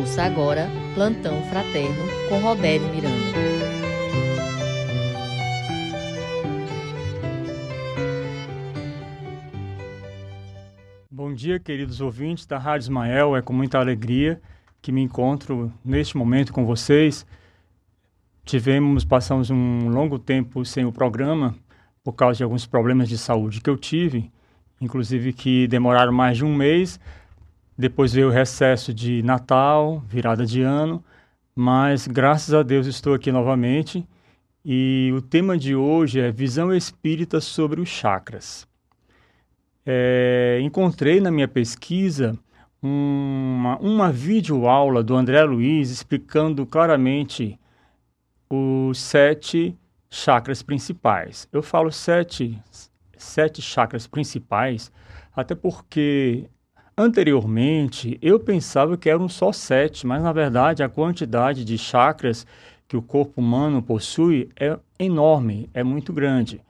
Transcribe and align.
Ouça 0.00 0.22
agora 0.22 0.66
Plantão 0.94 1.42
Fraterno 1.50 2.02
com 2.30 2.38
Robério 2.38 2.88
Miranda. 2.88 3.36
Bom 11.10 11.34
dia, 11.34 11.60
queridos 11.60 12.00
ouvintes 12.00 12.46
da 12.46 12.56
Rádio 12.56 12.84
Ismael. 12.84 13.36
É 13.36 13.42
com 13.42 13.52
muita 13.52 13.78
alegria 13.78 14.40
que 14.80 14.90
me 14.90 15.02
encontro 15.02 15.70
neste 15.84 16.16
momento 16.16 16.50
com 16.50 16.64
vocês. 16.64 17.26
Tivemos, 18.42 19.04
passamos 19.04 19.50
um 19.50 19.90
longo 19.90 20.18
tempo 20.18 20.64
sem 20.64 20.86
o 20.86 20.92
programa 20.92 21.54
por 22.02 22.14
causa 22.14 22.38
de 22.38 22.42
alguns 22.42 22.64
problemas 22.64 23.06
de 23.06 23.18
saúde 23.18 23.60
que 23.60 23.68
eu 23.68 23.76
tive, 23.76 24.32
inclusive 24.80 25.34
que 25.34 25.68
demoraram 25.68 26.10
mais 26.10 26.38
de 26.38 26.44
um 26.46 26.54
mês. 26.54 26.98
Depois 27.80 28.12
veio 28.12 28.28
o 28.28 28.30
recesso 28.30 28.92
de 28.92 29.22
Natal, 29.22 30.04
virada 30.06 30.44
de 30.44 30.60
ano, 30.60 31.02
mas 31.56 32.06
graças 32.06 32.52
a 32.52 32.62
Deus 32.62 32.86
estou 32.86 33.14
aqui 33.14 33.32
novamente 33.32 34.06
e 34.62 35.10
o 35.16 35.22
tema 35.22 35.56
de 35.56 35.74
hoje 35.74 36.20
é 36.20 36.30
visão 36.30 36.74
espírita 36.74 37.40
sobre 37.40 37.80
os 37.80 37.88
chakras. 37.88 38.68
É, 39.86 40.58
encontrei 40.60 41.22
na 41.22 41.30
minha 41.30 41.48
pesquisa 41.48 42.38
uma, 42.82 43.78
uma 43.78 44.12
videoaula 44.12 45.02
do 45.02 45.16
André 45.16 45.42
Luiz 45.44 45.90
explicando 45.90 46.66
claramente 46.66 47.58
os 48.50 49.00
sete 49.00 49.74
chakras 50.10 50.62
principais. 50.62 51.48
Eu 51.50 51.62
falo 51.62 51.90
sete, 51.90 52.62
sete 53.16 53.62
chakras 53.62 54.06
principais, 54.06 54.92
até 55.34 55.54
porque 55.54 56.46
anteriormente 57.00 58.18
eu 58.20 58.38
pensava 58.38 58.96
que 58.96 59.08
eram 59.08 59.28
só 59.28 59.52
sete, 59.52 60.06
mas 60.06 60.22
na 60.22 60.32
verdade 60.32 60.82
a 60.82 60.88
quantidade 60.88 61.64
de 61.64 61.78
chakras 61.78 62.46
que 62.86 62.96
o 62.96 63.02
corpo 63.02 63.40
humano 63.40 63.82
possui 63.82 64.50
é 64.58 64.78
enorme, 64.98 65.70
é 65.72 65.82
muito 65.82 66.12
grande. 66.12 66.60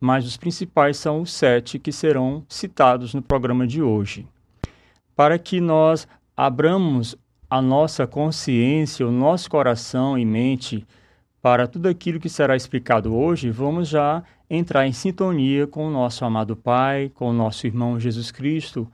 Mas 0.00 0.26
os 0.26 0.36
principais 0.36 0.96
são 0.96 1.20
os 1.20 1.32
sete 1.32 1.78
que 1.78 1.92
serão 1.92 2.44
citados 2.48 3.12
no 3.12 3.20
programa 3.20 3.66
de 3.66 3.82
hoje. 3.82 4.26
Para 5.14 5.38
que 5.38 5.60
nós 5.60 6.08
abramos 6.36 7.16
a 7.48 7.60
nossa 7.60 8.06
consciência, 8.06 9.06
o 9.06 9.12
nosso 9.12 9.50
coração 9.50 10.18
e 10.18 10.24
mente 10.24 10.86
para 11.42 11.66
tudo 11.66 11.88
aquilo 11.88 12.20
que 12.20 12.28
será 12.28 12.56
explicado 12.56 13.14
hoje, 13.14 13.50
vamos 13.50 13.88
já 13.88 14.22
entrar 14.48 14.86
em 14.86 14.92
sintonia 14.92 15.66
com 15.66 15.86
o 15.86 15.90
nosso 15.90 16.24
amado 16.24 16.56
Pai, 16.56 17.10
com 17.14 17.30
o 17.30 17.32
nosso 17.32 17.66
irmão 17.66 18.00
Jesus 18.00 18.30
Cristo 18.30 18.90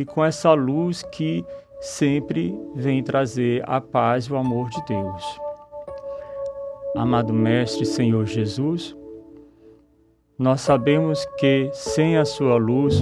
e 0.00 0.04
com 0.04 0.24
essa 0.24 0.52
luz 0.52 1.04
que 1.12 1.44
sempre 1.80 2.58
vem 2.74 3.02
trazer 3.02 3.62
a 3.66 3.80
paz 3.80 4.24
e 4.24 4.32
o 4.32 4.36
amor 4.36 4.68
de 4.70 4.84
Deus. 4.86 5.40
Amado 6.96 7.32
Mestre 7.32 7.84
Senhor 7.84 8.26
Jesus, 8.26 8.96
nós 10.38 10.62
sabemos 10.62 11.24
que 11.38 11.70
sem 11.72 12.16
a 12.16 12.24
Sua 12.24 12.56
luz 12.56 13.00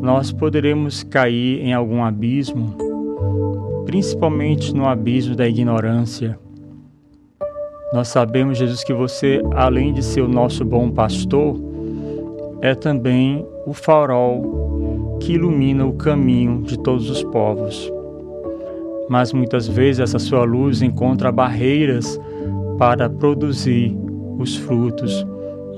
nós 0.00 0.32
poderemos 0.32 1.04
cair 1.04 1.60
em 1.60 1.72
algum 1.72 2.02
abismo, 2.02 2.74
principalmente 3.84 4.74
no 4.74 4.88
abismo 4.88 5.36
da 5.36 5.46
ignorância 5.46 6.38
nós 7.92 8.08
sabemos, 8.08 8.58
Jesus, 8.58 8.82
que 8.82 8.92
você, 8.92 9.40
além 9.54 9.92
de 9.92 10.02
ser 10.02 10.20
o 10.20 10.28
nosso 10.28 10.64
bom 10.64 10.90
pastor, 10.90 11.56
é 12.60 12.74
também 12.74 13.46
o 13.64 13.72
farol 13.72 14.75
que 15.20 15.34
ilumina 15.34 15.84
o 15.84 15.94
caminho 15.94 16.62
de 16.62 16.78
todos 16.78 17.10
os 17.10 17.22
povos. 17.24 17.92
Mas 19.08 19.32
muitas 19.32 19.68
vezes 19.68 20.00
essa 20.00 20.18
sua 20.18 20.44
luz 20.44 20.82
encontra 20.82 21.30
barreiras 21.30 22.20
para 22.78 23.08
produzir 23.08 23.96
os 24.38 24.56
frutos 24.56 25.26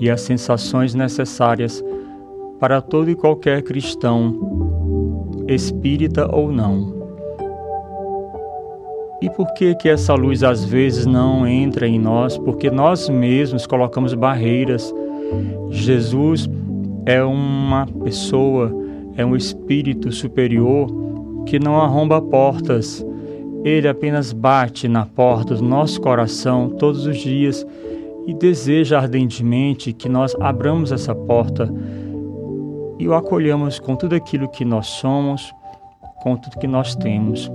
e 0.00 0.10
as 0.10 0.20
sensações 0.20 0.94
necessárias 0.94 1.84
para 2.58 2.80
todo 2.80 3.10
e 3.10 3.14
qualquer 3.14 3.62
cristão, 3.62 4.34
espírita 5.46 6.28
ou 6.34 6.50
não. 6.50 6.98
E 9.20 9.28
por 9.30 9.52
que 9.54 9.74
que 9.74 9.88
essa 9.88 10.14
luz 10.14 10.44
às 10.44 10.64
vezes 10.64 11.04
não 11.04 11.46
entra 11.46 11.88
em 11.88 11.98
nós? 11.98 12.38
Porque 12.38 12.70
nós 12.70 13.08
mesmos 13.08 13.66
colocamos 13.66 14.14
barreiras. 14.14 14.94
Jesus 15.70 16.48
é 17.04 17.22
uma 17.22 17.86
pessoa, 18.04 18.72
é 19.18 19.26
um 19.26 19.34
espírito 19.34 20.12
superior 20.12 20.88
que 21.44 21.58
não 21.58 21.80
arromba 21.80 22.22
portas. 22.22 23.04
Ele 23.64 23.88
apenas 23.88 24.32
bate 24.32 24.86
na 24.86 25.04
porta 25.04 25.56
do 25.56 25.64
nosso 25.64 26.00
coração 26.00 26.70
todos 26.70 27.04
os 27.04 27.18
dias 27.18 27.66
e 28.28 28.32
deseja 28.32 29.00
ardentemente 29.00 29.92
que 29.92 30.08
nós 30.08 30.36
abramos 30.38 30.92
essa 30.92 31.14
porta 31.14 31.68
e 32.96 33.08
o 33.08 33.14
acolhamos 33.14 33.80
com 33.80 33.96
tudo 33.96 34.14
aquilo 34.14 34.48
que 34.48 34.64
nós 34.64 34.86
somos, 34.86 35.52
com 36.22 36.36
tudo 36.36 36.58
que 36.58 36.68
nós 36.68 36.94
temos. 36.94 37.50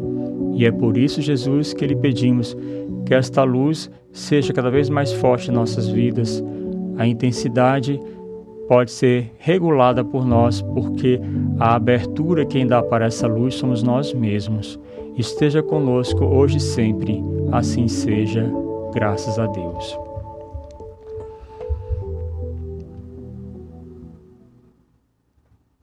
E 0.55 0.65
é 0.65 0.71
por 0.71 0.97
isso, 0.97 1.21
Jesus, 1.21 1.73
que 1.73 1.87
lhe 1.87 1.95
pedimos 1.95 2.57
que 3.05 3.13
esta 3.13 3.43
luz 3.43 3.89
seja 4.11 4.51
cada 4.51 4.69
vez 4.69 4.89
mais 4.89 5.13
forte 5.13 5.49
em 5.49 5.53
nossas 5.53 5.87
vidas. 5.87 6.43
A 6.97 7.07
intensidade 7.07 7.99
pode 8.67 8.91
ser 8.91 9.33
regulada 9.37 10.03
por 10.03 10.25
nós, 10.25 10.61
porque 10.61 11.19
a 11.59 11.75
abertura 11.75 12.45
quem 12.45 12.65
dá 12.65 12.81
para 12.81 13.05
essa 13.05 13.27
luz 13.27 13.55
somos 13.55 13.83
nós 13.83 14.13
mesmos. 14.13 14.79
Esteja 15.17 15.61
conosco 15.61 16.25
hoje 16.25 16.57
e 16.57 16.61
sempre. 16.61 17.21
Assim 17.51 17.87
seja, 17.87 18.49
graças 18.93 19.37
a 19.37 19.45
Deus. 19.45 19.97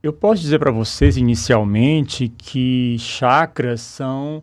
Eu 0.02 0.14
posso 0.14 0.40
dizer 0.40 0.58
para 0.58 0.70
vocês 0.70 1.18
inicialmente 1.18 2.28
que 2.28 2.96
chakras 2.98 3.82
são 3.82 4.42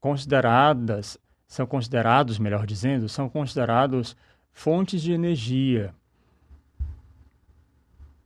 consideradas, 0.00 1.18
são 1.46 1.66
considerados, 1.66 2.38
melhor 2.38 2.66
dizendo, 2.66 3.06
são 3.06 3.28
considerados 3.28 4.16
fontes 4.50 5.02
de 5.02 5.12
energia. 5.12 5.94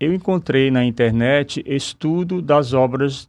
Eu 0.04 0.12
encontrei 0.12 0.70
na 0.70 0.84
internet 0.84 1.64
estudo 1.66 2.42
das 2.42 2.74
obras 2.74 3.26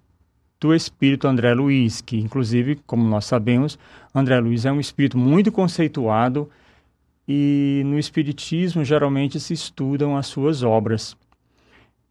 do 0.59 0.75
espírito 0.75 1.25
André 1.25 1.53
Luiz, 1.53 2.01
que 2.01 2.17
inclusive, 2.17 2.75
como 2.85 3.07
nós 3.07 3.23
sabemos, 3.23 3.79
André 4.13 4.37
Luiz 4.41 4.65
é 4.65 4.71
um 4.73 4.81
espírito 4.81 5.17
muito 5.17 5.53
conceituado 5.53 6.49
e 7.25 7.81
no 7.85 7.97
espiritismo 7.97 8.83
geralmente 8.83 9.39
se 9.39 9.53
estudam 9.53 10.17
as 10.17 10.27
suas 10.27 10.63
obras. 10.63 11.15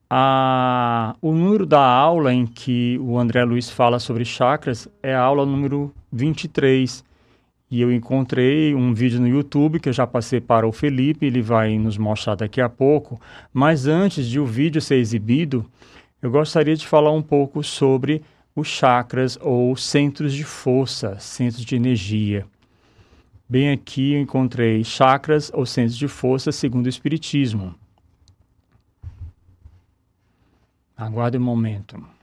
A, 0.08 1.14
o 1.20 1.32
número 1.32 1.66
da 1.66 1.86
aula 1.86 2.32
em 2.32 2.46
que 2.46 2.98
o 3.02 3.18
André 3.18 3.44
Luiz 3.44 3.68
fala 3.68 3.98
sobre 3.98 4.24
chakras 4.24 4.88
é 5.02 5.14
a 5.14 5.20
aula 5.20 5.44
número 5.44 5.92
23. 6.10 7.04
E 7.74 7.80
eu 7.80 7.92
encontrei 7.92 8.72
um 8.72 8.94
vídeo 8.94 9.20
no 9.20 9.26
YouTube 9.26 9.80
que 9.80 9.88
eu 9.88 9.92
já 9.92 10.06
passei 10.06 10.40
para 10.40 10.64
o 10.64 10.70
Felipe, 10.70 11.26
ele 11.26 11.42
vai 11.42 11.76
nos 11.76 11.98
mostrar 11.98 12.36
daqui 12.36 12.60
a 12.60 12.68
pouco. 12.68 13.20
Mas 13.52 13.88
antes 13.88 14.28
de 14.28 14.38
o 14.38 14.46
vídeo 14.46 14.80
ser 14.80 14.94
exibido, 14.94 15.68
eu 16.22 16.30
gostaria 16.30 16.76
de 16.76 16.86
falar 16.86 17.10
um 17.10 17.20
pouco 17.20 17.64
sobre 17.64 18.22
os 18.54 18.68
chakras 18.68 19.36
ou 19.42 19.74
centros 19.74 20.32
de 20.32 20.44
força, 20.44 21.18
centros 21.18 21.64
de 21.64 21.74
energia. 21.74 22.46
Bem 23.48 23.72
aqui 23.72 24.12
eu 24.12 24.20
encontrei 24.20 24.84
chakras 24.84 25.50
ou 25.52 25.66
centros 25.66 25.98
de 25.98 26.06
força 26.06 26.52
segundo 26.52 26.86
o 26.86 26.88
Espiritismo. 26.88 27.74
Aguarde 30.96 31.38
um 31.38 31.40
momento. 31.40 32.13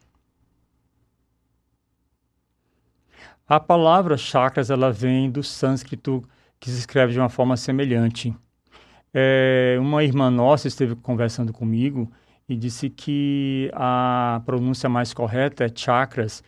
A 3.52 3.60
palavra 3.60 4.16
chakras 4.16 4.70
ela 4.70 4.94
vem 4.94 5.30
do 5.30 5.44
sânscrito 5.44 6.24
que 6.58 6.70
se 6.70 6.80
escreve 6.80 7.12
de 7.12 7.20
uma 7.20 7.28
forma 7.28 7.58
semelhante. 7.58 8.34
É, 9.14 9.76
uma 9.78 10.06
irmã 10.06 10.32
nossa 10.32 10.70
esteve 10.70 10.96
conversando 10.96 11.52
comigo 11.52 12.10
e 12.48 12.56
disse 12.56 12.90
que 12.90 13.70
a 13.74 14.42
pronúncia 14.46 14.88
mais 14.88 15.14
correta 15.14 15.66
é 15.66 15.68
chakras, 15.76 16.42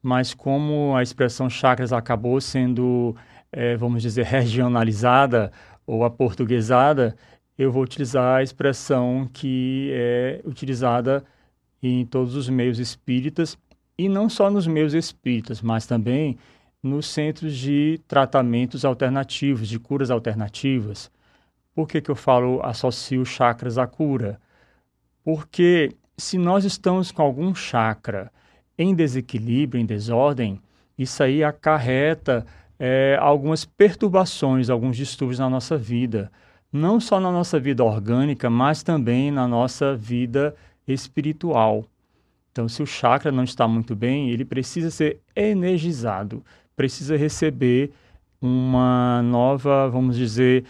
mas 0.00 0.32
como 0.32 0.94
a 0.94 1.02
expressão 1.02 1.50
chakras 1.50 1.92
acabou 1.92 2.40
sendo, 2.40 3.16
é, 3.50 3.76
vamos 3.76 4.00
dizer, 4.00 4.22
regionalizada 4.24 5.50
ou 5.84 6.04
aportuguesada, 6.04 7.16
eu 7.58 7.72
vou 7.72 7.82
utilizar 7.82 8.36
a 8.36 8.42
expressão 8.44 9.28
que 9.32 9.90
é 9.92 10.40
utilizada 10.44 11.24
em 11.82 12.06
todos 12.06 12.36
os 12.36 12.48
meios 12.48 12.78
espíritas, 12.78 13.58
e 14.02 14.08
não 14.08 14.28
só 14.28 14.50
nos 14.50 14.66
meios 14.66 14.94
espíritas, 14.94 15.62
mas 15.62 15.86
também 15.86 16.36
nos 16.82 17.06
centros 17.06 17.56
de 17.56 18.00
tratamentos 18.08 18.84
alternativos, 18.84 19.68
de 19.68 19.78
curas 19.78 20.10
alternativas. 20.10 21.08
Por 21.72 21.86
que, 21.86 22.00
que 22.00 22.10
eu 22.10 22.16
falo 22.16 22.60
associo 22.64 23.24
chakras 23.24 23.78
à 23.78 23.86
cura? 23.86 24.40
Porque 25.24 25.94
se 26.18 26.36
nós 26.36 26.64
estamos 26.64 27.12
com 27.12 27.22
algum 27.22 27.54
chakra 27.54 28.32
em 28.76 28.92
desequilíbrio, 28.92 29.80
em 29.80 29.86
desordem, 29.86 30.60
isso 30.98 31.22
aí 31.22 31.44
acarreta 31.44 32.44
é, 32.80 33.16
algumas 33.20 33.64
perturbações, 33.64 34.68
alguns 34.68 34.96
distúrbios 34.96 35.38
na 35.38 35.48
nossa 35.48 35.78
vida. 35.78 36.28
Não 36.72 36.98
só 36.98 37.20
na 37.20 37.30
nossa 37.30 37.60
vida 37.60 37.84
orgânica, 37.84 38.50
mas 38.50 38.82
também 38.82 39.30
na 39.30 39.46
nossa 39.46 39.94
vida 39.94 40.56
espiritual. 40.88 41.84
Então, 42.52 42.68
se 42.68 42.82
o 42.82 42.86
chakra 42.86 43.32
não 43.32 43.44
está 43.44 43.66
muito 43.66 43.96
bem, 43.96 44.30
ele 44.30 44.44
precisa 44.44 44.90
ser 44.90 45.20
energizado, 45.34 46.44
precisa 46.76 47.16
receber 47.16 47.92
uma 48.42 49.22
nova, 49.22 49.88
vamos 49.88 50.16
dizer, 50.16 50.64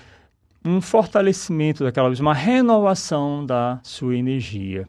um 0.64 0.80
fortalecimento 0.80 1.82
daquela 1.82 2.08
uma 2.20 2.34
renovação 2.34 3.44
da 3.44 3.80
sua 3.82 4.16
energia. 4.16 4.88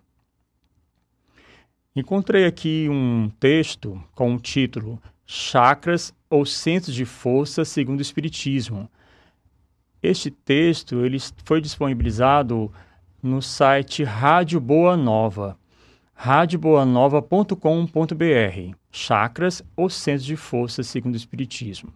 Encontrei 1.96 2.46
aqui 2.46 2.88
um 2.90 3.32
texto 3.40 4.02
com 4.14 4.36
o 4.36 4.40
título 4.40 5.02
Chakras 5.26 6.14
ou 6.30 6.46
Centros 6.46 6.94
de 6.94 7.06
Força 7.06 7.66
segundo 7.66 8.00
o 8.00 8.02
Espiritismo. 8.04 8.88
Este 10.02 10.30
texto 10.30 11.04
ele 11.04 11.18
foi 11.44 11.60
disponibilizado 11.60 12.72
no 13.22 13.42
site 13.42 14.04
Rádio 14.04 14.60
Boa 14.60 14.98
Nova, 14.98 15.58
radioboanova.com.br, 16.24 18.76
Chakras 18.90 19.62
ou 19.76 19.90
Centros 19.90 20.24
de 20.24 20.38
Força 20.38 20.82
segundo 20.82 21.16
o 21.16 21.18
Espiritismo. 21.18 21.94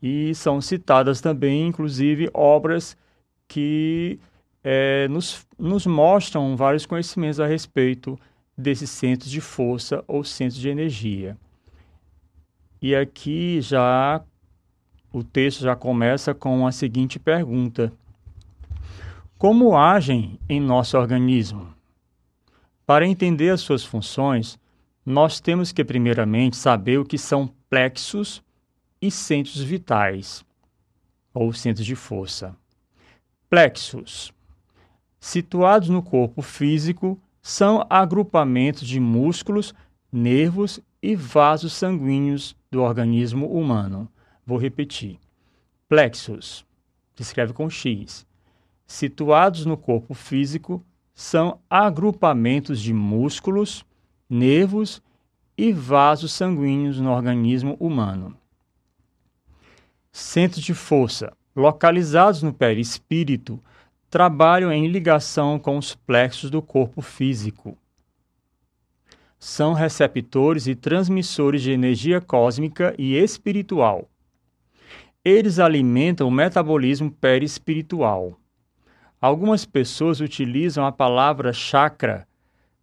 E 0.00 0.32
são 0.36 0.60
citadas 0.60 1.20
também, 1.20 1.66
inclusive, 1.66 2.30
obras 2.32 2.96
que 3.48 4.20
é, 4.62 5.08
nos, 5.08 5.44
nos 5.58 5.84
mostram 5.84 6.56
vários 6.56 6.86
conhecimentos 6.86 7.40
a 7.40 7.46
respeito 7.46 8.16
desses 8.56 8.88
centros 8.88 9.32
de 9.32 9.40
força 9.40 10.04
ou 10.06 10.22
centros 10.22 10.60
de 10.60 10.68
energia. 10.68 11.36
E 12.80 12.94
aqui 12.94 13.60
já 13.60 14.22
o 15.12 15.24
texto 15.24 15.62
já 15.62 15.74
começa 15.74 16.32
com 16.32 16.64
a 16.64 16.70
seguinte 16.70 17.18
pergunta: 17.18 17.92
Como 19.36 19.76
agem 19.76 20.38
em 20.48 20.60
nosso 20.60 20.96
organismo? 20.96 21.73
Para 22.86 23.06
entender 23.06 23.50
as 23.50 23.62
suas 23.62 23.84
funções, 23.84 24.58
nós 25.04 25.40
temos 25.40 25.72
que 25.72 25.84
primeiramente 25.84 26.56
saber 26.56 26.98
o 26.98 27.04
que 27.04 27.16
são 27.16 27.50
plexos 27.68 28.42
e 29.00 29.10
centros 29.10 29.60
vitais, 29.60 30.44
ou 31.32 31.52
centros 31.52 31.86
de 31.86 31.94
força. 31.94 32.56
Plexos, 33.48 34.32
situados 35.18 35.88
no 35.88 36.02
corpo 36.02 36.42
físico, 36.42 37.18
são 37.42 37.86
agrupamentos 37.88 38.86
de 38.86 39.00
músculos, 39.00 39.74
nervos 40.10 40.80
e 41.02 41.14
vasos 41.14 41.72
sanguíneos 41.72 42.56
do 42.70 42.82
organismo 42.82 43.46
humano. 43.46 44.08
Vou 44.46 44.58
repetir. 44.58 45.18
Plexos, 45.88 46.64
se 47.14 47.22
escreve 47.22 47.52
com 47.52 47.68
X, 47.68 48.26
situados 48.86 49.66
no 49.66 49.76
corpo 49.76 50.14
físico, 50.14 50.84
são 51.14 51.60
agrupamentos 51.70 52.80
de 52.80 52.92
músculos, 52.92 53.86
nervos 54.28 55.00
e 55.56 55.72
vasos 55.72 56.32
sanguíneos 56.32 57.00
no 57.00 57.10
organismo 57.10 57.76
humano. 57.78 58.36
Centros 60.10 60.64
de 60.64 60.74
força, 60.74 61.32
localizados 61.54 62.42
no 62.42 62.52
perispírito, 62.52 63.62
trabalham 64.10 64.72
em 64.72 64.88
ligação 64.88 65.58
com 65.58 65.78
os 65.78 65.94
plexos 65.94 66.50
do 66.50 66.60
corpo 66.60 67.00
físico. 67.00 67.78
São 69.38 69.72
receptores 69.72 70.66
e 70.66 70.74
transmissores 70.74 71.62
de 71.62 71.70
energia 71.70 72.20
cósmica 72.20 72.94
e 72.98 73.14
espiritual. 73.14 74.08
Eles 75.24 75.58
alimentam 75.58 76.26
o 76.26 76.30
metabolismo 76.30 77.10
perispiritual. 77.10 78.38
Algumas 79.24 79.64
pessoas 79.64 80.20
utilizam 80.20 80.84
a 80.84 80.92
palavra 80.92 81.50
chakra 81.50 82.28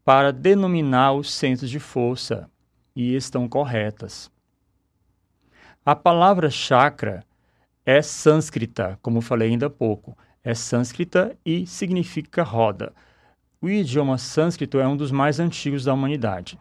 para 0.03 0.33
denominar 0.33 1.13
os 1.13 1.31
centros 1.31 1.69
de 1.69 1.79
força, 1.79 2.49
e 2.95 3.13
estão 3.13 3.47
corretas. 3.47 4.31
A 5.85 5.95
palavra 5.95 6.49
chakra 6.49 7.23
é 7.85 8.01
sânscrita, 8.01 8.97
como 9.03 9.21
falei 9.21 9.51
ainda 9.51 9.67
há 9.67 9.69
pouco. 9.69 10.17
É 10.43 10.55
sânscrita 10.55 11.37
e 11.45 11.67
significa 11.67 12.41
roda. 12.41 12.91
O 13.61 13.69
idioma 13.69 14.17
sânscrito 14.17 14.79
é 14.79 14.87
um 14.87 14.97
dos 14.97 15.11
mais 15.11 15.39
antigos 15.39 15.83
da 15.83 15.93
humanidade. 15.93 16.59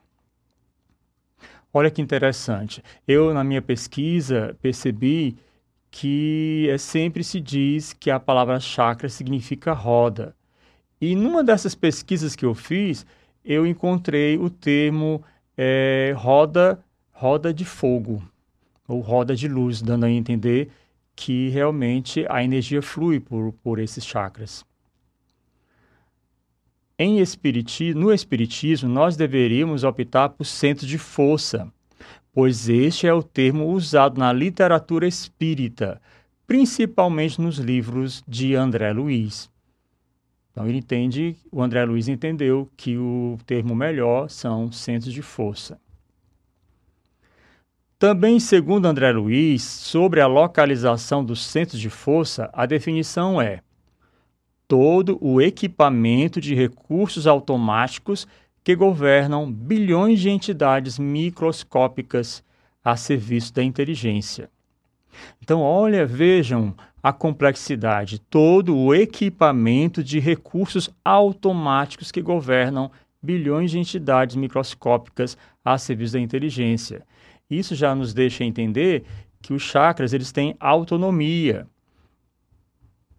Olha 1.73 1.91
que 1.91 2.03
interessante. 2.03 2.85
Eu, 3.09 3.33
na 3.33 3.43
minha 3.43 3.63
pesquisa, 3.63 4.55
percebi 4.61 5.39
que 5.91 6.69
é, 6.71 6.79
sempre 6.79 7.25
se 7.25 7.41
diz 7.41 7.93
que 7.93 8.11
a 8.11 8.21
palavra 8.21 8.61
chakra 8.61 9.09
significa 9.09 9.73
roda. 9.73 10.35
E 11.01 11.17
numa 11.17 11.43
dessas 11.43 11.75
pesquisas 11.75 12.37
que 12.37 12.45
eu 12.45 12.55
fiz, 12.55 13.05
eu 13.45 13.67
encontrei 13.67 14.39
o 14.39 14.51
termo 14.51 15.23
é, 15.57 16.15
roda, 16.17 16.83
roda 17.11 17.53
de 17.53 17.65
fogo 17.65 18.23
ou 18.87 19.01
roda 19.01 19.35
de 19.35 19.49
luz, 19.49 19.81
dando 19.81 20.05
a 20.05 20.11
entender 20.11 20.71
que 21.15 21.49
realmente 21.49 22.25
a 22.29 22.43
energia 22.43 22.83
flui 22.83 23.21
por, 23.21 23.53
por 23.63 23.79
esses 23.79 24.05
chakras. 24.05 24.65
Em 26.99 27.19
espiriti 27.19 27.95
no 27.95 28.13
Espiritismo, 28.13 28.89
nós 28.89 29.17
deveríamos 29.17 29.85
optar 29.85 30.29
por 30.31 30.45
centro 30.45 30.87
de 30.87 30.99
força, 30.99 31.73
pois 32.33 32.69
este 32.69 33.07
é 33.07 33.13
o 33.13 33.23
termo 33.23 33.67
usado 33.67 34.19
na 34.19 34.33
literatura 34.33 35.07
espírita, 35.07 36.01
principalmente 36.47 37.41
nos 37.41 37.59
livros 37.59 38.23
de 38.27 38.55
André 38.55 38.93
Luiz. 38.93 39.51
Então 40.51 40.67
ele 40.67 40.79
entende, 40.79 41.37
o 41.51 41.63
André 41.63 41.85
Luiz 41.85 42.09
entendeu 42.09 42.69
que 42.77 42.97
o 42.99 43.39
termo 43.47 43.75
melhor 43.75 44.29
são 44.29 44.71
centros 44.71 45.13
de 45.13 45.23
força. 45.23 45.81
Também, 47.99 48.41
segundo 48.41 48.87
André 48.87 49.13
Luiz, 49.13 49.63
sobre 49.63 50.21
a 50.21 50.27
localização 50.27 51.23
dos 51.23 51.45
centros 51.45 51.79
de 51.79 51.91
força, 51.91 52.49
a 52.53 52.65
definição 52.65 53.41
é 53.41 53.61
todo 54.67 55.19
o 55.21 55.41
equipamento 55.41 56.41
de 56.41 56.55
recursos 56.55 57.27
automáticos 57.27 58.27
que 58.71 58.77
governam 58.77 59.51
bilhões 59.51 60.21
de 60.21 60.31
entidades 60.31 60.97
microscópicas 60.97 62.41
a 62.85 62.97
serviço 62.97 63.53
da 63.53 63.65
inteligência. 63.65 64.49
Então, 65.43 65.61
olha, 65.61 66.07
vejam 66.07 66.73
a 67.03 67.13
complexidade, 67.13 68.21
todo 68.21 68.77
o 68.77 68.95
equipamento 68.95 70.05
de 70.05 70.21
recursos 70.21 70.89
automáticos 71.05 72.13
que 72.13 72.23
governam 72.23 72.93
bilhões 73.21 73.73
de 73.73 73.79
entidades 73.81 74.37
microscópicas 74.37 75.37
a 75.65 75.77
serviço 75.77 76.13
da 76.13 76.21
inteligência. 76.21 77.05
Isso 77.51 77.75
já 77.75 77.93
nos 77.93 78.15
deixa 78.15 78.45
entender 78.45 79.03
que 79.43 79.53
os 79.53 79.63
chakras 79.63 80.13
eles 80.13 80.31
têm 80.31 80.55
autonomia, 80.61 81.67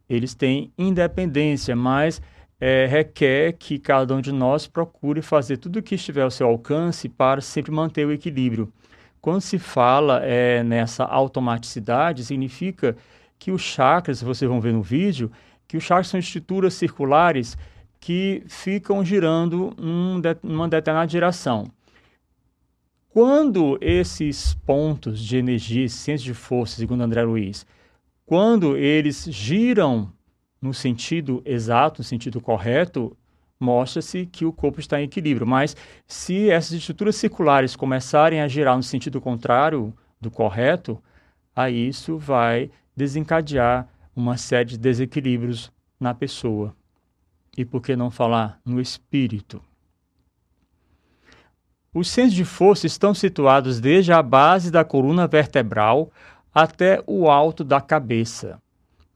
eles 0.07 0.33
têm 0.33 0.71
independência, 0.77 1.75
mas 1.75 2.21
é, 2.61 2.85
requer 2.85 3.53
que 3.53 3.79
cada 3.79 4.13
um 4.13 4.21
de 4.21 4.31
nós 4.31 4.67
procure 4.67 5.23
fazer 5.23 5.57
tudo 5.57 5.79
o 5.79 5.81
que 5.81 5.95
estiver 5.95 6.21
ao 6.21 6.29
seu 6.29 6.47
alcance 6.47 7.09
para 7.09 7.41
sempre 7.41 7.71
manter 7.71 8.05
o 8.05 8.11
equilíbrio. 8.11 8.71
Quando 9.19 9.41
se 9.41 9.57
fala 9.57 10.21
é, 10.23 10.63
nessa 10.63 11.03
automaticidade, 11.03 12.23
significa 12.23 12.95
que 13.39 13.51
os 13.51 13.61
chakras, 13.63 14.21
vocês 14.21 14.47
vão 14.47 14.61
ver 14.61 14.73
no 14.73 14.83
vídeo, 14.83 15.31
que 15.67 15.75
os 15.75 15.83
chakras 15.83 16.07
são 16.07 16.19
estruturas 16.19 16.75
circulares 16.75 17.57
que 17.99 18.43
ficam 18.47 19.03
girando 19.03 19.73
num 19.77 20.21
de, 20.21 20.37
numa 20.43 20.67
determinada 20.67 21.07
direção. 21.07 21.65
Quando 23.09 23.77
esses 23.81 24.53
pontos 24.53 25.19
de 25.19 25.37
energia, 25.37 25.89
centros 25.89 26.23
de 26.23 26.33
força, 26.33 26.77
segundo 26.77 27.01
André 27.01 27.23
Luiz, 27.23 27.65
quando 28.25 28.77
eles 28.77 29.25
giram 29.29 30.11
no 30.61 30.73
sentido 30.73 31.41
exato, 31.45 32.01
no 32.01 32.03
sentido 32.03 32.39
correto, 32.39 33.17
mostra-se 33.59 34.25
que 34.25 34.45
o 34.45 34.53
corpo 34.53 34.79
está 34.79 35.01
em 35.01 35.05
equilíbrio. 35.05 35.47
Mas 35.47 35.75
se 36.05 36.49
essas 36.49 36.73
estruturas 36.73 37.15
circulares 37.15 37.75
começarem 37.75 38.41
a 38.41 38.47
girar 38.47 38.75
no 38.75 38.83
sentido 38.83 39.19
contrário 39.19 39.93
do 40.19 40.29
correto, 40.29 41.01
aí 41.55 41.87
isso 41.87 42.17
vai 42.17 42.69
desencadear 42.95 43.87
uma 44.15 44.37
série 44.37 44.69
de 44.69 44.77
desequilíbrios 44.77 45.71
na 45.99 46.13
pessoa. 46.13 46.75
E 47.57 47.65
por 47.65 47.81
que 47.81 47.95
não 47.95 48.11
falar 48.11 48.59
no 48.65 48.79
espírito? 48.79 49.61
Os 51.93 52.09
centros 52.09 52.33
de 52.33 52.45
força 52.45 52.87
estão 52.87 53.13
situados 53.13 53.81
desde 53.81 54.13
a 54.13 54.21
base 54.23 54.71
da 54.71 54.85
coluna 54.85 55.27
vertebral 55.27 56.09
até 56.53 57.03
o 57.05 57.29
alto 57.29 57.63
da 57.63 57.81
cabeça, 57.81 58.60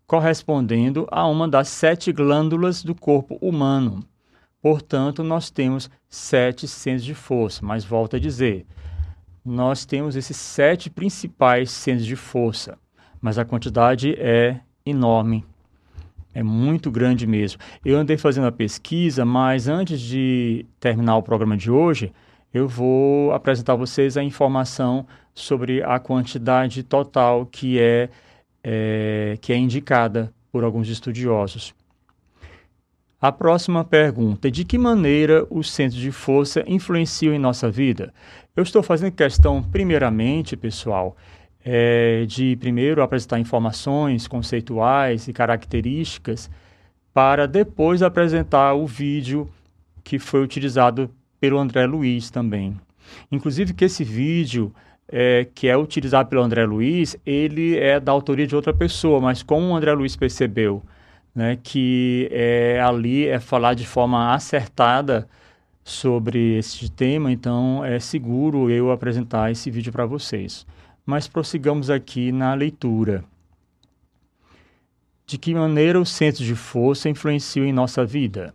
correspondendo 0.08 1.08
a 1.12 1.28
uma 1.28 1.48
das 1.48 1.68
sete 1.68 2.12
glândulas 2.12 2.84
do 2.84 2.94
corpo 2.94 3.38
humano. 3.42 4.04
Portanto, 4.62 5.24
nós 5.24 5.50
temos 5.50 5.90
sete 6.10 6.68
centros 6.68 7.06
de 7.06 7.14
força, 7.14 7.66
mas 7.66 7.84
volto 7.84 8.16
a 8.16 8.20
dizer, 8.20 8.66
nós 9.44 9.86
temos 9.86 10.16
esses 10.16 10.38
sete 10.38 10.90
principais 10.90 11.70
centros 11.70 12.06
de 12.06 12.16
força, 12.16 12.78
mas 13.22 13.38
a 13.38 13.46
quantidade 13.46 14.16
é 14.18 14.60
enorme. 14.86 15.46
É 16.34 16.44
muito 16.44 16.92
grande 16.92 17.26
mesmo. 17.26 17.62
Eu 17.84 17.98
andei 17.98 18.18
fazendo 18.18 18.48
a 18.48 18.52
pesquisa, 18.52 19.24
mas 19.24 19.68
antes 19.68 20.02
de 20.02 20.66
terminar 20.80 21.16
o 21.16 21.24
programa 21.24 21.56
de 21.56 21.72
hoje, 21.72 22.12
eu 22.54 22.68
vou 22.68 23.32
apresentar 23.34 23.74
a 23.74 23.78
vocês 23.78 24.18
a 24.18 24.24
informação 24.24 25.06
sobre 25.34 25.84
a 25.84 26.00
quantidade 26.00 26.84
total 26.84 27.46
que 27.46 27.80
é, 27.80 28.10
é, 28.68 29.38
que 29.40 29.54
é 29.54 29.56
indicada 29.56 30.34
por 30.52 30.64
alguns 30.64 30.90
estudiosos. 30.90 31.76
A 33.22 33.32
próxima 33.32 33.84
pergunta: 33.84 34.50
de 34.50 34.66
que 34.66 34.78
maneira 34.78 35.46
os 35.52 35.72
centros 35.72 36.02
de 36.02 36.12
força 36.12 36.64
influenciam 36.66 37.34
em 37.34 37.38
nossa 37.38 37.70
vida? 37.70 38.12
Eu 38.56 38.64
estou 38.64 38.82
fazendo 38.82 39.12
questão, 39.12 39.62
primeiramente, 39.62 40.58
pessoal, 40.58 41.16
é, 41.64 42.26
de 42.26 42.56
primeiro 42.56 43.04
apresentar 43.04 43.40
informações 43.40 44.28
conceituais 44.28 45.28
e 45.28 45.34
características 45.34 46.50
para 47.14 47.48
depois 47.48 48.02
apresentar 48.02 48.74
o 48.74 48.88
vídeo 48.88 49.48
que 50.04 50.18
foi 50.18 50.44
utilizado 50.44 51.10
pelo 51.40 51.60
André 51.60 51.86
Luiz 51.86 52.32
também. 52.32 52.76
Inclusive 53.32 53.74
que 53.74 53.86
esse 53.86 54.04
vídeo 54.04 54.74
é, 55.08 55.48
que 55.54 55.68
é 55.68 55.78
utilizado 55.78 56.30
pelo 56.30 56.42
André 56.42 56.66
Luiz, 56.66 57.16
ele 57.26 57.78
é 57.78 58.00
da 58.00 58.12
autoria 58.12 58.48
de 58.48 58.56
outra 58.56 58.74
pessoa, 58.74 59.20
mas 59.20 59.44
como 59.44 59.68
o 59.68 59.76
André 59.76 59.94
Luiz 59.94 60.16
percebeu 60.16 60.84
né, 61.36 61.58
que 61.62 62.30
é, 62.32 62.80
ali 62.80 63.28
é 63.28 63.40
falar 63.40 63.74
de 63.74 63.86
forma 63.86 64.34
acertada 64.34 65.28
sobre 65.84 66.58
esse 66.58 66.90
tema, 66.90 67.32
então 67.32 67.84
é 67.84 68.00
seguro 68.00 68.72
eu 68.72 68.90
apresentar 68.90 69.52
esse 69.52 69.70
vídeo 69.70 69.92
para 69.92 70.06
vocês. 70.06 70.66
Mas 71.06 71.28
prossigamos 71.28 71.90
aqui 71.90 72.32
na 72.32 72.54
leitura. 72.56 73.24
De 75.28 75.38
que 75.38 75.54
maneira 75.54 76.00
os 76.00 76.10
centros 76.10 76.46
de 76.46 76.56
força 76.56 77.10
influenciam 77.10 77.66
em 77.66 77.74
nossa 77.74 78.06
vida? 78.06 78.54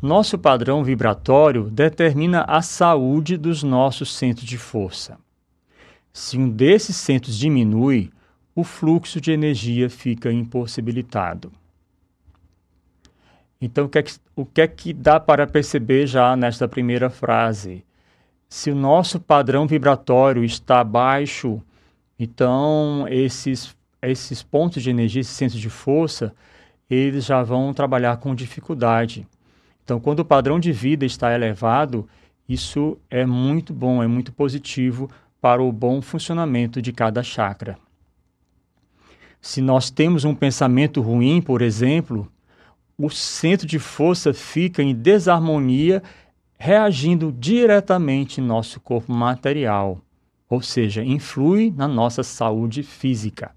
Nosso 0.00 0.38
padrão 0.38 0.82
vibratório 0.82 1.70
determina 1.70 2.42
a 2.48 2.62
saúde 2.62 3.36
dos 3.36 3.62
nossos 3.62 4.14
centros 4.14 4.46
de 4.46 4.56
força. 4.56 5.18
Se 6.12 6.38
um 6.38 6.48
desses 6.48 6.96
centros 6.96 7.36
diminui, 7.36 8.10
o 8.54 8.64
fluxo 8.64 9.20
de 9.20 9.30
energia 9.30 9.88
fica 9.88 10.32
impossibilitado. 10.32 11.52
Então, 13.60 13.84
o 13.84 13.88
que, 13.88 13.98
é 13.98 14.02
que, 14.02 14.14
o 14.34 14.46
que 14.46 14.60
é 14.62 14.66
que 14.66 14.92
dá 14.92 15.20
para 15.20 15.46
perceber 15.46 16.06
já 16.06 16.34
nesta 16.34 16.66
primeira 16.66 17.10
frase? 17.10 17.84
Se 18.48 18.70
o 18.70 18.74
nosso 18.74 19.20
padrão 19.20 19.66
vibratório 19.66 20.42
está 20.42 20.82
baixo, 20.82 21.62
então 22.18 23.06
esses, 23.08 23.76
esses 24.02 24.42
pontos 24.42 24.82
de 24.82 24.90
energia, 24.90 25.20
esses 25.20 25.36
centros 25.36 25.60
de 25.60 25.70
força, 25.70 26.34
eles 26.88 27.26
já 27.26 27.42
vão 27.42 27.72
trabalhar 27.72 28.16
com 28.16 28.34
dificuldade. 28.34 29.26
Então, 29.90 29.98
quando 29.98 30.20
o 30.20 30.24
padrão 30.24 30.60
de 30.60 30.70
vida 30.70 31.04
está 31.04 31.34
elevado, 31.34 32.08
isso 32.48 32.96
é 33.10 33.26
muito 33.26 33.74
bom, 33.74 34.00
é 34.00 34.06
muito 34.06 34.32
positivo 34.32 35.10
para 35.40 35.60
o 35.60 35.72
bom 35.72 36.00
funcionamento 36.00 36.80
de 36.80 36.92
cada 36.92 37.24
chakra. 37.24 37.76
Se 39.40 39.60
nós 39.60 39.90
temos 39.90 40.24
um 40.24 40.32
pensamento 40.32 41.00
ruim, 41.00 41.42
por 41.42 41.60
exemplo, 41.60 42.30
o 42.96 43.10
centro 43.10 43.66
de 43.66 43.80
força 43.80 44.32
fica 44.32 44.80
em 44.80 44.94
desarmonia, 44.94 46.04
reagindo 46.56 47.34
diretamente 47.36 48.40
em 48.40 48.44
nosso 48.44 48.78
corpo 48.78 49.12
material, 49.12 50.00
ou 50.48 50.62
seja, 50.62 51.02
influi 51.02 51.74
na 51.76 51.88
nossa 51.88 52.22
saúde 52.22 52.84
física, 52.84 53.50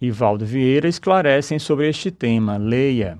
e 0.00 0.10
Valdo 0.10 0.44
Vieira 0.44 0.88
esclarecem 0.88 1.58
sobre 1.58 1.88
este 1.88 2.10
tema. 2.10 2.56
Leia. 2.56 3.18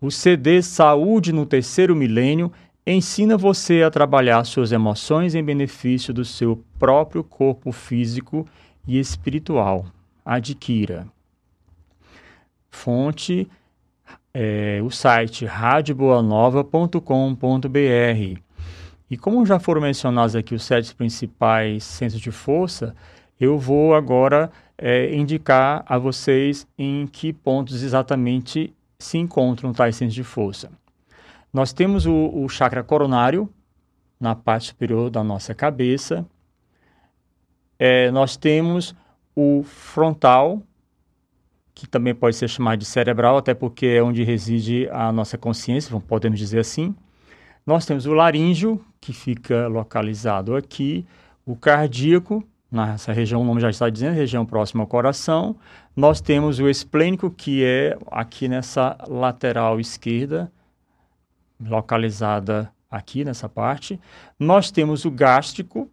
O 0.00 0.10
CD 0.10 0.62
Saúde 0.62 1.32
no 1.32 1.46
Terceiro 1.46 1.94
Milênio 1.94 2.52
ensina 2.86 3.38
você 3.38 3.82
a 3.82 3.90
trabalhar 3.90 4.44
suas 4.44 4.72
emoções 4.72 5.34
em 5.34 5.42
benefício 5.42 6.12
do 6.12 6.24
seu 6.24 6.62
próprio 6.78 7.24
corpo 7.24 7.72
físico 7.72 8.46
e 8.86 8.98
espiritual. 8.98 9.86
Adquira. 10.24 11.06
Fonte 12.70 13.48
é, 14.34 14.80
o 14.82 14.90
site 14.90 15.46
radioboanova.com.br. 15.46 18.40
E 19.08 19.16
como 19.16 19.46
já 19.46 19.60
foram 19.60 19.80
mencionados 19.80 20.34
aqui 20.34 20.54
os 20.54 20.64
sete 20.64 20.94
principais 20.94 21.84
centros 21.84 22.20
de 22.20 22.32
força, 22.32 22.94
eu 23.40 23.58
vou 23.58 23.94
agora 23.94 24.50
é, 24.76 25.14
indicar 25.14 25.84
a 25.86 25.98
vocês 25.98 26.66
em 26.76 27.06
que 27.06 27.32
pontos 27.32 27.82
exatamente 27.82 28.74
se 28.98 29.18
encontram 29.18 29.72
tais 29.72 29.96
centros 29.96 30.14
de 30.14 30.24
força. 30.24 30.70
Nós 31.52 31.72
temos 31.72 32.06
o, 32.06 32.30
o 32.34 32.48
chakra 32.48 32.82
coronário, 32.82 33.48
na 34.18 34.34
parte 34.34 34.68
superior 34.68 35.10
da 35.10 35.22
nossa 35.22 35.54
cabeça. 35.54 36.26
É, 37.78 38.10
nós 38.10 38.36
temos 38.36 38.94
o 39.36 39.62
frontal, 39.64 40.62
que 41.74 41.86
também 41.86 42.14
pode 42.14 42.36
ser 42.36 42.48
chamado 42.48 42.78
de 42.78 42.84
cerebral, 42.84 43.36
até 43.36 43.52
porque 43.52 43.86
é 43.86 44.02
onde 44.02 44.22
reside 44.22 44.88
a 44.90 45.12
nossa 45.12 45.36
consciência, 45.36 45.98
podemos 46.00 46.38
dizer 46.38 46.60
assim. 46.60 46.94
Nós 47.66 47.84
temos 47.84 48.06
o 48.06 48.12
laríngeo, 48.12 48.84
que 49.00 49.12
fica 49.12 49.66
localizado 49.66 50.56
aqui, 50.56 51.06
o 51.44 51.56
cardíaco, 51.56 52.42
nessa 52.74 53.12
região, 53.12 53.40
o 53.40 53.44
nome 53.44 53.60
já 53.60 53.70
está 53.70 53.88
dizendo, 53.88 54.14
região 54.14 54.44
próxima 54.44 54.82
ao 54.82 54.86
coração. 54.86 55.56
Nós 55.94 56.20
temos 56.20 56.58
o 56.58 56.68
esplênico, 56.68 57.30
que 57.30 57.64
é 57.64 57.96
aqui 58.10 58.48
nessa 58.48 58.98
lateral 59.08 59.78
esquerda, 59.78 60.50
localizada 61.60 62.70
aqui 62.90 63.24
nessa 63.24 63.48
parte. 63.48 63.98
Nós 64.38 64.70
temos 64.70 65.04
o 65.04 65.10
gástrico, 65.10 65.88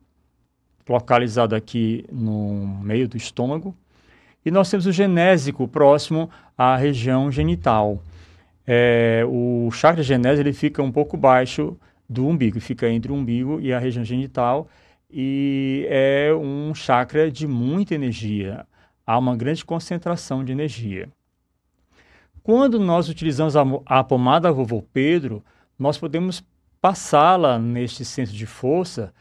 localizado 0.89 1.55
aqui 1.55 2.05
no 2.11 2.65
meio 2.81 3.07
do 3.07 3.15
estômago. 3.15 3.75
E 4.43 4.49
nós 4.49 4.69
temos 4.69 4.87
o 4.87 4.91
genésico, 4.91 5.67
próximo 5.67 6.29
à 6.57 6.75
região 6.75 7.31
genital. 7.31 8.01
É, 8.65 9.23
o 9.27 9.69
chakra 9.71 10.01
genésio 10.01 10.41
ele 10.41 10.53
fica 10.53 10.81
um 10.81 10.91
pouco 10.91 11.15
baixo 11.15 11.77
do 12.09 12.27
umbigo, 12.27 12.59
fica 12.59 12.89
entre 12.89 13.11
o 13.11 13.15
umbigo 13.15 13.59
e 13.61 13.71
a 13.71 13.79
região 13.79 14.03
genital 14.03 14.67
e 15.11 15.85
é 15.89 16.33
um 16.33 16.73
chakra 16.73 17.31
de 17.31 17.45
muita 17.45 17.95
energia. 17.95 18.65
Há 19.05 19.17
uma 19.17 19.35
grande 19.35 19.65
concentração 19.65 20.43
de 20.43 20.51
energia. 20.51 21.09
Quando 22.43 22.79
nós 22.79 23.09
utilizamos 23.09 23.55
a, 23.55 23.63
a 23.85 24.03
pomada 24.03 24.51
vovô 24.51 24.81
Pedro, 24.81 25.43
nós 25.77 25.97
podemos 25.97 26.43
passá-la 26.79 27.59
neste 27.59 28.03
centro 28.03 28.33
de 28.33 28.45
força 28.45 29.13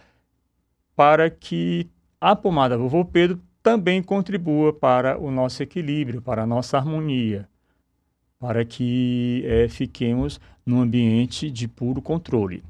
para 0.96 1.28
que 1.28 1.88
a 2.20 2.34
pomada 2.34 2.78
vovô 2.78 3.04
Pedro 3.04 3.40
também 3.62 4.02
contribua 4.02 4.72
para 4.72 5.18
o 5.18 5.30
nosso 5.30 5.62
equilíbrio, 5.62 6.22
para 6.22 6.42
a 6.42 6.46
nossa 6.46 6.78
harmonia, 6.78 7.48
para 8.38 8.64
que 8.64 9.42
é, 9.46 9.68
fiquemos 9.68 10.40
num 10.64 10.80
ambiente 10.80 11.50
de 11.50 11.68
puro 11.68 12.00
controle. 12.00 12.62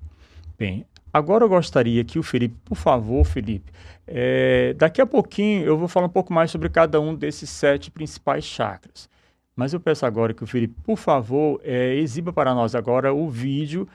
Bem, 0.58 0.84
Agora 1.12 1.44
eu 1.44 1.48
gostaria 1.48 2.04
que 2.04 2.18
o 2.18 2.22
Felipe, 2.22 2.56
por 2.64 2.76
favor, 2.76 3.24
Felipe, 3.24 3.72
é, 4.06 4.74
daqui 4.74 5.00
a 5.00 5.06
pouquinho 5.06 5.64
eu 5.64 5.76
vou 5.76 5.88
falar 5.88 6.06
um 6.06 6.10
pouco 6.10 6.32
mais 6.32 6.50
sobre 6.50 6.68
cada 6.68 7.00
um 7.00 7.14
desses 7.14 7.50
sete 7.50 7.90
principais 7.90 8.44
chakras. 8.44 9.08
Mas 9.56 9.72
eu 9.72 9.80
peço 9.80 10.06
agora 10.06 10.32
que 10.32 10.44
o 10.44 10.46
Felipe, 10.46 10.74
por 10.84 10.96
favor, 10.96 11.60
é, 11.64 11.94
exiba 11.96 12.32
para 12.32 12.54
nós 12.54 12.74
agora 12.74 13.12
o 13.12 13.28
vídeo 13.28 13.88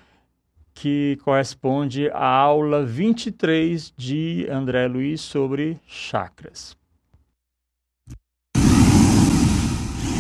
que 0.74 1.18
corresponde 1.24 2.10
à 2.10 2.28
aula 2.28 2.86
23 2.86 3.94
de 3.96 4.46
André 4.52 4.88
Luiz 4.88 5.22
sobre 5.22 5.80
chakras. 5.88 6.78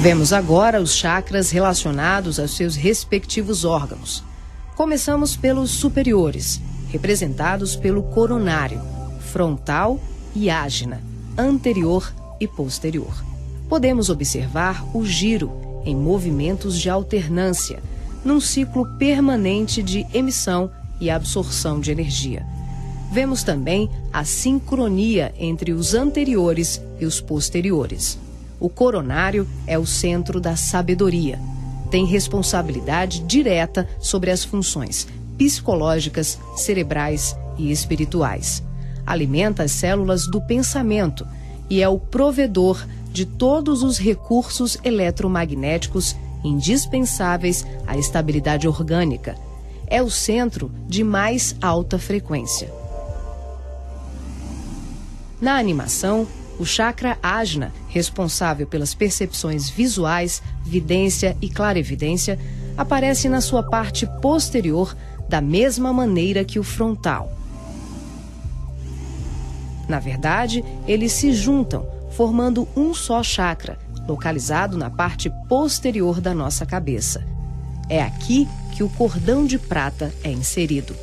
Vemos 0.02 0.32
agora 0.32 0.80
os 0.80 0.96
chakras 0.96 1.52
relacionados 1.52 2.40
aos 2.40 2.56
seus 2.56 2.76
respectivos 2.76 3.66
órgãos. 3.66 4.24
Começamos 4.76 5.36
pelos 5.36 5.72
superiores, 5.72 6.62
representados 6.90 7.76
pelo 7.76 8.04
coronário, 8.04 8.82
frontal 9.20 10.00
e 10.36 10.50
ágina, 10.50 11.02
anterior 11.38 12.14
e 12.40 12.48
posterior. 12.48 13.24
Podemos 13.68 14.10
observar 14.10 14.86
o 14.96 15.06
giro 15.06 15.52
em 15.86 15.96
movimentos 15.96 16.80
de 16.80 16.90
alternância, 16.90 17.82
num 18.24 18.40
ciclo 18.40 18.86
permanente 18.98 19.84
de 19.84 20.06
emissão 20.14 20.72
e 21.00 21.10
absorção 21.10 21.80
de 21.80 21.92
energia. 21.92 22.46
Vemos 23.12 23.44
também 23.44 23.90
a 24.12 24.24
sincronia 24.24 25.34
entre 25.38 25.72
os 25.72 25.94
anteriores 25.94 26.82
e 27.00 27.06
os 27.06 27.22
posteriores. 27.22 28.18
O 28.60 28.68
coronário 28.68 29.48
é 29.68 29.78
o 29.78 29.86
centro 29.86 30.40
da 30.40 30.56
sabedoria. 30.56 31.40
Tem 31.92 32.06
responsabilidade 32.06 33.20
direta 33.20 33.88
sobre 34.00 34.32
as 34.32 34.44
funções 34.44 35.08
psicológicas, 35.38 36.40
cerebrais 36.56 37.36
e 37.58 37.72
espirituais. 37.72 38.64
Alimenta 39.06 39.64
as 39.64 39.72
células 39.72 40.28
do 40.28 40.42
pensamento 40.42 41.26
e 41.70 41.82
é 41.82 41.90
o 41.90 42.00
provedor 42.00 42.86
de 43.12 43.26
todos 43.26 43.84
os 43.84 43.98
recursos 43.98 44.78
eletromagnéticos 44.84 46.16
indispensáveis 46.44 47.66
à 47.88 47.98
estabilidade 47.98 48.68
orgânica. 48.68 49.36
É 49.88 50.02
o 50.02 50.10
centro 50.10 50.72
de 50.88 51.04
mais 51.04 51.56
alta 51.62 51.98
frequência. 51.98 52.72
Na 55.40 55.58
animação, 55.58 56.28
o 56.58 56.66
chakra 56.66 57.18
ajna, 57.22 57.72
responsável 57.90 58.66
pelas 58.66 58.94
percepções 58.94 59.70
visuais, 59.70 60.42
vidência 60.64 61.38
e 61.42 61.50
clarevidência, 61.50 62.40
aparece 62.78 63.28
na 63.30 63.42
sua 63.42 63.62
parte 63.64 64.08
posterior 64.22 64.96
da 65.28 65.42
mesma 65.42 65.92
maneira 65.92 66.44
que 66.44 66.60
o 66.60 66.64
frontal. 66.64 67.32
Na 69.88 70.00
verdade, 70.00 70.64
eles 70.88 71.12
se 71.14 71.34
juntam, 71.34 71.86
formando 72.12 72.68
um 72.76 72.94
só 72.94 73.22
chakra, 73.22 73.78
localizado 74.08 74.78
na 74.78 74.90
parte 74.90 75.32
posterior 75.48 76.22
da 76.22 76.34
nossa 76.34 76.66
cabeça. 76.66 77.26
É 77.90 78.02
aqui 78.02 78.48
que 78.74 78.84
o 78.84 78.90
cordão 78.90 79.46
de 79.46 79.60
prata 79.60 80.14
é 80.24 80.32
inserido. 80.32 80.96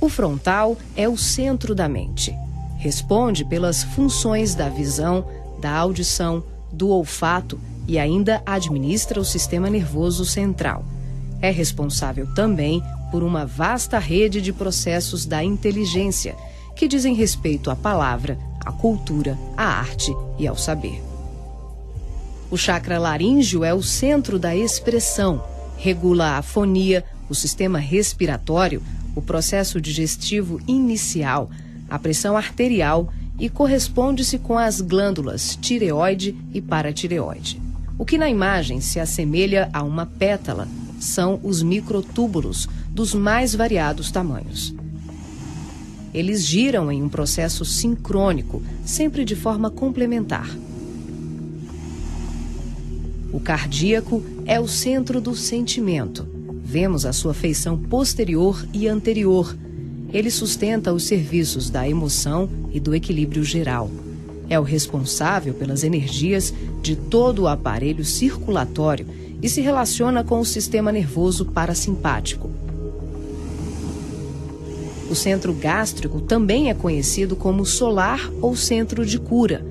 O 0.00 0.08
frontal 0.08 0.76
é 0.96 1.08
o 1.08 1.16
centro 1.16 1.74
da 1.74 1.88
mente. 1.88 2.34
Responde 2.78 3.44
pelas 3.44 3.84
funções 3.84 4.54
da 4.54 4.68
visão, 4.68 5.24
da 5.60 5.72
audição, 5.72 6.42
do 6.72 6.88
olfato 6.88 7.58
e 7.86 7.98
ainda 7.98 8.42
administra 8.44 9.20
o 9.20 9.24
sistema 9.24 9.70
nervoso 9.70 10.24
central 10.24 10.84
é 11.42 11.50
responsável 11.50 12.26
também 12.34 12.82
por 13.10 13.22
uma 13.22 13.44
vasta 13.44 13.98
rede 13.98 14.40
de 14.40 14.52
processos 14.52 15.26
da 15.26 15.42
inteligência 15.44 16.34
que 16.76 16.88
dizem 16.88 17.14
respeito 17.14 17.70
à 17.70 17.76
palavra, 17.76 18.38
à 18.64 18.72
cultura, 18.72 19.36
à 19.56 19.64
arte 19.64 20.14
e 20.38 20.46
ao 20.46 20.56
saber. 20.56 21.02
O 22.50 22.56
chakra 22.56 22.98
laríngeo 22.98 23.64
é 23.64 23.74
o 23.74 23.82
centro 23.82 24.38
da 24.38 24.54
expressão, 24.54 25.44
regula 25.76 26.38
a 26.38 26.42
fonia, 26.42 27.04
o 27.28 27.34
sistema 27.34 27.78
respiratório, 27.78 28.82
o 29.16 29.20
processo 29.20 29.80
digestivo 29.80 30.60
inicial, 30.66 31.50
a 31.90 31.98
pressão 31.98 32.36
arterial 32.36 33.12
e 33.38 33.48
corresponde-se 33.48 34.38
com 34.38 34.56
as 34.56 34.80
glândulas 34.80 35.56
tireoide 35.56 36.36
e 36.54 36.60
paratireoide. 36.60 37.60
O 37.98 38.04
que 38.04 38.16
na 38.16 38.28
imagem 38.28 38.80
se 38.80 39.00
assemelha 39.00 39.68
a 39.72 39.82
uma 39.82 40.06
pétala 40.06 40.68
são 41.02 41.40
os 41.42 41.62
microtúbulos, 41.62 42.68
dos 42.90 43.12
mais 43.12 43.54
variados 43.54 44.10
tamanhos. 44.12 44.72
Eles 46.14 46.44
giram 46.46 46.92
em 46.92 47.02
um 47.02 47.08
processo 47.08 47.64
sincrônico, 47.64 48.62
sempre 48.84 49.24
de 49.24 49.34
forma 49.34 49.68
complementar. 49.68 50.48
O 53.32 53.40
cardíaco 53.40 54.22
é 54.44 54.60
o 54.60 54.68
centro 54.68 55.20
do 55.20 55.34
sentimento. 55.34 56.26
Vemos 56.62 57.04
a 57.04 57.12
sua 57.12 57.34
feição 57.34 57.76
posterior 57.76 58.64
e 58.72 58.86
anterior. 58.86 59.56
Ele 60.12 60.30
sustenta 60.30 60.92
os 60.92 61.04
serviços 61.04 61.68
da 61.68 61.88
emoção 61.88 62.48
e 62.72 62.78
do 62.78 62.94
equilíbrio 62.94 63.42
geral. 63.42 63.90
É 64.48 64.60
o 64.60 64.62
responsável 64.62 65.54
pelas 65.54 65.82
energias 65.82 66.52
de 66.82 66.94
todo 66.94 67.42
o 67.42 67.48
aparelho 67.48 68.04
circulatório 68.04 69.06
e 69.42 69.48
se 69.48 69.60
relaciona 69.60 70.22
com 70.22 70.38
o 70.38 70.44
sistema 70.44 70.92
nervoso 70.92 71.46
parasimpático. 71.46 72.48
O 75.10 75.14
centro 75.14 75.52
gástrico 75.52 76.20
também 76.20 76.70
é 76.70 76.74
conhecido 76.74 77.36
como 77.36 77.66
solar 77.66 78.30
ou 78.40 78.56
centro 78.56 79.04
de 79.04 79.18
cura. 79.18 79.62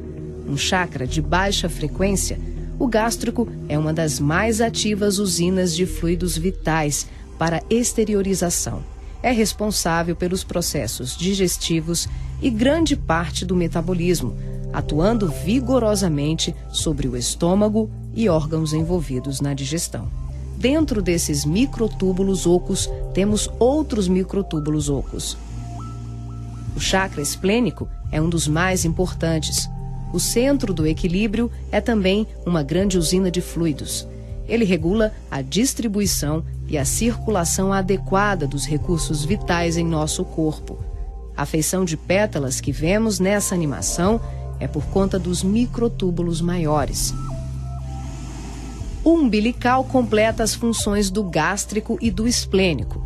Um 0.48 0.58
chakra 0.58 1.08
de 1.08 1.22
baixa 1.22 1.70
frequência, 1.70 2.38
o 2.78 2.86
gástrico 2.86 3.48
é 3.70 3.80
uma 3.80 3.94
das 3.94 4.20
mais 4.20 4.60
ativas 4.60 5.18
usinas 5.18 5.76
de 5.76 5.86
fluidos 5.86 6.38
vitais 6.38 7.08
para 7.40 7.64
exteriorização. 7.70 8.84
É 9.24 9.32
responsável 9.32 10.16
pelos 10.16 10.44
processos 10.44 11.16
digestivos 11.16 12.08
e 12.42 12.50
grande 12.50 12.96
parte 12.96 13.46
do 13.46 13.56
metabolismo, 13.56 14.36
atuando 14.74 15.28
vigorosamente 15.28 16.56
sobre 16.72 17.08
o 17.08 17.16
estômago 17.16 17.90
e 18.14 18.30
órgãos 18.30 18.74
envolvidos 18.74 19.42
na 19.42 19.54
digestão. 19.54 20.08
Dentro 20.58 21.02
desses 21.02 21.44
microtúbulos 21.44 22.46
ocos, 22.46 22.90
temos 23.14 23.50
outros 23.58 24.08
microtúbulos 24.08 24.90
ocos. 24.90 25.38
O 26.76 26.80
chakra 26.80 27.22
esplênico 27.22 27.88
é 28.12 28.22
um 28.22 28.30
dos 28.30 28.48
mais 28.48 28.86
importantes. 28.86 29.70
O 30.14 30.20
centro 30.20 30.74
do 30.74 30.86
equilíbrio 30.86 31.50
é 31.72 31.82
também 31.82 32.28
uma 32.46 32.62
grande 32.62 32.98
usina 32.98 33.32
de 33.32 33.42
fluidos. 33.42 34.08
Ele 34.48 34.66
regula 34.66 35.14
a 35.30 35.42
distribuição 35.42 36.44
e 36.68 36.78
a 36.78 36.86
circulação 36.86 37.72
adequada 37.72 38.46
dos 38.46 38.66
recursos 38.66 39.24
vitais 39.24 39.78
em 39.78 39.86
nosso 39.86 40.24
corpo. 40.24 40.78
A 41.36 41.46
feição 41.46 41.86
de 41.86 41.96
pétalas 41.96 42.62
que 42.62 42.72
vemos 42.72 43.20
nessa 43.20 43.56
animação 43.56 44.22
é 44.60 44.68
por 44.68 44.86
conta 44.86 45.18
dos 45.18 45.42
microtúbulos 45.42 46.42
maiores. 46.42 47.14
O 49.04 49.14
umbilical 49.14 49.84
completa 49.84 50.44
as 50.44 50.54
funções 50.54 51.10
do 51.10 51.24
gástrico 51.24 51.98
e 52.02 52.12
do 52.12 52.28
esplênico. 52.28 53.04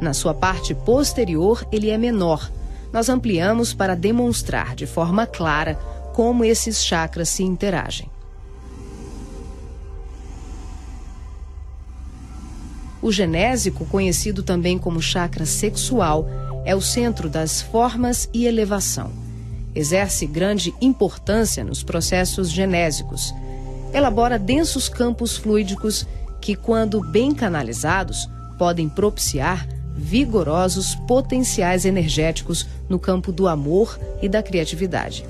Na 0.00 0.14
sua 0.14 0.32
parte 0.32 0.74
posterior, 0.74 1.66
ele 1.70 1.90
é 1.90 1.98
menor. 1.98 2.50
nós 2.92 3.08
ampliamos 3.08 3.74
para 3.74 3.96
demonstrar 3.96 4.76
de 4.76 4.86
forma 4.86 5.26
clara 5.26 5.74
como 6.14 6.44
esses 6.44 6.82
chakras 6.82 7.28
se 7.28 7.42
interagem. 7.42 8.08
O 13.02 13.10
genésico, 13.10 13.84
conhecido 13.84 14.42
também 14.42 14.78
como 14.78 15.02
chakra 15.02 15.44
sexual, 15.44 16.26
é 16.64 16.74
o 16.74 16.80
centro 16.80 17.28
das 17.28 17.60
formas 17.60 18.30
e 18.32 18.46
elevação. 18.46 19.10
Exerce 19.74 20.24
grande 20.24 20.72
importância 20.80 21.64
nos 21.64 21.82
processos 21.82 22.48
genésicos. 22.50 23.34
Elabora 23.94 24.38
densos 24.38 24.88
campos 24.88 25.36
fluídicos 25.36 26.06
que, 26.40 26.54
quando 26.54 27.00
bem 27.00 27.32
canalizados, 27.32 28.28
podem 28.58 28.88
propiciar 28.88 29.66
vigorosos 29.96 30.94
potenciais 31.06 31.84
energéticos 31.86 32.66
no 32.88 32.98
campo 32.98 33.32
do 33.32 33.48
amor 33.48 33.98
e 34.20 34.28
da 34.28 34.42
criatividade. 34.42 35.24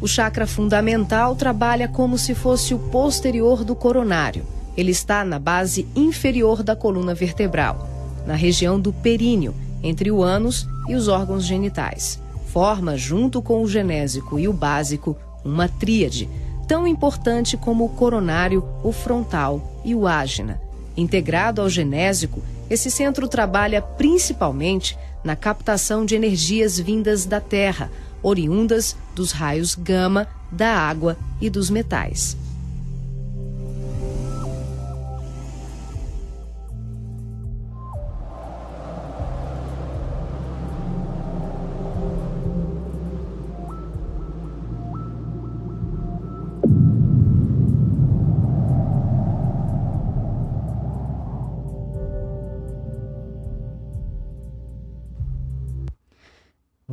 O 0.00 0.06
chakra 0.06 0.46
fundamental 0.46 1.34
trabalha 1.34 1.88
como 1.88 2.16
se 2.16 2.34
fosse 2.34 2.72
o 2.74 2.78
posterior 2.78 3.64
do 3.64 3.74
coronário 3.74 4.44
ele 4.78 4.92
está 4.92 5.24
na 5.24 5.40
base 5.40 5.88
inferior 5.96 6.62
da 6.62 6.76
coluna 6.76 7.12
vertebral, 7.12 7.88
na 8.24 8.36
região 8.36 8.78
do 8.78 8.92
períneo, 8.92 9.52
entre 9.82 10.08
o 10.08 10.22
ânus 10.22 10.68
e 10.88 10.94
os 10.94 11.08
órgãos 11.08 11.44
genitais. 11.44 12.20
Forma, 12.46 12.96
junto 12.96 13.42
com 13.42 13.60
o 13.60 13.68
genésico 13.68 14.38
e 14.38 14.46
o 14.46 14.52
básico, 14.52 15.16
uma 15.44 15.68
tríade, 15.68 16.28
tão 16.66 16.86
importante 16.86 17.56
como 17.56 17.84
o 17.84 17.88
coronário, 17.88 18.64
o 18.82 18.92
frontal 18.92 19.80
e 19.84 19.94
o 19.94 20.06
ágina. 20.06 20.60
Integrado 20.96 21.60
ao 21.60 21.68
genésico, 21.68 22.42
esse 22.68 22.90
centro 22.90 23.28
trabalha 23.28 23.80
principalmente 23.80 24.98
na 25.24 25.34
captação 25.34 26.04
de 26.04 26.14
energias 26.14 26.78
vindas 26.78 27.24
da 27.24 27.40
Terra, 27.40 27.90
oriundas 28.22 28.96
dos 29.14 29.32
raios 29.32 29.74
gama, 29.74 30.26
da 30.50 30.70
água 30.70 31.16
e 31.40 31.48
dos 31.48 31.70
metais. 31.70 32.36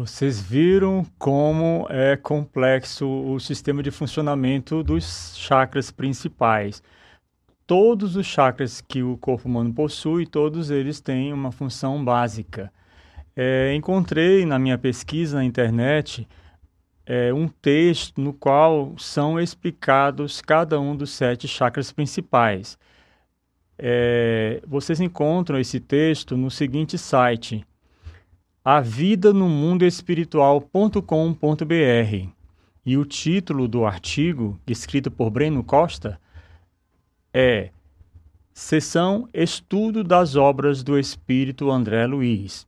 Vocês 0.06 0.39
viram 0.39 1.04
como 1.18 1.88
é 1.89 2.15
complexo 2.15 3.08
o 3.08 3.39
sistema 3.39 3.82
de 3.82 3.89
funcionamento 3.89 4.84
dos 4.84 5.36
chakras 5.36 5.89
principais. 5.89 6.84
Todos 7.65 8.15
os 8.15 8.24
chakras 8.24 8.82
que 8.82 9.02
o 9.02 9.18
corpo 9.18 9.48
humano 9.48 9.74
possui, 9.74 10.28
todos 10.28 10.70
eles 10.70 11.02
têm 11.02 11.34
uma 11.34 11.52
função 11.52 12.06
básica. 12.06 12.72
É, 13.36 13.74
encontrei 13.74 14.46
na 14.46 14.60
minha 14.60 14.78
pesquisa 14.78 15.38
na 15.38 15.44
internet 15.44 16.28
é, 17.04 17.34
um 17.34 17.48
texto 17.48 18.22
no 18.22 18.32
qual 18.32 18.94
são 19.00 19.39
explicados 19.39 20.39
cada 20.39 20.80
um 20.80 20.96
dos 20.96 21.10
sete 21.10 21.48
chakras 21.48 21.91
principais. 21.91 22.78
É, 23.76 24.62
vocês 24.68 25.02
encontram 25.02 25.58
esse 25.60 25.80
texto 25.80 26.38
no 26.38 26.52
seguinte 26.52 26.96
site 26.96 27.65
a 28.67 28.82
vida 28.82 29.32
no 29.32 29.47
mundo. 29.47 29.86
E 32.84 32.97
o 32.97 33.06
título 33.06 33.67
do 33.67 33.86
artigo, 33.86 34.60
escrito 34.65 35.12
por 35.12 35.30
Breno 35.30 35.63
Costa, 35.63 36.19
é 37.32 37.69
Sessão 38.51 39.30
Estudo 39.32 40.04
das 40.04 40.36
Obras 40.36 40.82
do 40.82 40.97
Espírito 40.97 41.69
André 41.69 42.08
Luiz. 42.08 42.65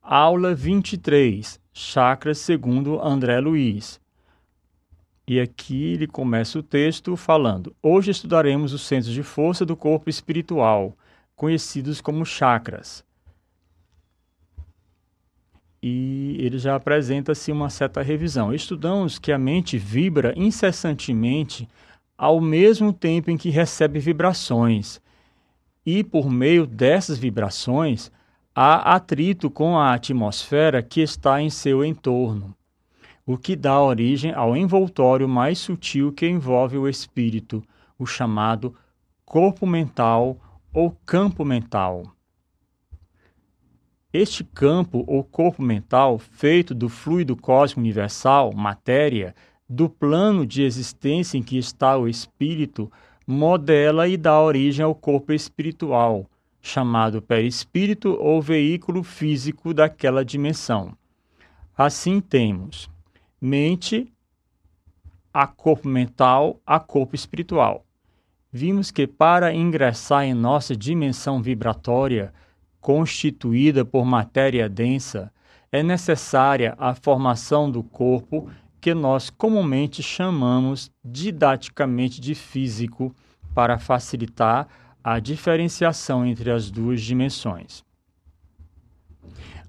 Aula 0.00 0.54
23, 0.54 1.58
Chakras 1.72 2.38
segundo 2.38 3.02
André 3.02 3.40
Luiz. 3.40 4.00
E 5.26 5.40
aqui 5.40 5.94
ele 5.94 6.06
começa 6.06 6.60
o 6.60 6.62
texto 6.62 7.16
falando: 7.16 7.74
Hoje 7.82 8.12
estudaremos 8.12 8.72
os 8.72 8.82
centros 8.82 9.12
de 9.12 9.24
força 9.24 9.66
do 9.66 9.76
corpo 9.76 10.08
espiritual, 10.08 10.96
conhecidos 11.34 12.00
como 12.00 12.24
chakras 12.24 13.04
e 15.82 16.36
ele 16.38 16.58
já 16.58 16.76
apresenta-se 16.76 17.50
uma 17.50 17.70
certa 17.70 18.02
revisão. 18.02 18.52
Estudamos 18.52 19.18
que 19.18 19.32
a 19.32 19.38
mente 19.38 19.78
vibra 19.78 20.34
incessantemente 20.36 21.68
ao 22.16 22.40
mesmo 22.40 22.92
tempo 22.92 23.30
em 23.30 23.36
que 23.38 23.48
recebe 23.48 23.98
vibrações, 23.98 25.00
e 25.86 26.04
por 26.04 26.30
meio 26.30 26.66
dessas 26.66 27.16
vibrações 27.18 28.12
há 28.54 28.94
atrito 28.94 29.50
com 29.50 29.78
a 29.78 29.94
atmosfera 29.94 30.82
que 30.82 31.00
está 31.00 31.40
em 31.40 31.48
seu 31.48 31.82
entorno, 31.82 32.54
o 33.24 33.38
que 33.38 33.56
dá 33.56 33.80
origem 33.80 34.34
ao 34.34 34.54
envoltório 34.54 35.26
mais 35.26 35.58
sutil 35.58 36.12
que 36.12 36.28
envolve 36.28 36.76
o 36.76 36.86
espírito, 36.86 37.62
o 37.98 38.04
chamado 38.04 38.74
corpo 39.24 39.66
mental 39.66 40.36
ou 40.74 40.94
campo 41.06 41.42
mental. 41.42 42.04
Este 44.12 44.42
campo 44.42 45.04
ou 45.06 45.22
corpo 45.22 45.62
mental, 45.62 46.18
feito 46.18 46.74
do 46.74 46.88
fluido 46.88 47.36
cósmico 47.36 47.80
universal, 47.80 48.52
matéria, 48.52 49.34
do 49.68 49.88
plano 49.88 50.44
de 50.44 50.62
existência 50.62 51.38
em 51.38 51.42
que 51.42 51.56
está 51.56 51.96
o 51.96 52.08
espírito, 52.08 52.90
modela 53.24 54.08
e 54.08 54.16
dá 54.16 54.40
origem 54.40 54.84
ao 54.84 54.96
corpo 54.96 55.32
espiritual, 55.32 56.26
chamado 56.60 57.22
perispírito 57.22 58.16
ou 58.20 58.42
veículo 58.42 59.04
físico 59.04 59.72
daquela 59.72 60.24
dimensão. 60.24 60.92
Assim 61.78 62.20
temos 62.20 62.90
mente 63.40 64.12
a 65.32 65.46
corpo 65.46 65.86
mental, 65.86 66.60
a 66.66 66.80
corpo 66.80 67.14
espiritual. 67.14 67.86
Vimos 68.52 68.90
que 68.90 69.06
para 69.06 69.54
ingressar 69.54 70.24
em 70.24 70.34
nossa 70.34 70.76
dimensão 70.76 71.40
vibratória, 71.40 72.34
constituída 72.80 73.84
por 73.84 74.04
matéria 74.04 74.68
densa, 74.68 75.32
é 75.70 75.82
necessária 75.82 76.74
a 76.78 76.94
formação 76.94 77.70
do 77.70 77.82
corpo 77.82 78.50
que 78.80 78.94
nós 78.94 79.28
comumente 79.28 80.02
chamamos 80.02 80.90
didaticamente 81.04 82.20
de 82.20 82.34
físico 82.34 83.14
para 83.54 83.78
facilitar 83.78 84.66
a 85.04 85.18
diferenciação 85.18 86.24
entre 86.24 86.50
as 86.50 86.70
duas 86.70 87.00
dimensões. 87.00 87.84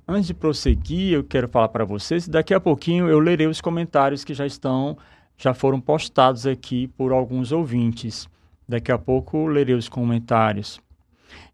Antes 0.08 0.28
de 0.28 0.34
prosseguir, 0.34 1.14
eu 1.14 1.24
quero 1.24 1.48
falar 1.48 1.70
para 1.70 1.86
vocês, 1.86 2.28
daqui 2.28 2.54
a 2.54 2.60
pouquinho 2.60 3.08
eu 3.08 3.20
lerei 3.20 3.48
os 3.48 3.62
comentários 3.62 4.24
que 4.24 4.34
já 4.34 4.46
estão 4.46 4.98
já 5.38 5.56
foram 5.56 5.82
postados 5.82 6.46
aqui 6.46 6.88
por 6.88 7.12
alguns 7.12 7.52
ouvintes. 7.52 8.30
Daqui 8.70 8.92
a 8.92 8.98
pouco 8.98 9.48
lerei 9.48 9.74
os 9.74 9.90
comentários 9.90 10.80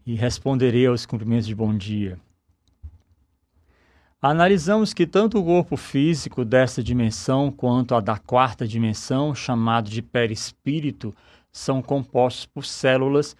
e 0.07 0.15
responderei 0.15 0.87
aos 0.87 1.05
cumprimentos 1.05 1.45
de 1.45 1.53
bom 1.53 1.75
dia. 1.75 2.17
Analisamos 4.21 4.93
que 4.93 5.05
tanto 5.05 5.37
o 5.37 5.43
corpo 5.43 5.75
físico 5.75 6.45
desta 6.45 6.81
dimensão 6.81 7.51
quanto 7.51 7.93
a 7.93 7.99
da 7.99 8.17
quarta 8.17 8.65
dimensão, 8.65 9.35
chamado 9.35 9.89
de 9.89 10.01
perispírito, 10.01 11.13
são 11.51 11.81
compostos 11.81 12.45
por 12.45 12.65
células 12.65 13.35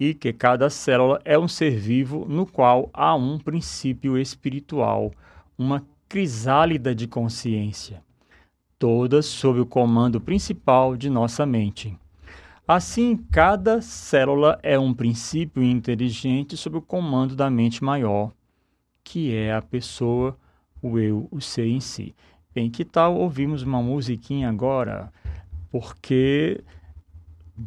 e 0.00 0.14
que 0.14 0.32
cada 0.32 0.70
célula 0.70 1.20
é 1.22 1.38
um 1.38 1.46
ser 1.46 1.76
vivo 1.76 2.24
no 2.26 2.46
qual 2.46 2.88
há 2.94 3.14
um 3.14 3.38
princípio 3.38 4.16
espiritual, 4.16 5.12
uma 5.58 5.84
crisálida 6.08 6.94
de 6.94 7.06
consciência, 7.06 8.02
todas 8.78 9.26
sob 9.26 9.60
o 9.60 9.66
comando 9.66 10.18
principal 10.18 10.96
de 10.96 11.10
nossa 11.10 11.44
mente. 11.44 11.94
Assim, 12.68 13.16
cada 13.16 13.80
célula 13.80 14.58
é 14.60 14.76
um 14.76 14.92
princípio 14.92 15.62
inteligente 15.62 16.56
sob 16.56 16.78
o 16.78 16.82
comando 16.82 17.36
da 17.36 17.48
mente 17.48 17.84
maior, 17.84 18.32
que 19.04 19.32
é 19.32 19.54
a 19.54 19.62
pessoa, 19.62 20.36
o 20.82 20.98
eu, 20.98 21.28
o 21.30 21.40
ser 21.40 21.66
em 21.66 21.78
si. 21.78 22.12
Bem, 22.52 22.68
que 22.68 22.84
tal 22.84 23.14
ouvirmos 23.14 23.62
uma 23.62 23.80
musiquinha 23.80 24.48
agora? 24.48 25.12
Porque 25.70 26.64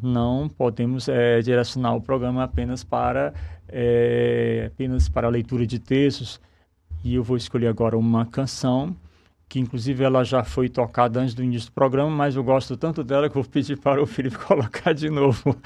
não 0.01 0.49
podemos 0.49 1.07
é, 1.07 1.39
direcionar 1.39 1.95
o 1.95 2.01
programa 2.01 2.43
apenas 2.43 2.83
para 2.83 3.33
é, 3.69 4.65
apenas 4.67 5.07
para 5.07 5.27
a 5.27 5.31
leitura 5.31 5.65
de 5.65 5.79
textos. 5.79 6.41
E 7.03 7.15
eu 7.15 7.23
vou 7.23 7.37
escolher 7.37 7.67
agora 7.67 7.97
uma 7.97 8.25
canção 8.25 8.93
que 9.49 9.59
inclusive 9.59 10.03
ela 10.03 10.23
já 10.23 10.43
foi 10.43 10.69
tocada 10.69 11.19
antes 11.19 11.33
do 11.33 11.43
início 11.43 11.71
do 11.71 11.73
programa, 11.73 12.11
mas 12.11 12.35
eu 12.35 12.43
gosto 12.43 12.77
tanto 12.77 13.03
dela 13.03 13.27
que 13.27 13.33
vou 13.33 13.43
pedir 13.43 13.75
para 13.81 14.01
o 14.01 14.05
Felipe 14.05 14.37
colocar 14.37 14.93
de 14.93 15.09
novo 15.09 15.57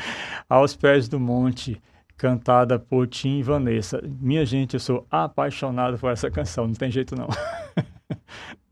aos 0.49 0.73
pés 0.73 1.09
do 1.09 1.19
monte, 1.19 1.79
cantada 2.15 2.79
por 2.79 3.05
Tim 3.07 3.39
e 3.39 3.43
Vanessa. 3.43 4.01
Minha 4.21 4.45
gente, 4.45 4.75
eu 4.75 4.79
sou 4.79 5.05
apaixonado 5.11 5.97
por 5.99 6.09
essa 6.09 6.31
canção, 6.31 6.65
não 6.65 6.73
tem 6.73 6.89
jeito 6.89 7.13
não. 7.13 7.27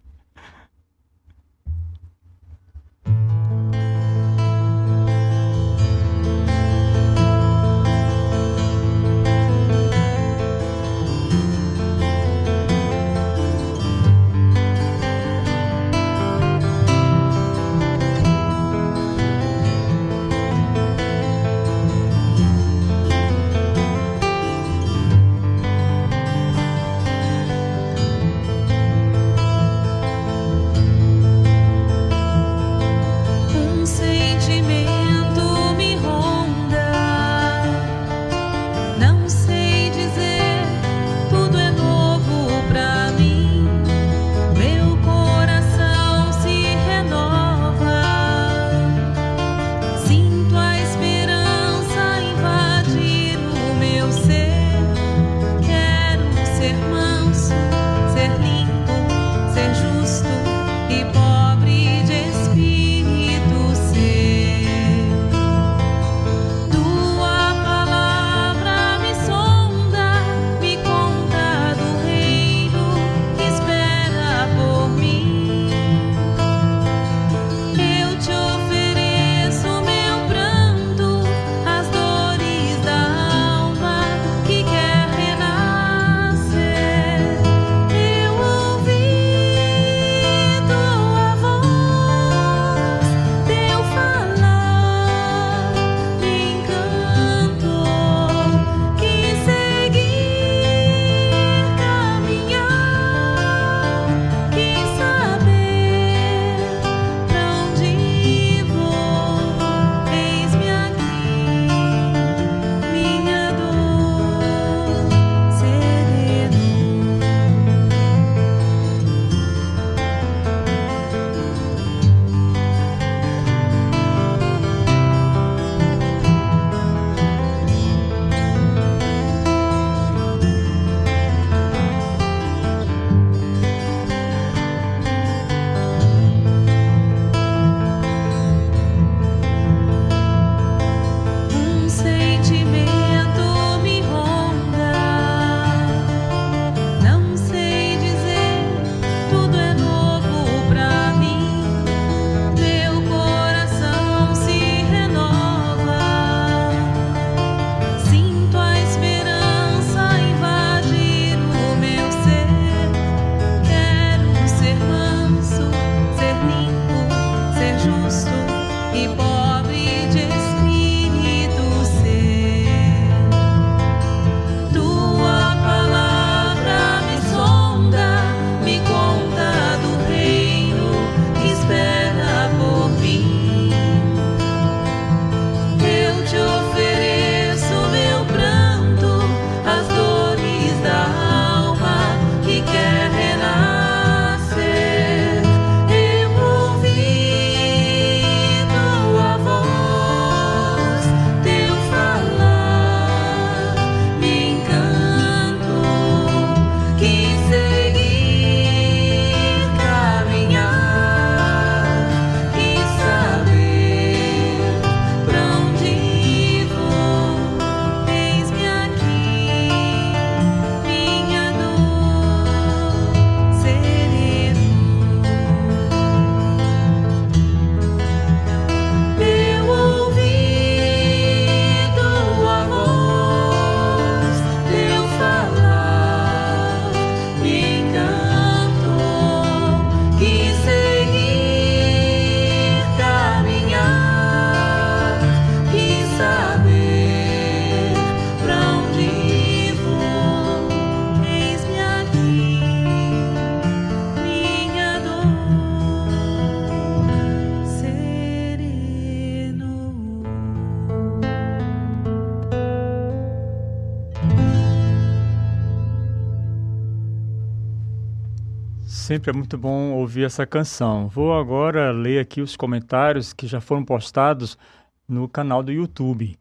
Sempre 269.12 269.32
é 269.32 269.34
muito 269.34 269.58
bom 269.58 269.92
ouvir 269.92 270.24
essa 270.24 270.48
canção. 270.48 271.10
Vou 271.10 271.38
agora 271.38 271.92
ler 271.92 272.20
aqui 272.20 272.40
os 272.40 272.56
comentários 272.56 273.34
que 273.34 273.46
já 273.46 273.60
foram 273.60 273.84
postados 273.84 274.58
no 275.06 275.28
canal 275.28 275.62
do 275.62 275.70
YouTube. 275.70 276.40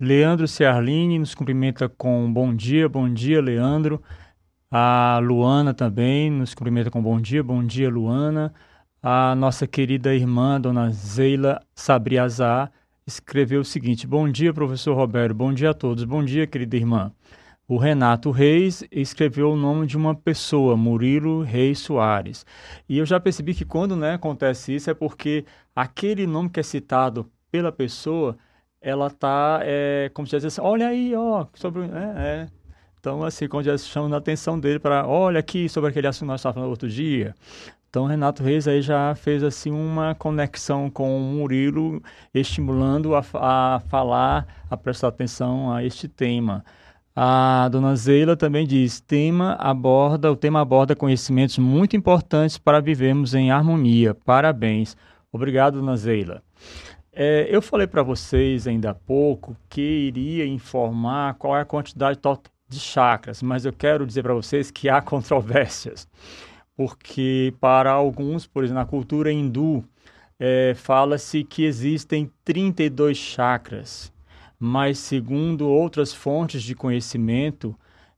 Leandro 0.00 0.48
Ciarline 0.48 1.20
nos 1.20 1.36
cumprimenta 1.36 1.88
com 1.88 2.32
bom 2.32 2.52
dia, 2.52 2.88
bom 2.88 3.08
dia, 3.08 3.40
Leandro. 3.40 4.02
A 4.68 5.20
Luana 5.22 5.72
também 5.72 6.32
nos 6.32 6.52
cumprimenta 6.52 6.90
com 6.90 7.00
bom 7.00 7.20
dia, 7.20 7.44
bom 7.44 7.62
dia, 7.62 7.88
Luana. 7.88 8.52
A 9.00 9.36
nossa 9.36 9.64
querida 9.64 10.12
irmã, 10.12 10.60
dona 10.60 10.90
Zeila 10.90 11.60
Sabriazá, 11.76 12.72
escreveu 13.06 13.60
o 13.60 13.64
seguinte: 13.64 14.04
Bom 14.04 14.28
dia, 14.28 14.52
professor 14.52 14.96
Roberto. 14.96 15.32
Bom 15.32 15.52
dia 15.52 15.70
a 15.70 15.74
todos. 15.74 16.02
Bom 16.02 16.24
dia, 16.24 16.44
querida 16.44 16.76
irmã. 16.76 17.12
O 17.66 17.78
Renato 17.78 18.30
Reis 18.30 18.84
escreveu 18.92 19.52
o 19.52 19.56
nome 19.56 19.86
de 19.86 19.96
uma 19.96 20.14
pessoa, 20.14 20.76
Murilo 20.76 21.42
Reis 21.42 21.78
Soares. 21.78 22.44
E 22.86 22.98
eu 22.98 23.06
já 23.06 23.18
percebi 23.18 23.54
que 23.54 23.64
quando 23.64 23.96
né, 23.96 24.12
acontece 24.14 24.74
isso 24.74 24.90
é 24.90 24.94
porque 24.94 25.46
aquele 25.74 26.26
nome 26.26 26.50
que 26.50 26.60
é 26.60 26.62
citado 26.62 27.30
pela 27.50 27.72
pessoa, 27.72 28.36
ela 28.82 29.06
está, 29.06 29.60
é, 29.62 30.10
como 30.12 30.26
se 30.26 30.36
diz 30.36 30.44
assim, 30.44 30.60
olha 30.60 30.88
aí, 30.88 31.14
ó, 31.16 31.46
sobre... 31.54 31.84
É, 31.84 31.86
é. 32.16 32.48
Então, 33.00 33.22
assim, 33.22 33.48
como 33.48 33.62
já 33.62 33.76
chamando 33.78 34.14
a 34.14 34.18
atenção 34.18 34.60
dele 34.60 34.78
para, 34.78 35.06
olha 35.06 35.40
aqui 35.40 35.66
sobre 35.68 35.88
aquele 35.88 36.06
assunto 36.06 36.26
que 36.26 36.32
nós 36.32 36.40
estávamos 36.40 36.56
falando 36.56 36.70
outro 36.70 36.88
dia. 36.88 37.34
Então, 37.88 38.06
Renato 38.06 38.42
Reis 38.42 38.68
aí 38.68 38.82
já 38.82 39.14
fez 39.14 39.42
assim 39.42 39.70
uma 39.70 40.14
conexão 40.14 40.90
com 40.90 41.16
o 41.16 41.20
Murilo, 41.20 42.02
estimulando 42.34 43.14
a, 43.14 43.24
a 43.34 43.80
falar, 43.88 44.64
a 44.68 44.76
prestar 44.76 45.08
atenção 45.08 45.72
a 45.72 45.82
este 45.84 46.08
tema. 46.08 46.64
A 47.16 47.68
dona 47.70 47.94
Zeila 47.94 48.36
também 48.36 48.66
diz: 48.66 49.00
tema 49.00 49.52
aborda, 49.52 50.32
o 50.32 50.36
tema 50.36 50.60
aborda 50.60 50.96
conhecimentos 50.96 51.58
muito 51.58 51.96
importantes 51.96 52.58
para 52.58 52.80
vivermos 52.80 53.34
em 53.34 53.52
harmonia. 53.52 54.14
Parabéns. 54.14 54.96
Obrigado, 55.32 55.78
dona 55.78 55.96
Zeila. 55.96 56.42
É, 57.12 57.46
eu 57.48 57.62
falei 57.62 57.86
para 57.86 58.02
vocês 58.02 58.66
ainda 58.66 58.90
há 58.90 58.94
pouco 58.94 59.56
que 59.68 59.80
iria 59.80 60.44
informar 60.44 61.34
qual 61.34 61.56
é 61.56 61.60
a 61.60 61.64
quantidade 61.64 62.18
total 62.18 62.52
de 62.68 62.80
chakras, 62.80 63.40
mas 63.40 63.64
eu 63.64 63.72
quero 63.72 64.04
dizer 64.04 64.22
para 64.24 64.34
vocês 64.34 64.72
que 64.72 64.88
há 64.88 65.00
controvérsias, 65.02 66.08
porque 66.76 67.54
para 67.60 67.92
alguns, 67.92 68.44
por 68.46 68.64
exemplo, 68.64 68.80
na 68.80 68.86
cultura 68.86 69.32
hindu, 69.32 69.84
é, 70.40 70.74
fala-se 70.74 71.44
que 71.44 71.64
existem 71.64 72.28
32 72.44 73.16
chakras 73.16 74.12
mas 74.58 74.98
segundo 74.98 75.68
outras 75.68 76.12
fontes 76.12 76.62
de 76.62 76.74
conhecimento, 76.74 77.76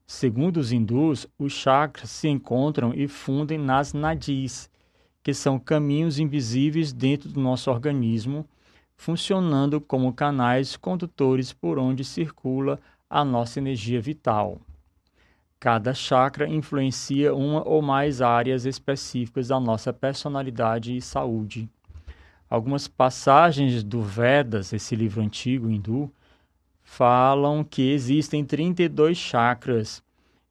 Segundo 0.06 0.58
os 0.58 0.72
hindus, 0.72 1.26
os 1.38 1.52
chakras 1.52 2.10
se 2.10 2.28
encontram 2.28 2.92
e 2.92 3.06
fundem 3.06 3.58
nas 3.58 3.92
nadis, 3.92 4.68
que 5.22 5.32
são 5.32 5.58
caminhos 5.58 6.18
invisíveis 6.18 6.92
dentro 6.92 7.30
do 7.30 7.40
nosso 7.40 7.70
organismo 7.70 8.46
funcionando 8.96 9.80
como 9.80 10.12
canais 10.12 10.76
condutores 10.76 11.52
por 11.52 11.78
onde 11.78 12.04
circula 12.04 12.80
a 13.08 13.24
nossa 13.24 13.58
energia 13.58 14.00
vital. 14.00 14.60
Cada 15.58 15.94
chakra 15.94 16.48
influencia 16.48 17.34
uma 17.34 17.66
ou 17.66 17.80
mais 17.80 18.20
áreas 18.20 18.66
específicas 18.66 19.48
da 19.48 19.58
nossa 19.58 19.92
personalidade 19.92 20.96
e 20.96 21.00
saúde. 21.00 21.68
Algumas 22.50 22.86
passagens 22.86 23.82
do 23.82 24.02
Vedas, 24.02 24.72
esse 24.72 24.94
livro 24.94 25.22
antigo 25.22 25.70
hindu, 25.70 26.12
falam 26.82 27.64
que 27.64 27.90
existem 27.90 28.44
32 28.44 29.16
chakras 29.16 30.02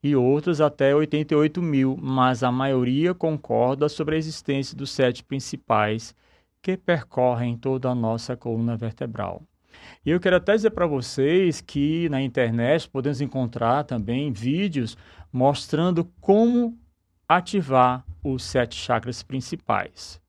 e 0.02 0.16
outras 0.16 0.60
até 0.60 0.94
88 0.94 1.62
mil, 1.62 1.98
mas 2.02 2.44
a 2.44 2.52
maioria 2.52 3.14
concorda 3.14 3.88
sobre 3.88 4.16
a 4.16 4.18
existência 4.18 4.76
dos 4.76 4.92
sete 4.92 5.24
principais, 5.24 6.14
que 6.64 6.78
percorrem 6.78 7.58
toda 7.58 7.90
a 7.90 7.96
nossa 7.96 8.38
coluna 8.38 8.78
vertebral. 8.78 9.44
E 10.06 10.10
eu 10.10 10.20
quero 10.20 10.38
até 10.38 10.56
dizer 10.56 10.72
para 10.72 10.88
vocês 10.88 11.60
que 11.60 12.08
na 12.08 12.22
internet 12.22 12.90
podemos 12.90 13.20
encontrar 13.20 13.84
também 13.84 14.32
vídeos 14.32 14.98
mostrando 15.32 16.06
como 16.22 16.80
ativar 17.28 18.06
os 18.24 18.44
sete 18.44 18.76
chakras 18.76 19.22
principais. 19.22 20.22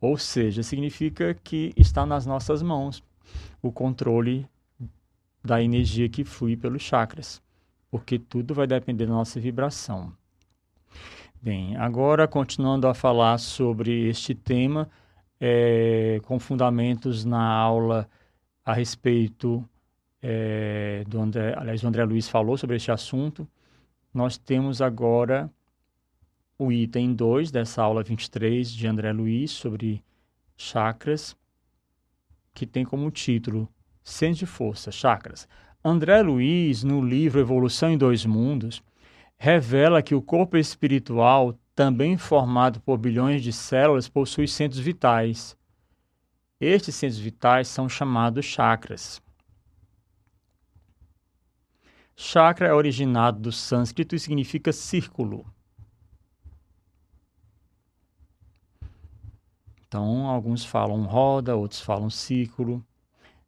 Ou 0.00 0.16
seja, 0.16 0.62
significa 0.62 1.34
que 1.34 1.74
está 1.76 2.06
nas 2.06 2.24
nossas 2.24 2.62
mãos 2.62 3.04
o 3.60 3.70
controle 3.70 4.48
da 5.44 5.62
energia 5.62 6.08
que 6.08 6.24
flui 6.24 6.56
pelos 6.56 6.82
chakras, 6.82 7.42
porque 7.90 8.18
tudo 8.18 8.54
vai 8.54 8.66
depender 8.66 9.04
da 9.04 9.12
nossa 9.12 9.38
vibração. 9.38 10.12
Bem, 11.42 11.76
agora 11.76 12.26
continuando 12.26 12.86
a 12.86 12.94
falar 12.94 13.36
sobre 13.38 14.08
este 14.08 14.34
tema, 14.34 14.88
é, 15.44 16.20
com 16.22 16.38
fundamentos 16.38 17.24
na 17.24 17.42
aula 17.44 18.08
a 18.64 18.72
respeito 18.72 19.68
é, 20.22 21.02
do 21.08 21.20
André, 21.20 21.52
aliás, 21.58 21.82
o 21.82 21.88
André 21.88 22.04
Luiz 22.04 22.28
falou 22.28 22.56
sobre 22.56 22.76
este 22.76 22.92
assunto. 22.92 23.48
Nós 24.14 24.38
temos 24.38 24.80
agora 24.80 25.50
o 26.56 26.70
item 26.70 27.12
2 27.12 27.50
dessa 27.50 27.82
aula 27.82 28.04
23 28.04 28.70
de 28.70 28.86
André 28.86 29.12
Luiz 29.12 29.50
sobre 29.50 30.00
chakras, 30.56 31.36
que 32.54 32.64
tem 32.64 32.84
como 32.84 33.10
título 33.10 33.68
Centro 34.04 34.38
de 34.38 34.46
Força, 34.46 34.92
Chakras. 34.92 35.48
André 35.84 36.22
Luiz, 36.22 36.84
no 36.84 37.04
livro 37.04 37.40
Evolução 37.40 37.90
em 37.90 37.98
Dois 37.98 38.24
Mundos, 38.24 38.80
revela 39.36 40.02
que 40.02 40.14
o 40.14 40.22
corpo 40.22 40.56
espiritual 40.56 41.58
também 41.74 42.16
formado 42.16 42.80
por 42.80 42.98
bilhões 42.98 43.42
de 43.42 43.52
células, 43.52 44.08
possui 44.08 44.46
centros 44.46 44.80
vitais. 44.80 45.56
Estes 46.60 46.94
centros 46.94 47.18
vitais 47.18 47.68
são 47.68 47.88
chamados 47.88 48.44
chakras. 48.44 49.20
Chakra 52.14 52.68
é 52.68 52.74
originado 52.74 53.40
do 53.40 53.50
sânscrito 53.50 54.14
e 54.14 54.18
significa 54.18 54.72
círculo. 54.72 55.44
Então, 59.88 60.26
alguns 60.26 60.64
falam 60.64 61.02
roda, 61.02 61.56
outros 61.56 61.80
falam 61.80 62.08
círculo. 62.08 62.84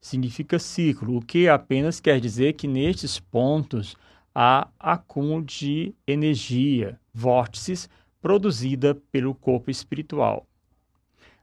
Significa 0.01 0.59
círculo, 0.59 1.17
o 1.17 1.25
que 1.25 1.49
apenas 1.49 2.01
quer 2.01 2.21
dizer 2.21 2.55
que 2.55 2.69
nestes 2.69 3.19
pontos 3.19 3.97
há 4.35 4.69
acúmulo 4.79 5.43
de 5.43 5.95
energia, 6.07 7.01
vórtices, 7.15 7.89
produzida 8.25 8.95
pelo 9.13 9.35
corpo 9.35 9.71
espiritual. 9.71 10.47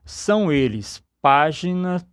São 0.04 0.50
eles 0.50 1.00
página, 1.20 2.04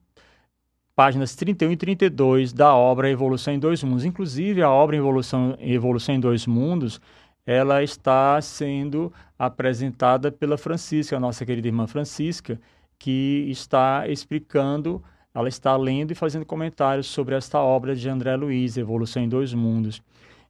páginas 0.95 1.35
31 1.35 1.71
e 1.71 1.75
32 1.75 2.53
da 2.53 2.75
obra 2.75 3.09
Evolução 3.09 3.51
em 3.51 3.57
Dois 3.57 3.83
Mundos. 3.83 4.05
Inclusive, 4.05 4.61
a 4.61 4.69
obra 4.69 4.95
Evolução, 4.95 5.57
Evolução 5.59 6.13
em 6.13 6.19
Dois 6.19 6.45
Mundos 6.45 7.01
ela 7.47 7.81
está 7.81 8.39
sendo 8.41 9.11
apresentada 9.39 10.31
pela 10.31 10.55
Francisca, 10.55 11.17
a 11.17 11.19
nossa 11.19 11.43
querida 11.43 11.67
irmã 11.67 11.87
Francisca, 11.87 12.61
que 12.99 13.47
está 13.49 14.07
explicando, 14.07 15.03
ela 15.33 15.49
está 15.49 15.75
lendo 15.75 16.11
e 16.11 16.15
fazendo 16.15 16.45
comentários 16.45 17.07
sobre 17.07 17.33
esta 17.33 17.57
obra 17.59 17.95
de 17.95 18.07
André 18.07 18.35
Luiz, 18.35 18.77
Evolução 18.77 19.23
em 19.23 19.29
Dois 19.29 19.51
Mundos. 19.51 19.99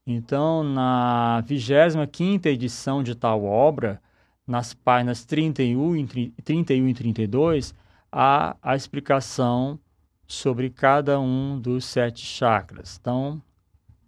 Então, 0.05 0.61
na 0.61 1.41
25ª 1.47 2.47
edição 2.47 3.01
de 3.01 3.15
tal 3.15 3.45
obra, 3.45 4.01
nas 4.49 4.73
páginas 4.73 5.23
31 5.25 5.95
e 5.95 6.31
31 6.43 6.87
e 6.87 6.93
32, 6.95 7.75
há 8.11 8.57
a 8.63 8.75
explicação 8.75 9.79
sobre 10.25 10.71
cada 10.71 11.19
um 11.19 11.59
dos 11.59 11.85
sete 11.85 12.25
chakras. 12.25 12.97
Então, 12.99 13.39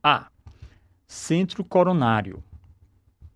A. 0.01 0.31
Centro 1.07 1.63
coronário. 1.63 2.43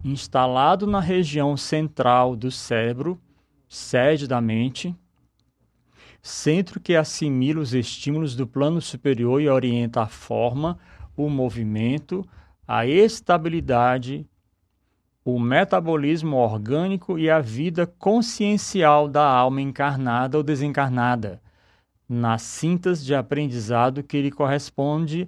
Instalado 0.03 0.87
na 0.87 0.99
região 0.99 1.55
central 1.55 2.35
do 2.35 2.49
cérebro, 2.49 3.21
sede 3.69 4.27
da 4.27 4.41
mente, 4.41 4.95
centro 6.23 6.79
que 6.79 6.95
assimila 6.95 7.61
os 7.61 7.75
estímulos 7.75 8.35
do 8.35 8.47
plano 8.47 8.81
superior 8.81 9.39
e 9.39 9.47
orienta 9.47 10.01
a 10.01 10.07
forma, 10.07 10.79
o 11.15 11.29
movimento, 11.29 12.27
a 12.67 12.87
estabilidade, 12.87 14.27
o 15.28 15.39
metabolismo 15.39 16.38
orgânico 16.38 17.17
e 17.17 17.32
a 17.32 17.39
vida 17.39 17.88
consciencial 17.88 19.07
da 19.09 19.28
alma 19.28 19.59
encarnada 19.59 20.38
ou 20.38 20.43
desencarnada, 20.43 21.41
nas 22.07 22.43
cintas 22.43 23.03
de 23.03 23.15
aprendizado 23.15 24.03
que 24.03 24.21
lhe 24.21 24.30
corresponde 24.30 25.28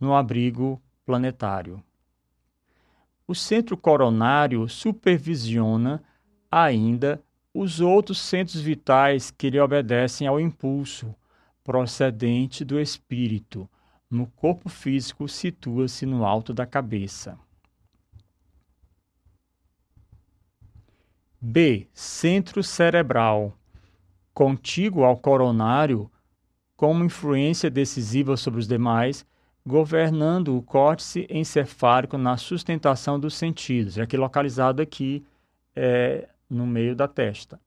no 0.00 0.14
abrigo 0.14 0.80
planetário. 1.04 1.84
O 3.28 3.34
centro 3.34 3.76
coronário 3.76 4.66
supervisiona 4.70 6.02
ainda 6.50 7.22
os 7.52 7.78
outros 7.78 8.18
centros 8.18 8.62
vitais 8.62 9.30
que 9.30 9.50
lhe 9.50 9.60
obedecem 9.60 10.26
ao 10.26 10.40
impulso 10.40 11.14
procedente 11.62 12.64
do 12.64 12.80
espírito. 12.80 13.68
No 14.10 14.26
corpo 14.26 14.70
físico, 14.70 15.28
situa-se 15.28 16.06
no 16.06 16.24
alto 16.24 16.54
da 16.54 16.64
cabeça. 16.64 17.38
B. 21.42 21.88
Centro 21.94 22.62
cerebral. 22.62 23.56
Contíguo 24.34 25.04
ao 25.04 25.16
coronário, 25.16 26.10
como 26.76 27.02
influência 27.02 27.70
decisiva 27.70 28.36
sobre 28.36 28.60
os 28.60 28.68
demais, 28.68 29.24
governando 29.66 30.54
o 30.54 30.62
córtice 30.62 31.26
encefálico 31.30 32.18
na 32.18 32.36
sustentação 32.36 33.18
dos 33.18 33.34
sentidos, 33.34 33.98
aqui 33.98 34.18
localizado 34.18 34.82
aqui 34.82 35.24
é, 35.74 36.28
no 36.48 36.66
meio 36.66 36.94
da 36.94 37.08
testa, 37.08 37.58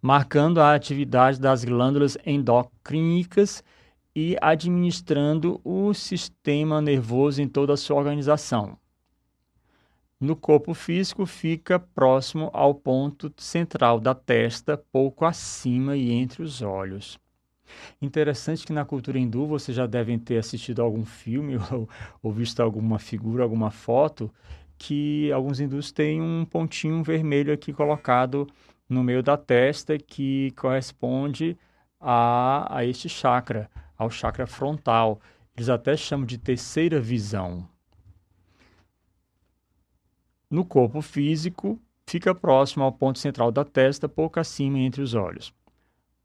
marcando 0.00 0.60
a 0.60 0.72
atividade 0.72 1.40
das 1.40 1.64
glândulas 1.64 2.16
endocrínicas 2.24 3.64
e 4.14 4.36
administrando 4.40 5.60
o 5.64 5.92
sistema 5.94 6.80
nervoso 6.80 7.42
em 7.42 7.48
toda 7.48 7.72
a 7.72 7.76
sua 7.76 7.96
organização. 7.96 8.78
No 10.20 10.34
corpo 10.34 10.74
físico, 10.74 11.24
fica 11.26 11.78
próximo 11.78 12.50
ao 12.52 12.74
ponto 12.74 13.32
central 13.36 14.00
da 14.00 14.14
testa, 14.14 14.76
pouco 14.76 15.24
acima 15.24 15.96
e 15.96 16.10
entre 16.10 16.42
os 16.42 16.60
olhos. 16.60 17.18
Interessante 18.02 18.66
que 18.66 18.72
na 18.72 18.84
cultura 18.84 19.18
hindu 19.18 19.46
vocês 19.46 19.76
já 19.76 19.86
devem 19.86 20.18
ter 20.18 20.38
assistido 20.38 20.82
algum 20.82 21.04
filme 21.04 21.56
ou, 21.70 21.88
ou 22.22 22.32
visto 22.32 22.60
alguma 22.60 22.98
figura, 22.98 23.44
alguma 23.44 23.70
foto 23.70 24.32
que 24.76 25.30
alguns 25.32 25.60
hindus 25.60 25.90
têm 25.90 26.22
um 26.22 26.44
pontinho 26.44 27.02
vermelho 27.02 27.52
aqui 27.52 27.72
colocado 27.72 28.46
no 28.88 29.02
meio 29.02 29.22
da 29.22 29.36
testa 29.36 29.98
que 29.98 30.52
corresponde 30.52 31.58
a, 32.00 32.78
a 32.78 32.84
este 32.84 33.08
chakra, 33.08 33.68
ao 33.96 34.08
chakra 34.08 34.46
frontal. 34.46 35.20
Eles 35.56 35.68
até 35.68 35.96
chamam 35.96 36.24
de 36.24 36.38
terceira 36.38 37.00
visão. 37.00 37.68
No 40.50 40.64
corpo 40.64 41.02
físico, 41.02 41.78
fica 42.06 42.34
próximo 42.34 42.84
ao 42.84 42.92
ponto 42.92 43.18
central 43.18 43.52
da 43.52 43.64
testa, 43.64 44.08
pouco 44.08 44.40
acima 44.40 44.78
entre 44.78 45.02
os 45.02 45.14
olhos. 45.14 45.52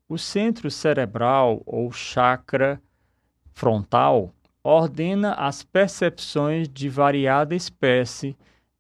O 0.08 0.18
centro 0.18 0.72
cerebral 0.72 1.62
ou 1.66 1.92
chakra 1.92 2.82
frontal 3.52 4.34
ordena 4.64 5.34
as 5.34 5.62
percepções 5.62 6.70
de 6.70 6.88
variada 6.88 7.54
espécie, 7.54 8.38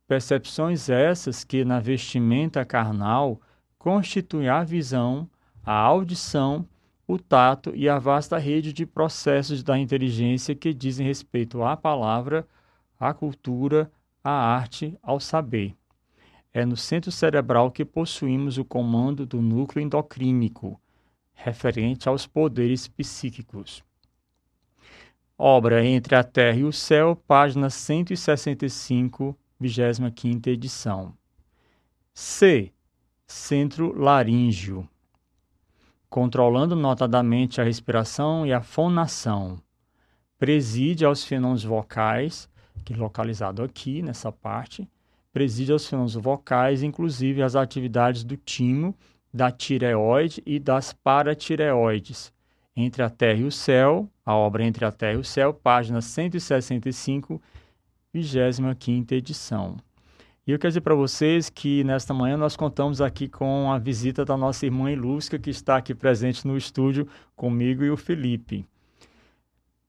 percepções 0.07 0.89
essas 0.89 1.43
que 1.43 1.65
na 1.65 1.79
vestimenta 1.79 2.63
carnal 2.63 3.41
constituem 3.77 4.47
a 4.47 4.63
visão, 4.63 5.29
a 5.61 5.73
audição, 5.73 6.65
o 7.05 7.19
tato 7.19 7.75
e 7.75 7.89
a 7.89 7.99
vasta 7.99 8.37
rede 8.37 8.71
de 8.71 8.85
processos 8.85 9.61
da 9.61 9.77
inteligência 9.77 10.55
que 10.55 10.73
dizem 10.73 11.05
respeito 11.05 11.63
à 11.63 11.75
palavra, 11.75 12.47
à 12.97 13.13
cultura, 13.13 13.91
à 14.23 14.31
arte, 14.31 14.97
ao 15.01 15.19
saber. 15.19 15.75
É 16.53 16.65
no 16.65 16.77
centro 16.77 17.11
cerebral 17.11 17.71
que 17.71 17.83
possuímos 17.83 18.57
o 18.57 18.63
comando 18.63 19.25
do 19.25 19.41
núcleo 19.41 19.83
endocrínico, 19.83 20.79
referente 21.33 22.07
aos 22.07 22.27
poderes 22.27 22.87
psíquicos. 22.87 23.83
Obra 25.37 25.83
Entre 25.83 26.15
a 26.15 26.23
Terra 26.23 26.59
e 26.59 26.63
o 26.63 26.71
Céu, 26.71 27.15
página 27.27 27.69
165, 27.69 29.37
25 29.59 30.49
edição. 30.49 31.13
C. 32.13 32.71
Centro 33.25 33.97
laríngeo. 33.99 34.87
Controlando 36.07 36.75
notadamente 36.75 37.59
a 37.59 37.63
respiração 37.63 38.45
e 38.45 38.53
a 38.53 38.61
fonação. 38.61 39.59
Preside 40.37 41.03
aos 41.03 41.25
fenômenos 41.25 41.63
vocais, 41.63 42.47
que 42.83 42.93
é 42.93 42.97
localizado 42.97 43.63
aqui 43.63 44.01
nessa 44.01 44.31
parte, 44.31 44.87
preside 45.31 45.71
aos 45.71 45.87
fenômenos 45.87 46.15
vocais, 46.15 46.83
inclusive 46.83 47.41
as 47.41 47.55
atividades 47.55 48.23
do 48.23 48.37
timo, 48.37 48.95
da 49.33 49.49
tireoide 49.51 50.43
e 50.45 50.59
das 50.59 50.93
paratireoides, 50.93 52.31
entre 52.75 53.03
a 53.03 53.09
Terra 53.09 53.39
e 53.39 53.45
o 53.45 53.51
Céu, 53.51 54.09
a 54.25 54.35
obra 54.35 54.63
Entre 54.63 54.85
a 54.85 54.91
Terra 54.91 55.13
e 55.13 55.17
o 55.17 55.23
Céu, 55.23 55.53
página 55.53 56.01
165, 56.01 57.41
25 58.13 59.13
edição. 59.13 59.77
E 60.45 60.51
eu 60.51 60.59
quero 60.59 60.71
dizer 60.71 60.81
para 60.81 60.93
vocês 60.93 61.49
que 61.49 61.83
nesta 61.85 62.13
manhã 62.13 62.35
nós 62.35 62.55
contamos 62.55 62.99
aqui 62.99 63.29
com 63.29 63.71
a 63.71 63.79
visita 63.79 64.25
da 64.25 64.35
nossa 64.35 64.65
irmã 64.65 64.91
Ilusca, 64.91 65.39
que 65.39 65.49
está 65.49 65.77
aqui 65.77 65.95
presente 65.95 66.45
no 66.45 66.57
estúdio 66.57 67.07
comigo 67.35 67.83
e 67.83 67.89
o 67.89 67.95
Felipe. 67.95 68.65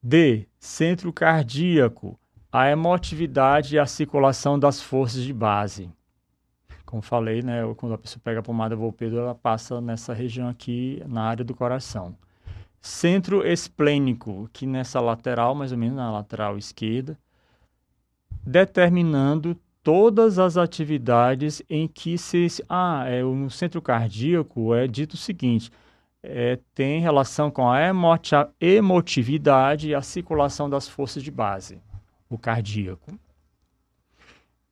D. 0.00 0.46
Centro 0.58 1.12
cardíaco, 1.12 2.18
a 2.54 2.70
emotividade 2.70 3.74
e 3.74 3.78
a 3.80 3.86
circulação 3.86 4.56
das 4.56 4.80
forças 4.80 5.24
de 5.24 5.32
base. 5.32 5.90
Como 6.86 7.02
falei, 7.02 7.42
né, 7.42 7.62
quando 7.76 7.94
a 7.94 7.98
pessoa 7.98 8.20
pega 8.22 8.38
a 8.38 8.42
pomada 8.44 8.76
Volpedo, 8.76 9.18
ela 9.18 9.34
passa 9.34 9.80
nessa 9.80 10.14
região 10.14 10.48
aqui, 10.48 11.02
na 11.08 11.22
área 11.24 11.44
do 11.44 11.52
coração 11.52 12.14
centro 12.84 13.46
esplênico, 13.46 14.48
que 14.52 14.66
nessa 14.66 15.00
lateral, 15.00 15.54
mais 15.54 15.72
ou 15.72 15.78
menos 15.78 15.96
na 15.96 16.12
lateral 16.12 16.58
esquerda, 16.58 17.18
determinando 18.44 19.56
todas 19.82 20.38
as 20.38 20.58
atividades 20.58 21.62
em 21.68 21.88
que 21.88 22.18
se. 22.18 22.46
Ah, 22.68 23.04
é, 23.06 23.22
no 23.22 23.50
centro 23.50 23.80
cardíaco 23.80 24.74
é 24.74 24.86
dito 24.86 25.14
o 25.14 25.16
seguinte: 25.16 25.72
é, 26.22 26.58
tem 26.74 27.00
relação 27.00 27.50
com 27.50 27.70
a 27.70 27.78
emotividade 28.60 29.88
e 29.88 29.94
a 29.94 30.02
circulação 30.02 30.68
das 30.68 30.86
forças 30.86 31.22
de 31.22 31.30
base, 31.30 31.80
o 32.28 32.38
cardíaco. 32.38 33.18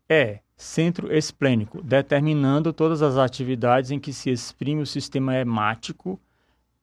É 0.09 0.41
centro 0.57 1.13
esplênico, 1.13 1.83
determinando 1.83 2.73
todas 2.73 3.03
as 3.03 3.17
atividades 3.17 3.91
em 3.91 3.99
que 3.99 4.13
se 4.13 4.31
exprime 4.31 4.83
o 4.83 4.87
sistema 4.87 5.35
hemático 5.35 6.21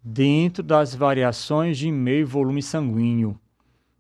dentro 0.04 0.64
das 0.64 0.96
variações 0.96 1.78
de 1.78 1.92
meio 1.92 2.26
volume 2.26 2.62
sanguíneo, 2.62 3.40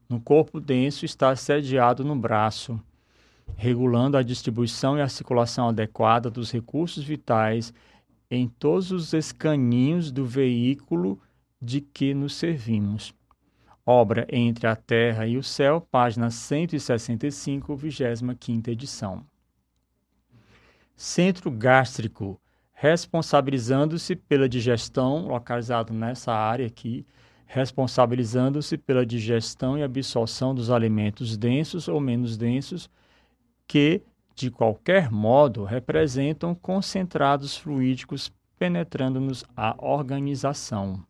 no 0.09 0.19
corpo 0.19 0.59
denso 0.59 1.05
está 1.05 1.35
sediado 1.35 2.03
no 2.03 2.15
braço, 2.15 2.81
regulando 3.55 4.17
a 4.17 4.23
distribuição 4.23 4.97
e 4.97 5.01
a 5.01 5.07
circulação 5.07 5.69
adequada 5.69 6.31
dos 6.31 6.51
recursos 6.51 7.03
vitais 7.03 7.71
em 8.31 8.47
todos 8.47 8.91
os 8.91 9.13
escaninhos 9.13 10.11
do 10.11 10.25
veículo 10.25 11.19
de 11.61 11.79
que 11.79 12.13
nos 12.13 12.33
servimos. 12.33 13.13
Obra 13.91 14.27
Entre 14.31 14.67
a 14.67 14.75
Terra 14.75 15.25
e 15.25 15.35
o 15.35 15.41
Céu, 15.41 15.81
página 15.81 16.29
165, 16.29 17.75
25 17.75 18.69
edição. 18.69 19.25
Centro 20.95 21.49
gástrico, 21.49 22.39
responsabilizando-se 22.71 24.15
pela 24.15 24.47
digestão, 24.47 25.25
localizado 25.25 25.91
nessa 25.91 26.31
área 26.31 26.67
aqui, 26.67 27.03
responsabilizando-se 27.47 28.77
pela 28.77 29.03
digestão 29.03 29.75
e 29.75 29.81
absorção 29.81 30.53
dos 30.53 30.69
alimentos 30.69 31.35
densos 31.35 31.87
ou 31.87 31.99
menos 31.99 32.37
densos, 32.37 32.91
que, 33.67 34.03
de 34.35 34.51
qualquer 34.51 35.09
modo, 35.09 35.63
representam 35.63 36.53
concentrados 36.53 37.57
fluídicos 37.57 38.31
penetrando-nos 38.59 39.43
a 39.57 39.75
organização. 39.83 41.08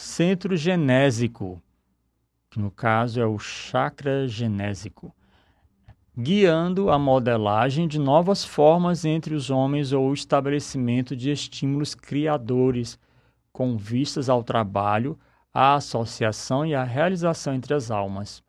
Centro 0.00 0.56
genésico, 0.56 1.60
que 2.48 2.60
no 2.60 2.70
caso 2.70 3.20
é 3.20 3.26
o 3.26 3.36
chakra 3.36 4.28
genésico, 4.28 5.12
guiando 6.16 6.88
a 6.88 6.96
modelagem 6.96 7.88
de 7.88 7.98
novas 7.98 8.44
formas 8.44 9.04
entre 9.04 9.34
os 9.34 9.50
homens 9.50 9.92
ou 9.92 10.08
o 10.08 10.14
estabelecimento 10.14 11.16
de 11.16 11.32
estímulos 11.32 11.96
criadores, 11.96 12.96
com 13.52 13.76
vistas 13.76 14.28
ao 14.28 14.44
trabalho, 14.44 15.18
à 15.52 15.74
associação 15.74 16.64
e 16.64 16.76
à 16.76 16.84
realização 16.84 17.52
entre 17.52 17.74
as 17.74 17.90
almas. 17.90 18.40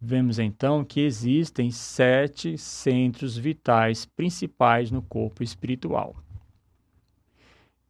Vemos 0.00 0.38
então 0.38 0.84
que 0.84 1.00
existem 1.00 1.72
sete 1.72 2.56
centros 2.56 3.36
vitais 3.36 4.06
principais 4.06 4.92
no 4.92 5.02
corpo 5.02 5.42
espiritual. 5.42 6.14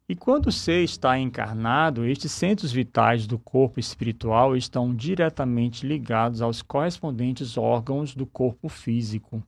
E 0.07 0.15
quando 0.15 0.47
o 0.47 0.51
ser 0.51 0.83
está 0.83 1.17
encarnado, 1.17 2.05
estes 2.05 2.31
centros 2.31 2.71
vitais 2.71 3.25
do 3.25 3.39
corpo 3.39 3.79
espiritual 3.79 4.55
estão 4.55 4.93
diretamente 4.93 5.85
ligados 5.85 6.43
aos 6.43 6.61
correspondentes 6.61 7.57
órgãos 7.57 8.13
do 8.13 8.23
corpo 8.27 8.69
físico. 8.69 9.41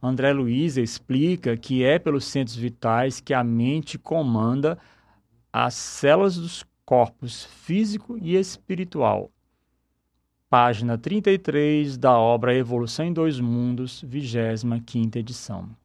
André 0.00 0.32
Luiz 0.32 0.76
explica 0.76 1.56
que 1.56 1.82
é 1.82 1.98
pelos 1.98 2.24
centros 2.26 2.54
vitais 2.54 3.20
que 3.20 3.34
a 3.34 3.42
mente 3.42 3.98
comanda 3.98 4.78
as 5.52 5.74
células 5.74 6.36
dos 6.36 6.64
corpos 6.84 7.44
físico 7.44 8.16
e 8.16 8.36
espiritual. 8.36 9.32
Página 10.48 10.96
33 10.96 11.98
da 11.98 12.16
obra 12.16 12.54
Evolução 12.54 13.06
em 13.06 13.12
Dois 13.12 13.40
Mundos, 13.40 14.00
25 14.06 15.18
edição. 15.18 15.81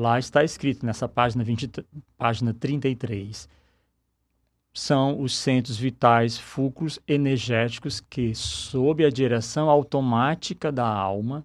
Lá 0.00 0.18
está 0.18 0.42
escrito 0.42 0.86
nessa 0.86 1.06
página, 1.06 1.44
20, 1.44 1.84
página 2.16 2.54
33. 2.54 3.46
São 4.72 5.20
os 5.20 5.36
centros 5.36 5.76
vitais 5.76 6.38
fulcros 6.38 6.98
energéticos 7.06 8.00
que, 8.00 8.34
sob 8.34 9.04
a 9.04 9.10
direção 9.10 9.68
automática 9.68 10.72
da 10.72 10.88
alma, 10.88 11.44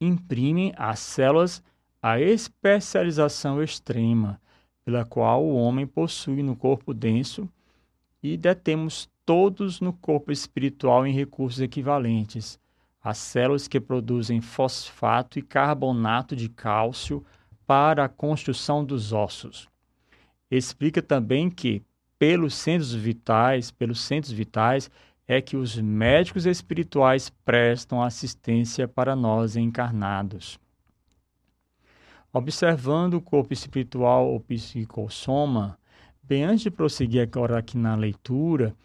imprimem 0.00 0.72
às 0.74 1.00
células 1.00 1.62
a 2.00 2.18
especialização 2.18 3.62
extrema, 3.62 4.40
pela 4.82 5.04
qual 5.04 5.44
o 5.44 5.54
homem 5.56 5.86
possui 5.86 6.42
no 6.42 6.56
corpo 6.56 6.94
denso 6.94 7.46
e 8.22 8.38
detemos 8.38 9.06
todos 9.22 9.82
no 9.82 9.92
corpo 9.92 10.32
espiritual 10.32 11.06
em 11.06 11.12
recursos 11.12 11.60
equivalentes. 11.60 12.58
As 13.04 13.18
células 13.18 13.68
que 13.68 13.78
produzem 13.78 14.40
fosfato 14.40 15.38
e 15.38 15.42
carbonato 15.42 16.34
de 16.34 16.48
cálcio 16.48 17.22
para 17.66 18.04
a 18.04 18.08
construção 18.08 18.84
dos 18.84 19.12
ossos. 19.12 19.68
Explica 20.50 21.02
também 21.02 21.50
que, 21.50 21.82
pelos 22.18 22.54
centros 22.54 22.94
vitais, 22.94 23.70
pelos 23.70 24.00
centros 24.00 24.32
vitais, 24.32 24.90
é 25.26 25.40
que 25.40 25.56
os 25.56 25.76
médicos 25.76 26.46
espirituais 26.46 27.30
prestam 27.44 28.00
assistência 28.00 28.86
para 28.86 29.16
nós 29.16 29.56
encarnados. 29.56 30.58
Observando 32.32 33.14
o 33.14 33.20
corpo 33.20 33.52
espiritual 33.52 34.28
ou 34.28 34.38
psicossoma, 34.38 35.78
bem 36.22 36.44
antes 36.44 36.60
de 36.60 36.70
prosseguir 36.70 37.22
agora 37.22 37.58
aqui 37.58 37.76
na 37.76 37.96
leitura, 37.96 38.76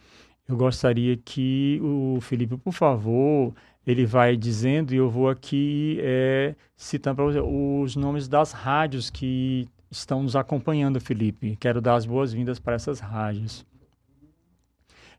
eu 0.47 0.57
gostaria 0.57 1.15
que 1.15 1.79
o 1.81 2.19
Felipe, 2.21 2.57
por 2.57 2.73
favor, 2.73 3.53
ele 3.85 4.05
vai 4.05 4.37
dizendo, 4.37 4.93
e 4.93 4.97
eu 4.97 5.09
vou 5.09 5.29
aqui 5.29 5.97
é, 6.01 6.55
citando 6.75 7.15
para 7.17 7.25
você 7.25 7.39
os 7.39 7.95
nomes 7.95 8.27
das 8.27 8.51
rádios 8.51 9.09
que 9.09 9.67
estão 9.89 10.23
nos 10.23 10.35
acompanhando, 10.35 10.99
Felipe. 11.01 11.57
Quero 11.57 11.81
dar 11.81 11.95
as 11.95 12.05
boas-vindas 12.05 12.59
para 12.59 12.75
essas 12.75 12.99
rádios. 12.99 13.65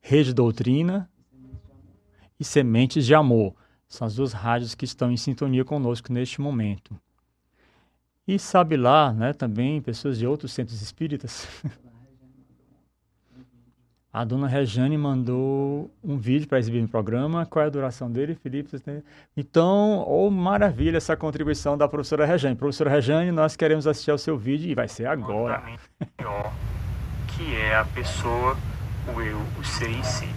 Rede 0.00 0.32
Doutrina 0.32 1.10
e 2.38 2.44
Sementes 2.44 3.04
de 3.04 3.14
Amor. 3.14 3.54
São 3.88 4.06
as 4.06 4.14
duas 4.14 4.32
rádios 4.32 4.74
que 4.74 4.84
estão 4.84 5.12
em 5.12 5.16
sintonia 5.16 5.64
conosco 5.64 6.12
neste 6.12 6.40
momento. 6.40 6.98
E 8.26 8.38
sabe 8.38 8.76
lá, 8.76 9.12
né, 9.12 9.32
também 9.32 9.82
pessoas 9.82 10.16
de 10.18 10.26
outros 10.26 10.52
centros 10.52 10.80
espíritas 10.80 11.46
A 14.12 14.24
dona 14.24 14.46
Rejane 14.46 14.98
mandou 14.98 15.90
um 16.04 16.18
vídeo 16.18 16.46
para 16.46 16.58
exibir 16.58 16.82
no 16.82 16.88
programa. 16.88 17.46
Qual 17.46 17.64
é 17.64 17.66
a 17.66 17.70
duração 17.70 18.12
dele, 18.12 18.34
Felipe? 18.34 18.76
Então, 19.34 20.04
oh, 20.06 20.28
maravilha 20.28 20.98
essa 20.98 21.16
contribuição 21.16 21.78
da 21.78 21.88
professora 21.88 22.26
Rejane. 22.26 22.54
Professora 22.54 22.90
Rejane, 22.90 23.32
nós 23.32 23.56
queremos 23.56 23.86
assistir 23.86 24.10
ao 24.10 24.18
seu 24.18 24.36
vídeo 24.36 24.70
e 24.70 24.74
vai 24.74 24.86
ser 24.86 25.06
agora. 25.06 25.62
Que 27.26 27.56
é 27.56 27.74
a 27.74 27.86
pessoa, 27.86 28.54
o 29.16 29.22
eu, 29.22 29.38
o 29.58 29.64
ser 29.64 29.88
em 29.88 30.02
si. 30.02 30.28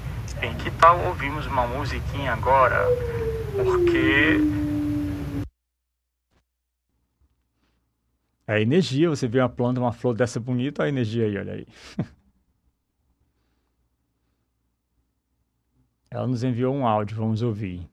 Em 0.41 0.53
que 0.53 0.71
tal 0.71 0.97
ouvimos 1.07 1.45
uma 1.45 1.67
musiquinha 1.67 2.31
agora? 2.31 2.77
Porque 3.61 4.39
É 8.47 8.53
a 8.53 8.61
energia, 8.61 9.09
você 9.09 9.27
vê 9.27 9.39
uma 9.39 9.49
planta, 9.49 9.81
uma 9.81 9.91
flor 9.91 10.15
dessa 10.15 10.39
bonita, 10.39 10.83
a 10.83 10.87
energia 10.87 11.25
aí, 11.25 11.37
olha 11.37 11.53
aí. 11.53 11.67
Ela 16.15 16.27
nos 16.27 16.45
enviou 16.45 16.73
um 16.73 16.87
áudio, 16.87 17.17
vamos 17.17 17.41
ouvir. 17.41 17.85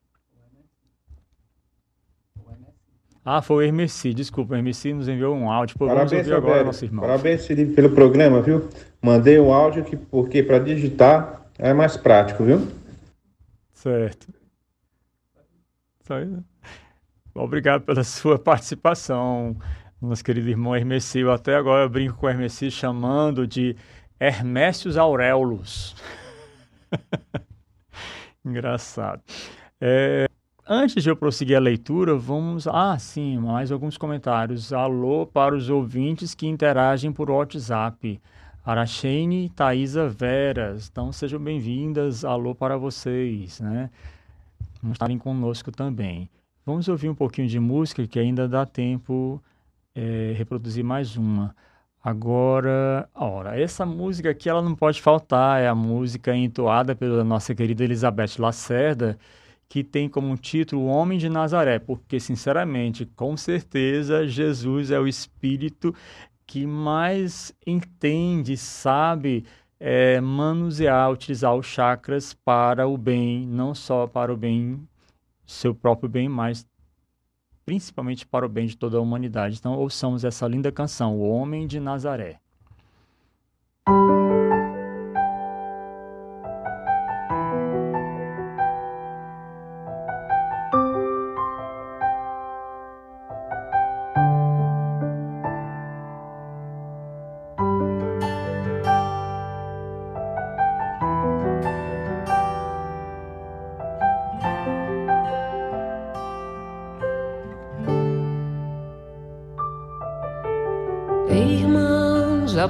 Ah, 3.25 3.41
foi 3.41 3.57
o 3.57 3.61
Hermeci, 3.67 4.13
desculpa, 4.13 4.53
o 4.53 4.55
Hermeci 4.55 4.93
nos 4.93 5.09
enviou 5.09 5.35
um 5.35 5.51
áudio. 5.51 5.77
Pô, 5.77 5.87
Parabéns, 5.87 6.11
vamos 6.11 6.27
ouvir 6.27 6.37
agora, 6.37 6.63
nosso 6.63 6.85
irmão. 6.85 7.01
Parabéns, 7.01 7.45
Felipe, 7.45 7.73
pelo 7.73 7.89
programa, 7.89 8.41
viu? 8.41 8.69
Mandei 9.01 9.37
um 9.37 9.51
áudio 9.51 9.83
que, 9.83 9.97
porque 9.97 10.41
para 10.41 10.59
digitar 10.59 11.45
é 11.59 11.73
mais 11.73 11.97
prático, 11.97 12.45
viu? 12.45 12.65
Certo. 13.73 14.33
Obrigado 17.35 17.81
pela 17.81 18.05
sua 18.05 18.39
participação, 18.39 19.57
nosso 20.01 20.23
querido 20.23 20.47
irmão 20.47 20.73
Hermeci. 20.73 21.19
Eu 21.19 21.31
até 21.33 21.55
agora 21.55 21.83
eu 21.83 21.89
brinco 21.89 22.15
com 22.15 22.25
o 22.25 22.29
Hermeci 22.29 22.71
chamando 22.71 23.45
de 23.45 23.75
Hermécios 24.17 24.95
Auréolos. 24.95 25.93
Engraçado. 28.45 29.21
É, 29.79 30.27
antes 30.67 31.01
de 31.01 31.09
eu 31.09 31.15
prosseguir 31.15 31.55
a 31.55 31.59
leitura, 31.59 32.15
vamos. 32.15 32.67
Ah, 32.67 32.97
sim, 32.99 33.37
mais 33.37 33.71
alguns 33.71 33.97
comentários. 33.97 34.73
Alô 34.73 35.25
para 35.25 35.55
os 35.55 35.69
ouvintes 35.69 36.35
que 36.35 36.47
interagem 36.47 37.11
por 37.11 37.29
WhatsApp. 37.29 38.21
Aracheine 38.65 39.45
e 39.45 39.49
Thaisa 39.49 40.07
Veras. 40.09 40.89
Então 40.91 41.11
sejam 41.11 41.39
bem-vindas. 41.39 42.25
Alô 42.25 42.53
para 42.53 42.77
vocês, 42.77 43.59
né? 43.59 43.89
Vamos 44.81 44.95
estarem 44.95 45.17
conosco 45.17 45.71
também. 45.71 46.29
Vamos 46.65 46.87
ouvir 46.87 47.09
um 47.09 47.15
pouquinho 47.15 47.47
de 47.47 47.59
música 47.59 48.05
que 48.07 48.19
ainda 48.19 48.47
dá 48.47 48.65
tempo 48.65 49.41
é, 49.95 50.33
reproduzir 50.37 50.83
mais 50.83 51.15
uma. 51.15 51.55
Agora, 52.03 53.09
ora, 53.15 53.57
essa 53.57 53.85
música 53.85 54.31
aqui 54.31 54.49
ela 54.49 54.61
não 54.61 54.75
pode 54.75 55.01
faltar, 55.01 55.61
é 55.61 55.69
a 55.69 55.75
música 55.75 56.35
entoada 56.35 56.93
pela 56.93 57.23
nossa 57.23 57.55
querida 57.55 57.81
Elizabeth 57.81 58.37
Lacerda, 58.39 59.17
que 59.69 59.85
tem 59.85 60.09
como 60.09 60.35
título 60.37 60.81
O 60.81 60.87
Homem 60.87 61.17
de 61.17 61.29
Nazaré, 61.29 61.79
porque, 61.79 62.19
sinceramente, 62.19 63.05
com 63.05 63.37
certeza, 63.37 64.27
Jesus 64.27 64.91
é 64.91 64.99
o 64.99 65.07
Espírito 65.07 65.95
que 66.45 66.67
mais 66.67 67.55
entende, 67.65 68.57
sabe 68.57 69.45
é, 69.79 70.19
manusear, 70.19 71.09
utilizar 71.09 71.55
os 71.55 71.65
chakras 71.65 72.33
para 72.33 72.85
o 72.85 72.97
bem, 72.97 73.47
não 73.47 73.73
só 73.73 74.07
para 74.07 74.33
o 74.33 74.35
bem, 74.35 74.85
seu 75.45 75.73
próprio 75.73 76.09
bem, 76.09 76.27
mas 76.27 76.67
principalmente 77.65 78.25
para 78.25 78.45
o 78.45 78.49
bem 78.49 78.65
de 78.67 78.77
toda 78.77 78.97
a 78.97 79.01
humanidade. 79.01 79.57
Então, 79.57 79.73
ouçamos 79.77 80.23
essa 80.23 80.47
linda 80.47 80.71
canção, 80.71 81.17
O 81.17 81.29
Homem 81.29 81.67
de 81.67 81.79
Nazaré. 81.79 82.39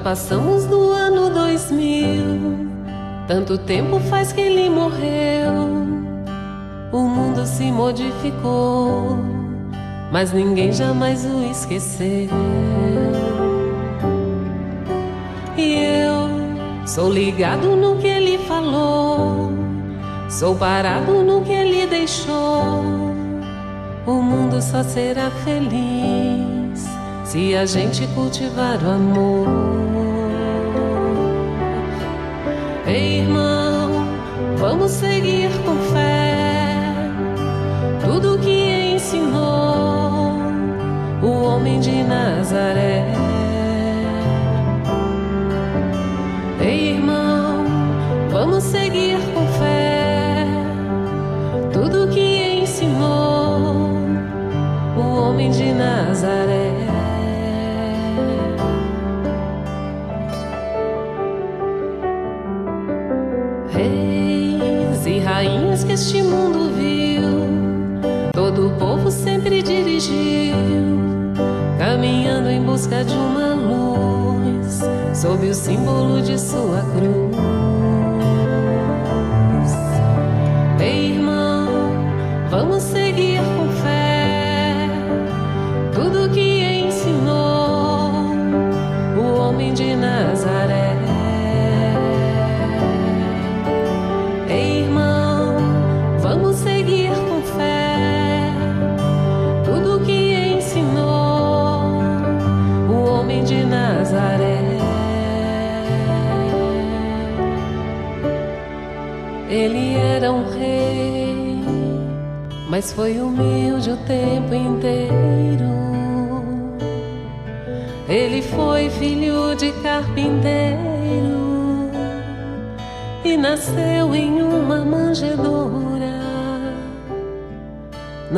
Passamos 0.04 0.66
do 0.66 0.92
ano 0.92 1.30
2000. 1.30 2.74
Tanto 3.26 3.58
tempo 3.58 4.00
faz 4.02 4.34
que 4.34 4.42
ele 4.42 4.70
morreu. 4.70 5.54
O 6.92 7.00
mundo 7.00 7.46
se 7.46 7.72
modificou, 7.72 9.18
mas 10.12 10.34
ninguém 10.34 10.74
jamais 10.74 11.26
o 11.26 11.50
esqueceu. 11.50 12.30
E 15.58 15.74
eu 15.74 16.86
sou 16.86 17.10
ligado 17.10 17.76
no 17.76 17.96
que 17.96 18.08
ele 18.08 18.38
falou, 18.40 19.52
sou 20.30 20.54
parado 20.56 21.24
no 21.24 21.42
que 21.42 21.54
ele 21.54 21.88
deixou. 21.88 22.84
O 24.06 24.22
mundo 24.22 24.62
só 24.62 24.84
será 24.84 25.32
feliz 25.46 26.86
se 27.24 27.56
a 27.56 27.66
gente 27.66 28.06
cultivar 28.08 28.78
o 28.84 28.90
amor. 28.90 29.93
Vamos 34.84 34.98
seguir 34.98 35.50
com 35.64 35.78
fé 35.94 36.13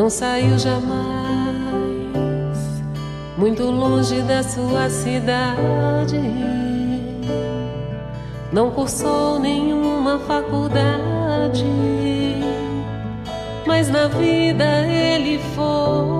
Não 0.05 0.09
saiu 0.11 0.59
jamais, 0.59 0.93
muito 3.35 3.63
longe 3.63 4.21
da 4.21 4.43
sua 4.43 4.87
cidade. 4.87 6.21
Não 8.53 8.69
cursou 8.69 9.39
nenhuma 9.39 10.19
faculdade, 10.19 11.65
mas 13.65 13.89
na 13.89 14.07
vida 14.07 14.85
ele 14.85 15.39
foi 15.55 16.14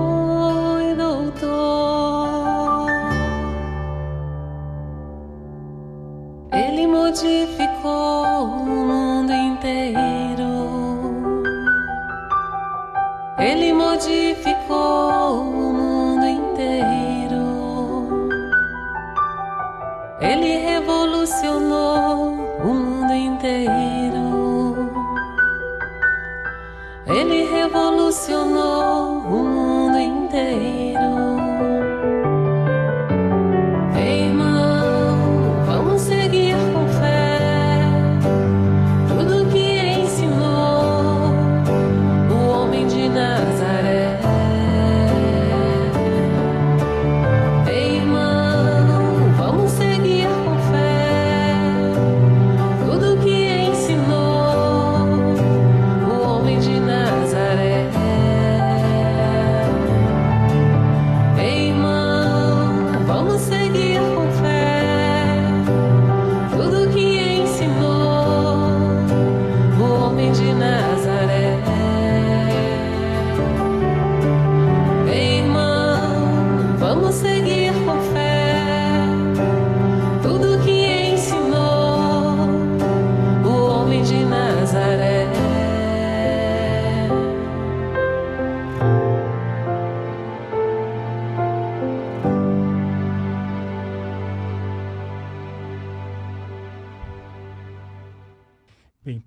Ele 13.48 13.72
modificou 13.72 15.40
o 15.40 15.72
mundo 15.72 16.26
inteiro. 16.26 17.46
Ele 20.20 20.56
revolucionou 20.56 22.32
o 22.32 22.66
mundo 22.66 23.12
inteiro. 23.14 24.90
Ele 27.06 27.44
revolucionou 27.44 28.95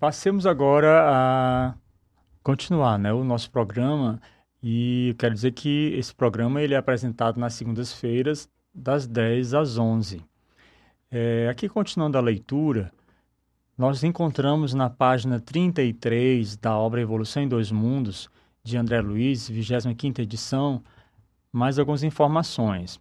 passemos 0.00 0.46
agora 0.46 1.04
a 1.06 1.74
continuar 2.42 2.98
né, 2.98 3.12
o 3.12 3.22
nosso 3.22 3.50
programa 3.50 4.18
e 4.62 5.14
quero 5.18 5.34
dizer 5.34 5.52
que 5.52 5.92
esse 5.94 6.14
programa 6.14 6.62
ele 6.62 6.72
é 6.72 6.78
apresentado 6.78 7.38
nas 7.38 7.52
segundas-feiras 7.52 8.48
das 8.74 9.06
10 9.06 9.52
às 9.52 9.76
11. 9.76 10.24
É, 11.10 11.48
aqui 11.50 11.68
continuando 11.68 12.16
a 12.16 12.20
leitura, 12.22 12.90
nós 13.76 14.02
encontramos 14.02 14.72
na 14.72 14.88
página 14.88 15.38
33 15.38 16.56
da 16.56 16.74
obra 16.74 17.02
Evolução 17.02 17.42
em 17.42 17.48
Dois 17.48 17.70
Mundos, 17.70 18.30
de 18.64 18.78
André 18.78 19.02
Luiz, 19.02 19.50
25ª 19.50 20.20
edição, 20.20 20.82
mais 21.52 21.78
algumas 21.78 22.02
informações. 22.02 22.98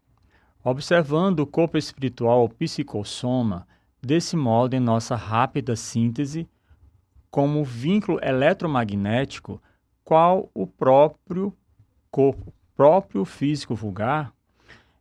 Observando 0.61 1.39
o 1.39 1.47
corpo 1.47 1.77
espiritual 1.77 2.41
ou 2.41 2.49
psicossoma, 2.49 3.65
desse 4.01 4.35
modo, 4.35 4.73
em 4.73 4.81
nossa 4.81 5.15
rápida 5.15 5.77
síntese, 5.77 6.45
como 7.31 7.63
vínculo 7.63 8.19
eletromagnético, 8.23 9.61
qual 10.03 10.49
o 10.53 10.65
próprio 10.65 11.53
corpo, 12.09 12.53
próprio 12.75 13.25
físico 13.25 13.75
vulgar, 13.75 14.33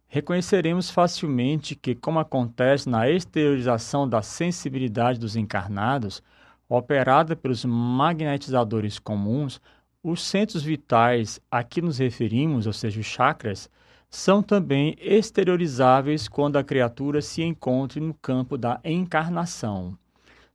reconheceremos 0.06 0.90
facilmente 0.90 1.74
que, 1.74 1.94
como 1.94 2.18
acontece 2.18 2.88
na 2.88 3.08
exteriorização 3.08 4.08
da 4.08 4.22
sensibilidade 4.22 5.18
dos 5.18 5.36
encarnados, 5.36 6.22
operada 6.68 7.34
pelos 7.34 7.64
magnetizadores 7.64 8.98
comuns, 8.98 9.60
os 10.02 10.22
centros 10.22 10.62
vitais 10.62 11.40
a 11.50 11.62
que 11.62 11.80
nos 11.80 11.98
referimos, 11.98 12.66
ou 12.66 12.72
seja, 12.72 13.00
os 13.00 13.06
chakras, 13.06 13.70
são 14.10 14.42
também 14.42 14.96
exteriorizáveis 15.00 16.28
quando 16.28 16.56
a 16.56 16.64
criatura 16.64 17.20
se 17.20 17.42
encontre 17.42 18.00
no 18.00 18.14
campo 18.14 18.56
da 18.56 18.80
encarnação. 18.84 19.98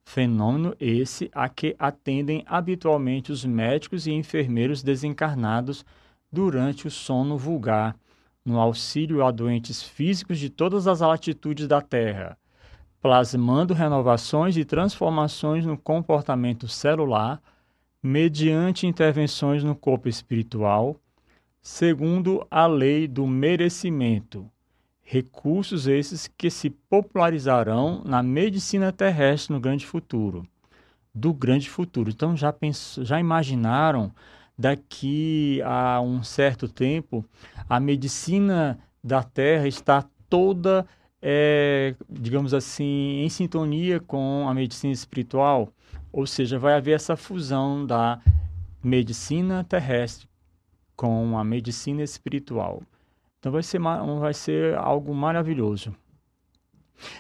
Fenômeno 0.06 0.76
esse 0.80 1.30
a 1.34 1.50
que 1.50 1.76
atendem 1.80 2.44
habitualmente 2.46 3.32
os 3.32 3.44
médicos 3.44 4.06
e 4.06 4.12
enfermeiros 4.12 4.84
desencarnados 4.84 5.86
durante 6.32 6.88
o 6.88 6.92
sono 6.92 7.38
vulgar, 7.38 7.96
no 8.46 8.60
auxílio 8.60 9.26
a 9.26 9.32
doentes 9.32 9.82
físicos 9.82 10.38
de 10.38 10.50
todas 10.50 10.88
as 10.88 11.00
latitudes 11.00 11.68
da 11.68 11.82
Terra, 11.82 12.38
plasmando 13.02 13.74
renovações 13.74 14.58
e 14.58 14.66
transformações 14.66 15.66
no 15.66 15.78
comportamento 15.78 16.68
celular 16.68 17.42
mediante 18.02 18.86
intervenções 18.86 19.64
no 19.64 19.76
corpo 19.76 20.10
espiritual, 20.10 21.00
segundo 21.62 22.46
a 22.52 22.68
lei 22.68 23.08
do 23.08 23.26
merecimento. 23.26 24.53
Recursos 25.04 25.86
esses 25.86 26.28
que 26.28 26.50
se 26.50 26.70
popularizarão 26.70 28.02
na 28.06 28.24
medicina 28.24 28.92
terrestre 28.92 29.54
no 29.54 29.60
grande 29.60 29.86
futuro. 29.86 30.48
Do 31.14 31.34
grande 31.34 31.70
futuro. 31.70 32.10
Então 32.10 32.36
já 32.36 32.52
pensou, 32.52 33.04
já 33.04 33.20
imaginaram 33.20 34.12
daqui 34.58 35.62
a 35.64 36.00
um 36.02 36.24
certo 36.24 36.68
tempo 36.68 37.26
a 37.70 37.80
medicina 37.80 38.80
da 39.04 39.22
Terra 39.22 39.68
está 39.68 40.06
toda, 40.30 40.86
é, 41.22 41.96
digamos 42.10 42.54
assim, 42.54 43.22
em 43.22 43.30
sintonia 43.30 44.00
com 44.00 44.48
a 44.48 44.54
medicina 44.54 44.94
espiritual? 44.94 45.70
Ou 46.12 46.26
seja, 46.26 46.58
vai 46.58 46.76
haver 46.76 46.96
essa 46.96 47.16
fusão 47.16 47.86
da 47.86 48.20
medicina 48.84 49.64
terrestre 49.64 50.28
com 50.96 51.38
a 51.38 51.44
medicina 51.44 52.04
espiritual. 52.04 52.82
Então 53.44 53.52
vai 53.52 53.62
ser, 53.62 53.78
vai 53.78 54.34
ser 54.34 54.74
algo 54.78 55.14
maravilhoso. 55.14 55.94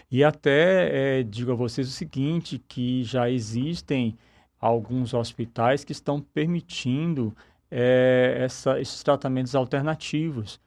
E 0.09 0.23
até 0.23 1.19
é, 1.19 1.23
digo 1.23 1.51
a 1.51 1.55
vocês 1.55 1.85
o 1.85 1.91
seguinte, 1.91 2.57
que 2.65 3.03
já 3.03 3.29
existem 3.29 4.17
alguns 4.57 5.13
hospitais 5.13 5.83
que 5.83 5.91
estão 5.91 6.21
permitindo 6.21 7.35
é, 7.69 8.37
essa, 8.39 8.79
esses 8.79 9.03
tratamentos 9.03 9.53
alternativos. 9.53 10.61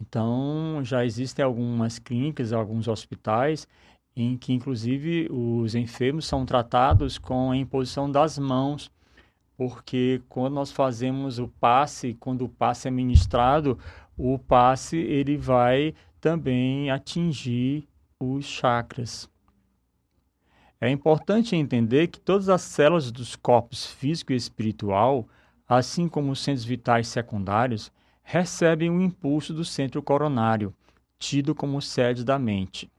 Então, 0.00 0.80
já 0.82 1.04
existem 1.04 1.44
algumas 1.44 1.98
clínicas, 1.98 2.54
alguns 2.54 2.88
hospitais 2.88 3.68
em 4.16 4.38
que 4.38 4.54
inclusive 4.54 5.28
os 5.30 5.74
enfermos 5.74 6.24
são 6.24 6.46
tratados 6.46 7.18
com 7.18 7.50
a 7.50 7.56
imposição 7.58 8.10
das 8.10 8.38
mãos, 8.38 8.90
porque 9.54 10.22
quando 10.30 10.54
nós 10.54 10.72
fazemos 10.72 11.38
o 11.38 11.46
passe, 11.46 12.14
quando 12.14 12.46
o 12.46 12.48
passe 12.48 12.88
é 12.88 12.90
ministrado, 12.90 13.78
o 14.16 14.38
passe 14.38 14.96
ele 14.96 15.36
vai 15.36 15.94
também 16.20 16.90
atingir 16.90 17.88
os 18.18 18.44
chakras. 18.44 19.28
É 20.80 20.90
importante 20.90 21.56
entender 21.56 22.08
que 22.08 22.20
todas 22.20 22.48
as 22.48 22.62
células 22.62 23.10
dos 23.10 23.36
corpos 23.36 23.86
físico 23.86 24.32
e 24.32 24.36
espiritual, 24.36 25.26
assim 25.68 26.08
como 26.08 26.32
os 26.32 26.40
centros 26.40 26.64
vitais 26.64 27.08
secundários, 27.08 27.90
recebem 28.22 28.90
o 28.90 29.00
impulso 29.00 29.52
do 29.52 29.64
centro 29.64 30.02
coronário, 30.02 30.74
tido 31.18 31.54
como 31.54 31.80
sede 31.80 32.24
da 32.24 32.38
mente. 32.38 32.90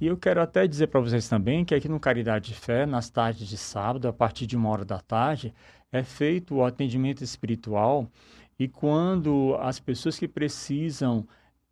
E 0.00 0.06
eu 0.06 0.16
quero 0.16 0.42
até 0.42 0.66
dizer 0.66 0.88
para 0.88 1.00
vocês 1.00 1.28
também 1.28 1.64
que 1.64 1.74
aqui 1.74 1.88
no 1.88 2.00
Caridade 2.00 2.48
de 2.48 2.54
Fé, 2.54 2.84
nas 2.86 3.08
tardes 3.08 3.48
de 3.48 3.56
sábado, 3.56 4.08
a 4.08 4.12
partir 4.12 4.46
de 4.46 4.56
uma 4.56 4.68
hora 4.68 4.84
da 4.84 4.98
tarde, 4.98 5.54
é 5.92 6.02
feito 6.02 6.56
o 6.56 6.64
atendimento 6.64 7.22
espiritual 7.22 8.08
e 8.62 8.68
quando 8.68 9.56
as 9.58 9.80
pessoas 9.80 10.16
que 10.16 10.28
precisam 10.28 11.26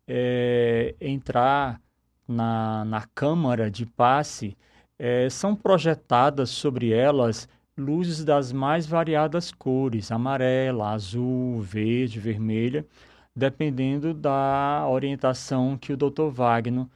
é, 0.05 0.93
entrar 0.99 1.79
na, 2.27 2.83
na 2.83 3.07
câmara 3.15 3.71
de 3.71 3.85
passe, 3.85 4.57
é, 4.99 5.29
são 5.29 5.55
projetadas 5.55 6.49
sobre 6.49 6.91
elas 6.91 7.47
luzes 7.77 8.25
das 8.25 8.51
mais 8.51 8.85
variadas 8.85 9.53
cores, 9.53 10.11
amarela, 10.11 10.89
azul, 10.89 11.61
verde, 11.61 12.19
vermelha, 12.19 12.85
dependendo 13.33 14.13
da 14.13 14.85
orientação 14.89 15.77
que 15.77 15.93
o 15.93 15.97
Dr. 15.97 16.27
Wagner 16.29 16.87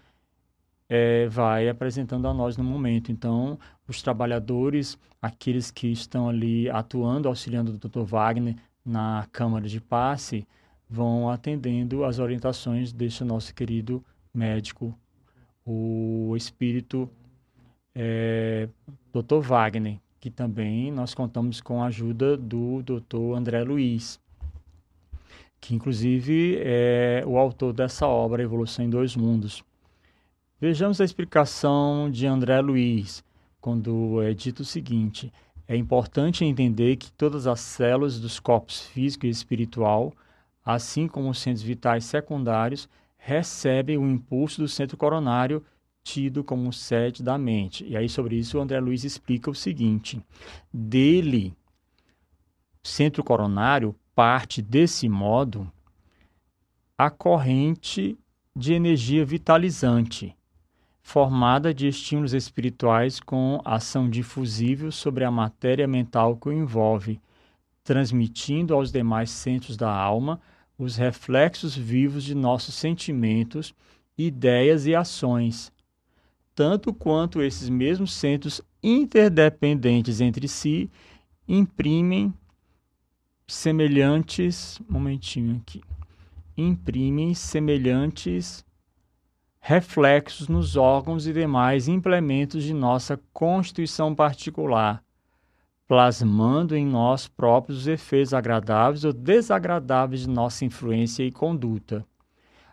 é, 0.89 1.25
vai 1.27 1.69
apresentando 1.69 2.27
a 2.27 2.33
nós 2.33 2.57
no 2.57 2.65
momento. 2.65 3.13
Então, 3.13 3.57
os 3.87 4.01
trabalhadores, 4.01 4.99
aqueles 5.21 5.71
que 5.71 5.87
estão 5.87 6.27
ali 6.27 6.69
atuando, 6.69 7.29
auxiliando 7.29 7.71
o 7.71 7.77
Dr. 7.77 8.01
Wagner 8.03 8.57
na 8.85 9.27
Câmara 9.31 9.67
de 9.67 9.81
Passe, 9.81 10.47
vão 10.89 11.29
atendendo 11.29 12.05
as 12.05 12.19
orientações 12.19 12.93
desse 12.93 13.23
nosso 13.23 13.53
querido 13.53 14.03
médico, 14.33 14.97
o 15.65 16.35
espírito 16.37 17.09
é, 17.95 18.69
Dr. 19.11 19.39
Wagner, 19.41 19.97
que 20.19 20.29
também 20.29 20.91
nós 20.91 21.13
contamos 21.13 21.61
com 21.61 21.81
a 21.81 21.87
ajuda 21.87 22.37
do 22.37 22.83
Dr. 22.83 23.35
André 23.35 23.63
Luiz, 23.63 24.19
que 25.59 25.73
inclusive 25.73 26.57
é 26.59 27.23
o 27.25 27.37
autor 27.37 27.73
dessa 27.73 28.05
obra, 28.05 28.43
Evolução 28.43 28.85
em 28.85 28.89
Dois 28.89 29.15
Mundos. 29.15 29.63
Vejamos 30.61 31.01
a 31.01 31.05
explicação 31.05 32.09
de 32.11 32.27
André 32.27 32.61
Luiz, 32.61 33.23
quando 33.59 34.21
é 34.21 34.33
dito 34.33 34.61
o 34.61 34.65
seguinte: 34.65 35.33
é 35.67 35.75
importante 35.75 36.45
entender 36.45 36.95
que 36.95 37.11
todas 37.11 37.47
as 37.47 37.59
células 37.59 38.19
dos 38.19 38.39
corpos 38.39 38.81
físico 38.81 39.25
e 39.25 39.29
espiritual, 39.29 40.13
assim 40.63 41.07
como 41.07 41.29
os 41.29 41.39
centros 41.39 41.63
vitais 41.63 42.05
secundários, 42.05 42.87
recebem 43.17 43.97
o 43.97 44.07
impulso 44.07 44.61
do 44.61 44.67
centro 44.67 44.95
coronário, 44.95 45.63
tido 46.03 46.43
como 46.43 46.71
sede 46.71 47.23
da 47.23 47.37
mente. 47.37 47.83
E 47.85 47.97
aí, 47.97 48.07
sobre 48.07 48.35
isso, 48.35 48.59
o 48.59 48.61
André 48.61 48.79
Luiz 48.79 49.03
explica 49.03 49.49
o 49.49 49.55
seguinte: 49.55 50.21
dele, 50.71 51.55
centro 52.83 53.23
coronário, 53.23 53.95
parte 54.13 54.61
desse 54.61 55.09
modo 55.09 55.71
a 56.97 57.09
corrente 57.09 58.17
de 58.55 58.73
energia 58.73 59.25
vitalizante 59.25 60.35
formada 61.05 61.71
de 61.71 61.87
estímulos 61.87 62.33
espirituais 62.33 63.19
com 63.19 63.61
ação 63.63 64.09
difusível 64.09 64.91
sobre 64.91 65.23
a 65.23 65.29
matéria 65.29 65.87
mental 65.87 66.35
que 66.35 66.49
o 66.49 66.51
envolve, 66.51 67.21
transmitindo 67.83 68.73
aos 68.73 68.91
demais 68.91 69.29
centros 69.29 69.77
da 69.77 69.89
alma 69.89 70.41
os 70.79 70.95
reflexos 70.95 71.77
vivos 71.77 72.23
de 72.23 72.33
nossos 72.33 72.73
sentimentos, 72.73 73.71
ideias 74.17 74.87
e 74.87 74.95
ações, 74.95 75.71
tanto 76.55 76.91
quanto 76.91 77.39
esses 77.39 77.69
mesmos 77.69 78.11
centros 78.11 78.59
interdependentes 78.81 80.19
entre 80.19 80.47
si 80.47 80.89
imprimem 81.47 82.33
semelhantes, 83.47 84.81
momentinho 84.89 85.61
aqui, 85.61 85.83
imprimem 86.57 87.35
semelhantes 87.35 88.65
reflexos 89.67 90.47
nos 90.47 90.75
órgãos 90.75 91.25
e 91.25 91.33
demais 91.33 91.87
implementos 91.87 92.63
de 92.63 92.71
nossa 92.71 93.19
constituição 93.33 94.13
particular, 94.13 95.03
plasmando 95.87 96.75
em 96.75 96.85
nós 96.85 97.27
próprios 97.27 97.79
os 97.79 97.87
efeitos 97.87 98.31
agradáveis 98.31 99.03
ou 99.03 99.11
desagradáveis 99.11 100.21
de 100.21 100.29
nossa 100.29 100.65
influência 100.65 101.23
e 101.23 101.31
conduta. 101.31 102.05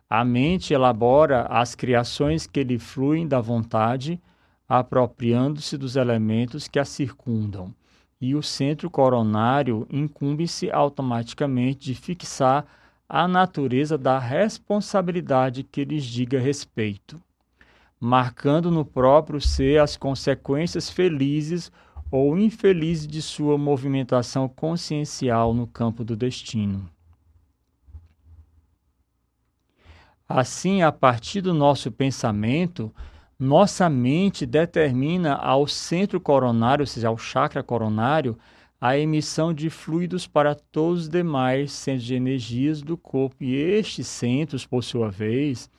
A 0.09 0.23
mente 0.23 0.75
elabora 0.75 1.47
as 1.49 1.75
criações 1.75 2.47
que 2.47 2.63
lhe 2.63 2.79
fluem 2.79 3.27
da 3.27 3.41
vontade, 3.41 4.21
apropriando-se 4.69 5.79
dos 5.79 5.97
elementos 5.97 6.69
que 6.69 6.79
a 6.79 6.85
circundam, 6.85 7.75
e 8.21 8.35
o 8.35 8.43
centro 8.43 8.91
coronário 8.91 9.87
incumbe-se 9.91 10.71
automaticamente 10.71 11.87
de 11.87 11.95
fixar 11.95 12.67
a 13.15 13.29
natureza 13.29 13.99
da 13.99 14.19
responsabilidade 14.19 15.63
que 15.63 15.85
lhes 15.85 16.03
diga 16.03 16.41
respeito, 16.41 17.21
marcando 18.01 18.71
no 18.71 18.87
próprio 18.87 19.39
ser 19.39 19.83
as 19.83 19.99
consequências 19.99 20.89
felizes 20.89 21.71
ou 22.11 22.39
infelizes 22.39 23.07
de 23.07 23.21
sua 23.21 23.59
movimentação 23.59 24.49
consciencial 24.49 25.53
no 25.53 25.67
campo 25.67 26.03
do 26.03 26.17
destino. 26.17 26.89
Assim, 30.27 30.81
a 30.81 30.91
partir 30.91 31.43
do 31.43 31.53
nosso 31.53 31.93
pensamento, 31.93 32.91
nossa 33.39 33.91
mente 33.91 34.47
determina 34.47 35.35
ao 35.35 35.67
centro 35.67 36.19
coronário, 36.19 36.85
ou 36.85 36.87
seja, 36.87 37.09
ao 37.09 37.19
chakra 37.19 37.63
coronário, 37.63 38.39
a 38.85 38.99
emissão 38.99 39.55
de 39.55 39.71
fluidos 39.71 40.27
para 40.27 40.57
todos 40.57 41.03
os 41.03 41.09
demais 41.09 41.71
centros 41.71 42.03
de 42.03 42.17
energias 42.17 42.83
do 42.83 42.97
corpo. 42.97 43.37
E 43.39 43.55
estes 43.55 44.09
centros, 44.09 44.67
por 44.67 44.83
sua 44.83 45.09
vez, 45.09 45.71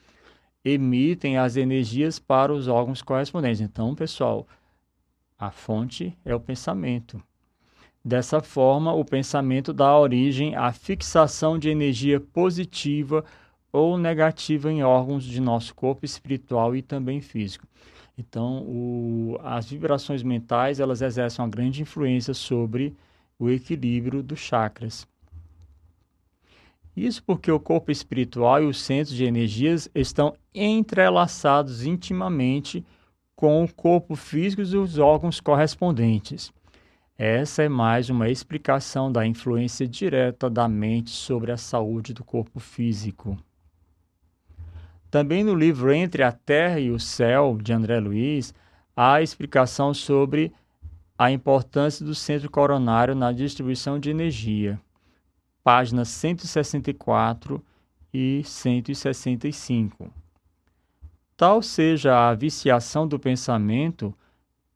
emitem 0.63 1.37
as 1.37 1.57
energias 1.57 2.17
para 2.17 2.53
os 2.53 2.69
órgãos 2.69 3.01
correspondentes. 3.01 3.59
Então, 3.59 3.93
pessoal, 3.93 4.47
a 5.37 5.51
fonte 5.51 6.17
é 6.23 6.33
o 6.33 6.39
pensamento. 6.39 7.21
Dessa 8.05 8.39
forma, 8.39 8.93
o 8.93 9.03
pensamento 9.03 9.73
dá 9.73 9.99
origem 9.99 10.55
à 10.55 10.71
fixação 10.71 11.59
de 11.59 11.67
energia 11.67 12.21
positiva 12.21 13.25
ou 13.69 13.97
negativa 13.97 14.71
em 14.71 14.81
órgãos 14.81 15.25
de 15.25 15.41
nosso 15.41 15.75
corpo 15.75 16.05
espiritual 16.05 16.73
e 16.73 16.81
também 16.81 17.19
físico. 17.19 17.67
Então, 18.17 18.63
o, 18.67 19.37
as 19.43 19.69
vibrações 19.69 20.21
mentais 20.21 20.79
elas 20.79 21.01
exercem 21.01 21.43
uma 21.43 21.49
grande 21.49 21.81
influência 21.81 22.33
sobre 22.33 22.95
o 23.39 23.49
equilíbrio 23.49 24.21
dos 24.21 24.39
chakras. 24.39 25.07
Isso 26.95 27.23
porque 27.23 27.51
o 27.51 27.59
corpo 27.59 27.91
espiritual 27.91 28.61
e 28.61 28.67
os 28.67 28.79
centros 28.79 29.15
de 29.15 29.25
energias 29.25 29.89
estão 29.95 30.35
entrelaçados 30.53 31.85
intimamente 31.85 32.85
com 33.35 33.63
o 33.63 33.73
corpo 33.73 34.15
físico 34.15 34.61
e 34.61 34.77
os 34.77 34.99
órgãos 34.99 35.39
correspondentes. 35.39 36.53
Essa 37.17 37.63
é 37.63 37.69
mais 37.69 38.09
uma 38.09 38.29
explicação 38.29 39.11
da 39.11 39.25
influência 39.25 39.87
direta 39.87 40.49
da 40.49 40.67
mente 40.67 41.09
sobre 41.09 41.51
a 41.51 41.57
saúde 41.57 42.13
do 42.13 42.23
corpo 42.23 42.59
físico. 42.59 43.37
Também 45.13 45.43
no 45.43 45.53
livro 45.53 45.93
Entre 45.93 46.23
a 46.23 46.31
Terra 46.31 46.79
e 46.79 46.89
o 46.89 46.99
Céu, 46.99 47.55
de 47.61 47.71
André 47.71 47.99
Luiz, 47.99 48.51
há 48.97 49.21
explicação 49.21 49.93
sobre 49.93 50.51
a 51.15 51.29
importância 51.29 52.03
do 52.03 52.15
centro 52.15 52.49
coronário 52.49 53.13
na 53.13 53.31
distribuição 53.31 53.99
de 53.99 54.09
energia 54.09 54.81
páginas 55.63 56.07
164 56.07 57.63
e 58.11 58.41
165. 58.43 60.11
Tal 61.37 61.61
seja 61.61 62.31
a 62.31 62.33
viciação 62.33 63.07
do 63.07 63.19
pensamento, 63.19 64.15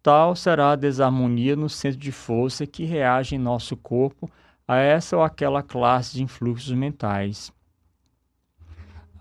tal 0.04 0.36
será 0.36 0.74
a 0.74 0.76
desarmonia 0.76 1.56
no 1.56 1.68
centro 1.68 1.98
de 2.00 2.12
força 2.12 2.68
que 2.68 2.86
reage 2.86 3.34
em 3.34 3.40
nosso 3.40 3.76
corpo 3.76 4.30
a 4.68 4.78
essa 4.78 5.18
ou 5.18 5.24
aquela 5.24 5.64
classe 5.64 6.14
de 6.14 6.22
influxos 6.22 6.72
mentais. 6.74 7.52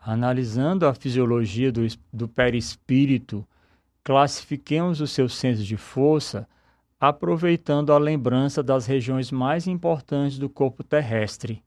Analisando 0.09 0.87
a 0.87 0.95
fisiologia 0.95 1.73
do, 1.73 1.85
do 2.13 2.29
perispírito, 2.29 3.45
classifiquemos 4.05 5.01
os 5.01 5.11
seus 5.11 5.35
centros 5.35 5.67
de 5.67 5.77
força 5.77 6.49
aproveitando 7.01 7.93
a 7.93 7.99
lembrança 7.99 8.63
das 8.63 8.87
regiões 8.87 9.33
mais 9.33 9.67
importantes 9.67 10.39
do 10.39 10.49
corpo 10.49 10.85
terrestre. 10.85 11.61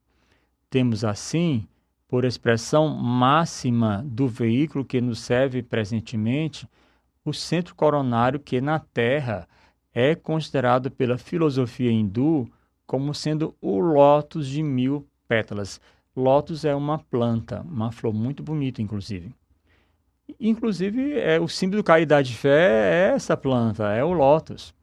Temos 0.69 1.03
assim, 1.03 1.67
por 2.07 2.23
expressão 2.23 2.87
máxima 2.87 4.05
do 4.07 4.25
veículo 4.25 4.85
que 4.85 5.01
nos 5.01 5.19
serve 5.19 5.61
presentemente, 5.61 6.65
o 7.25 7.33
centro 7.33 7.75
coronário 7.75 8.39
que 8.39 8.61
na 8.61 8.79
Terra 8.79 9.49
é 9.93 10.15
considerado 10.15 10.89
pela 10.89 11.17
filosofia 11.17 11.91
hindu 11.91 12.49
como 12.87 13.13
sendo 13.13 13.53
o 13.59 13.79
lótus 13.79 14.47
de 14.47 14.63
mil 14.63 15.05
pétalas. 15.27 15.81
Lótus 16.19 16.65
é 16.65 16.75
uma 16.75 16.99
planta, 16.99 17.61
uma 17.61 17.91
flor 17.91 18.13
muito 18.13 18.43
bonita, 18.43 18.81
inclusive. 18.81 19.33
Inclusive, 20.39 21.17
é, 21.19 21.39
o 21.39 21.47
símbolo 21.47 21.83
caridade 21.83 22.29
de 22.29 22.37
fé 22.37 23.09
é 23.09 23.15
essa 23.15 23.35
planta, 23.35 23.91
é 23.91 24.03
o 24.03 24.13
lótus 24.13 24.73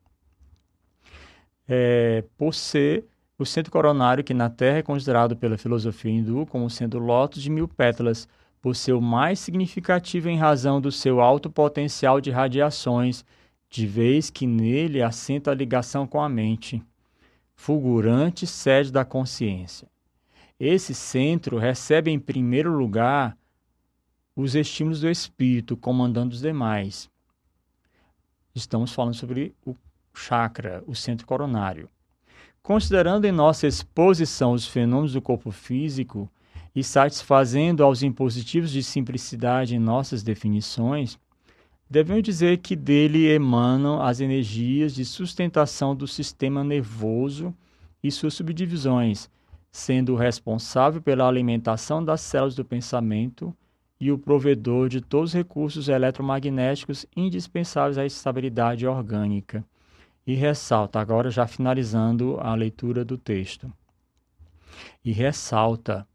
é, 1.68 2.24
por 2.36 2.54
ser 2.54 3.04
o 3.38 3.44
centro 3.44 3.70
coronário 3.70 4.24
que 4.24 4.32
na 4.32 4.48
Terra 4.48 4.78
é 4.78 4.82
considerado 4.82 5.36
pela 5.36 5.58
filosofia 5.58 6.10
hindu 6.10 6.46
como 6.46 6.70
sendo 6.70 6.98
o 6.98 7.00
lótus 7.00 7.42
de 7.42 7.50
mil 7.50 7.68
pétalas, 7.68 8.28
por 8.62 8.74
ser 8.74 8.92
o 8.92 9.00
mais 9.00 9.38
significativo 9.38 10.28
em 10.28 10.38
razão 10.38 10.80
do 10.80 10.90
seu 10.90 11.20
alto 11.20 11.50
potencial 11.50 12.20
de 12.20 12.30
radiações, 12.30 13.24
de 13.68 13.86
vez 13.86 14.30
que 14.30 14.46
nele 14.46 15.02
assenta 15.02 15.50
a 15.50 15.54
ligação 15.54 16.06
com 16.06 16.20
a 16.20 16.28
mente, 16.28 16.82
fulgurante 17.54 18.46
sede 18.46 18.90
da 18.90 19.04
consciência. 19.04 19.86
Esse 20.58 20.94
centro 20.94 21.58
recebe 21.58 22.10
em 22.10 22.18
primeiro 22.18 22.72
lugar 22.76 23.36
os 24.34 24.54
estímulos 24.54 25.00
do 25.00 25.10
espírito, 25.10 25.76
comandando 25.76 26.34
os 26.34 26.40
demais. 26.40 27.10
Estamos 28.54 28.92
falando 28.92 29.14
sobre 29.14 29.54
o 29.66 29.74
chakra, 30.14 30.82
o 30.86 30.94
centro 30.94 31.26
coronário. 31.26 31.90
Considerando 32.62 33.26
em 33.26 33.32
nossa 33.32 33.66
exposição 33.66 34.52
os 34.52 34.66
fenômenos 34.66 35.12
do 35.12 35.20
corpo 35.20 35.50
físico 35.50 36.30
e 36.74 36.82
satisfazendo 36.82 37.84
aos 37.84 38.02
impositivos 38.02 38.70
de 38.70 38.82
simplicidade 38.82 39.76
em 39.76 39.78
nossas 39.78 40.22
definições, 40.22 41.18
devemos 41.88 42.22
dizer 42.22 42.58
que 42.58 42.74
dele 42.74 43.28
emanam 43.28 44.02
as 44.02 44.20
energias 44.20 44.94
de 44.94 45.04
sustentação 45.04 45.94
do 45.94 46.08
sistema 46.08 46.64
nervoso 46.64 47.54
e 48.02 48.10
suas 48.10 48.34
subdivisões, 48.34 49.30
sendo 49.76 50.14
o 50.14 50.16
responsável 50.16 51.02
pela 51.02 51.28
alimentação 51.28 52.02
das 52.02 52.22
células 52.22 52.54
do 52.54 52.64
pensamento 52.64 53.54
e 54.00 54.10
o 54.10 54.16
provedor 54.16 54.88
de 54.88 55.02
todos 55.02 55.30
os 55.30 55.34
recursos 55.34 55.88
eletromagnéticos 55.88 57.04
indispensáveis 57.14 57.98
à 57.98 58.06
estabilidade 58.06 58.86
orgânica 58.86 59.62
e 60.26 60.34
ressalta, 60.34 60.98
agora 60.98 61.30
já 61.30 61.46
finalizando 61.46 62.38
a 62.40 62.54
leitura 62.54 63.04
do 63.04 63.18
texto. 63.18 63.70
E 65.04 65.12
ressalta: 65.12 66.08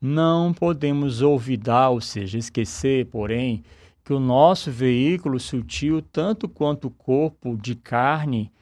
não 0.00 0.54
podemos 0.54 1.20
olvidar, 1.20 1.90
ou 1.90 2.00
seja, 2.00 2.38
esquecer, 2.38 3.06
porém, 3.06 3.64
que 4.04 4.12
o 4.12 4.20
nosso 4.20 4.70
veículo 4.70 5.40
sutil, 5.40 6.00
tanto 6.00 6.48
quanto 6.48 6.86
o 6.86 6.92
corpo 6.92 7.56
de 7.56 7.74
carne, 7.74 8.52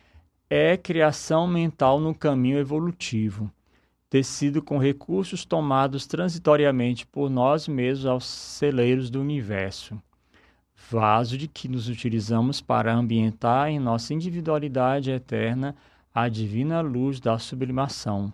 é 0.48 0.78
criação 0.78 1.46
mental 1.46 2.00
no 2.00 2.14
caminho 2.14 2.58
evolutivo, 2.58 3.52
tecido 4.16 4.62
com 4.62 4.78
recursos 4.78 5.44
tomados 5.44 6.06
transitoriamente 6.06 7.06
por 7.06 7.28
nós 7.28 7.68
mesmos 7.68 8.06
aos 8.06 8.24
celeiros 8.24 9.10
do 9.10 9.20
universo 9.20 10.00
vaso 10.90 11.36
de 11.36 11.46
que 11.46 11.68
nos 11.68 11.86
utilizamos 11.86 12.62
para 12.62 12.94
ambientar 12.94 13.68
em 13.68 13.78
nossa 13.78 14.14
individualidade 14.14 15.10
eterna 15.10 15.76
a 16.14 16.30
divina 16.30 16.80
luz 16.80 17.20
da 17.20 17.38
sublimação, 17.38 18.32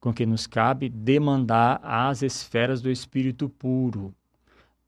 com 0.00 0.12
que 0.12 0.26
nos 0.26 0.48
cabe 0.48 0.88
demandar 0.88 1.80
às 1.84 2.22
esferas 2.22 2.80
do 2.80 2.90
espírito 2.90 3.48
puro. 3.48 4.12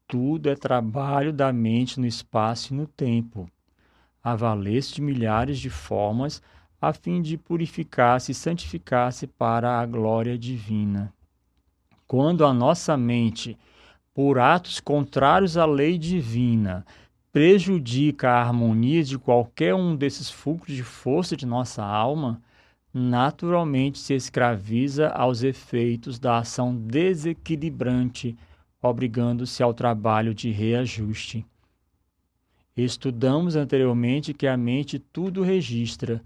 Tudo 0.09 0.49
é 0.49 0.57
trabalho 0.57 1.32
da 1.32 1.53
mente 1.53 2.01
no 2.01 2.07
espaço 2.07 2.74
e 2.74 2.76
no 2.76 2.89
tempo, 2.89 3.49
a 4.22 4.35
valer-se 4.35 4.95
de 4.95 5.03
milhares 5.03 5.61
de 5.61 5.70
formas 5.70 6.43
a 6.81 6.93
fim 6.93 7.22
de 7.22 7.37
purificar-se 7.37 8.33
e 8.33 8.35
santificar-se 8.35 9.27
para 9.27 9.81
a 9.81 9.87
glória 9.87 10.37
divina. 10.37 11.12
Quando 12.07 12.45
a 12.45 12.53
nossa 12.53 12.97
mente 12.97 13.57
por 14.12 14.39
atos 14.39 14.79
contrários 14.79 15.57
à 15.57 15.64
lei 15.64 15.99
divina, 15.99 16.87
prejudica 17.33 18.31
a 18.31 18.43
harmonia 18.43 19.03
de 19.03 19.18
qualquer 19.18 19.75
um 19.75 19.97
desses 19.97 20.31
fulcros 20.31 20.77
de 20.77 20.85
força 20.85 21.37
de 21.37 21.45
nossa 21.45 21.83
alma, 21.83 22.41
naturalmente 22.93 23.99
se 23.99 24.14
escraviza 24.14 25.09
aos 25.09 25.43
efeitos 25.43 26.20
da 26.20 26.39
ação 26.39 26.77
desequilibrante, 26.77 28.37
obrigando-se 28.81 29.64
ao 29.64 29.75
trabalho 29.75 30.33
de 30.33 30.53
reajuste. 30.53 31.45
Estudamos 32.77 33.57
anteriormente 33.57 34.33
que 34.33 34.47
a 34.47 34.57
mente 34.57 35.01
tudo 35.01 35.43
registra. 35.43 36.22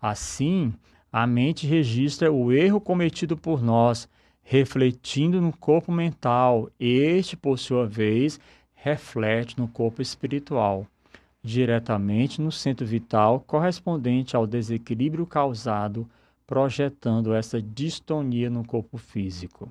Assim, 0.00 0.72
a 1.10 1.26
mente 1.26 1.66
registra 1.66 2.30
o 2.30 2.52
erro 2.52 2.80
cometido 2.80 3.36
por 3.36 3.62
nós, 3.62 4.08
refletindo 4.42 5.40
no 5.40 5.52
corpo 5.52 5.90
mental. 5.90 6.70
Este, 6.78 7.36
por 7.36 7.58
sua 7.58 7.86
vez, 7.86 8.38
reflete 8.74 9.58
no 9.58 9.66
corpo 9.66 10.00
espiritual, 10.00 10.86
diretamente 11.42 12.40
no 12.40 12.52
centro 12.52 12.86
vital 12.86 13.40
correspondente 13.40 14.36
ao 14.36 14.46
desequilíbrio 14.46 15.26
causado, 15.26 16.08
projetando 16.46 17.34
essa 17.34 17.60
distonia 17.60 18.48
no 18.48 18.64
corpo 18.64 18.96
físico. 18.96 19.70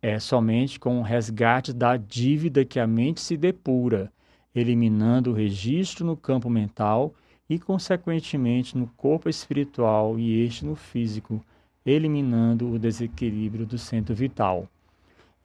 É 0.00 0.18
somente 0.18 0.80
com 0.80 0.98
o 0.98 1.02
resgate 1.02 1.72
da 1.72 1.96
dívida 1.96 2.64
que 2.64 2.80
a 2.80 2.86
mente 2.86 3.20
se 3.20 3.36
depura, 3.36 4.10
eliminando 4.54 5.30
o 5.30 5.34
registro 5.34 6.06
no 6.06 6.16
campo 6.16 6.48
mental 6.48 7.14
e, 7.48 7.58
consequentemente, 7.58 8.76
no 8.76 8.86
corpo 8.88 9.28
espiritual 9.28 10.18
e 10.18 10.44
este 10.44 10.64
no 10.64 10.74
físico 10.74 11.42
eliminando 11.84 12.70
o 12.70 12.78
desequilíbrio 12.78 13.64
do 13.64 13.78
centro 13.78 14.14
vital. 14.14 14.68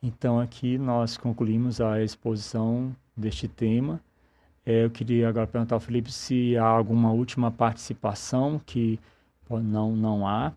Então, 0.02 0.40
aqui 0.40 0.78
nós 0.78 1.16
concluímos 1.16 1.80
a 1.80 2.04
exposição 2.04 2.94
deste 3.16 3.48
tema. 3.48 4.02
É, 4.66 4.84
eu 4.84 4.90
queria 4.90 5.30
agora 5.30 5.48
perguntar 5.48 5.76
ao 5.76 5.80
Felipe 5.80 6.12
se 6.12 6.58
há 6.58 6.66
alguma 6.66 7.12
última 7.12 7.50
participação, 7.50 8.60
que 8.66 9.00
não, 9.50 9.96
não 9.96 10.28
há. 10.28 10.52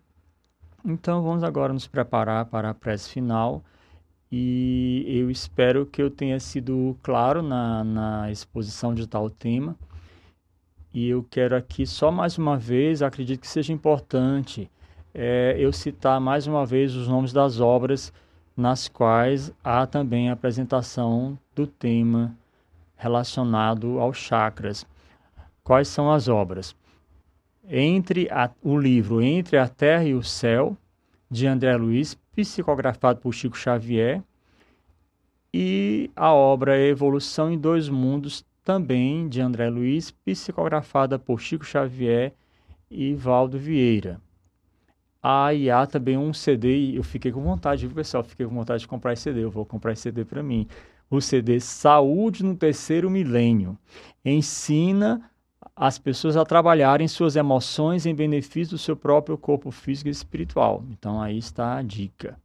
Então, 0.83 1.23
vamos 1.23 1.43
agora 1.43 1.71
nos 1.71 1.87
preparar 1.87 2.45
para 2.45 2.69
a 2.69 2.73
prece 2.73 3.09
final. 3.09 3.63
E 4.29 5.05
eu 5.07 5.31
espero 5.31 5.85
que 5.85 6.01
eu 6.01 6.11
tenha 6.11 6.39
sido 6.39 6.97
claro 7.01 7.41
na, 7.41 7.83
na 7.83 8.31
exposição 8.31 8.93
de 8.93 9.07
tal 9.07 9.29
tema. 9.29 9.77
E 10.93 11.09
eu 11.09 11.25
quero 11.29 11.55
aqui 11.55 11.85
só 11.85 12.11
mais 12.11 12.37
uma 12.37 12.57
vez, 12.57 13.01
acredito 13.01 13.41
que 13.41 13.47
seja 13.47 13.73
importante 13.73 14.69
é, 15.13 15.55
eu 15.57 15.73
citar 15.73 16.19
mais 16.21 16.47
uma 16.47 16.65
vez 16.65 16.95
os 16.95 17.07
nomes 17.07 17.33
das 17.33 17.59
obras 17.59 18.13
nas 18.55 18.87
quais 18.87 19.53
há 19.63 19.85
também 19.85 20.29
a 20.29 20.33
apresentação 20.33 21.37
do 21.55 21.67
tema 21.67 22.35
relacionado 22.95 23.99
aos 23.99 24.17
chakras. 24.17 24.85
Quais 25.63 25.87
são 25.87 26.11
as 26.11 26.27
obras? 26.27 26.75
Entre 27.69 28.29
a, 28.31 28.49
o 28.63 28.77
livro 28.77 29.21
Entre 29.21 29.57
a 29.57 29.67
Terra 29.67 30.05
e 30.05 30.13
o 30.13 30.23
Céu, 30.23 30.75
de 31.29 31.45
André 31.45 31.75
Luiz, 31.75 32.15
psicografado 32.35 33.19
por 33.19 33.33
Chico 33.33 33.57
Xavier, 33.57 34.23
e 35.53 36.09
a 36.15 36.31
obra 36.33 36.79
Evolução 36.79 37.51
em 37.51 37.57
Dois 37.57 37.89
Mundos, 37.89 38.45
também 38.67 39.29
de 39.29 39.39
André 39.39 39.69
Luiz, 39.69 40.11
psicografada 40.11 41.17
por 41.17 41.39
Chico 41.39 41.63
Xavier 41.63 42.33
e 42.91 43.13
Valdo 43.13 43.57
Vieira. 43.57 44.19
Ah, 45.23 45.53
e 45.53 45.71
há 45.71 45.87
também 45.87 46.17
um 46.17 46.33
CD, 46.33 46.91
eu 46.97 47.01
fiquei 47.01 47.31
com 47.31 47.41
vontade, 47.41 47.87
viu, 47.87 47.95
pessoal? 47.95 48.25
Fiquei 48.25 48.45
com 48.45 48.53
vontade 48.53 48.81
de 48.81 48.87
comprar 48.89 49.13
esse 49.13 49.21
CD, 49.21 49.41
eu 49.41 49.49
vou 49.49 49.65
comprar 49.65 49.93
esse 49.93 50.01
CD 50.01 50.25
para 50.25 50.43
mim. 50.43 50.67
O 51.09 51.21
CD 51.21 51.61
Saúde 51.61 52.43
no 52.43 52.57
Terceiro 52.57 53.09
Milênio. 53.09 53.77
Ensina 54.25 55.31
as 55.73 55.97
pessoas 55.97 56.35
a 56.35 56.43
trabalharem 56.43 57.07
suas 57.07 57.37
emoções 57.37 58.05
em 58.05 58.13
benefício 58.13 58.75
do 58.75 58.77
seu 58.77 58.97
próprio 58.97 59.37
corpo 59.37 59.71
físico 59.71 60.09
e 60.09 60.11
espiritual. 60.11 60.83
Então 60.91 61.21
aí 61.21 61.37
está 61.37 61.77
a 61.77 61.81
dica. 61.81 62.37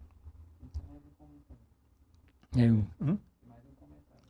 É, 2.57 2.71
hum? 2.71 3.19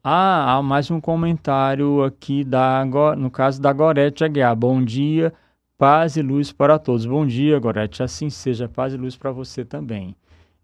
Ah, 0.05 0.57
há 0.57 0.62
mais 0.64 0.90
um 0.90 1.00
comentário 1.00 2.03
aqui 2.03 2.42
da, 2.42 2.84
no 3.16 3.30
caso 3.30 3.62
da 3.62 3.72
Gorete 3.72 4.24
Aguiar. 4.24 4.57
Bom 4.57 4.82
dia, 4.82 5.32
paz 5.78 6.16
e 6.16 6.22
luz 6.22 6.50
para 6.50 6.76
todos. 6.76 7.07
Bom 7.07 7.24
dia, 7.24 7.57
Gorete. 7.61 8.03
Assim 8.03 8.28
seja, 8.28 8.68
paz 8.68 8.92
e 8.92 8.96
luz 8.96 9.16
para 9.16 9.30
você 9.30 9.64
também. 9.64 10.16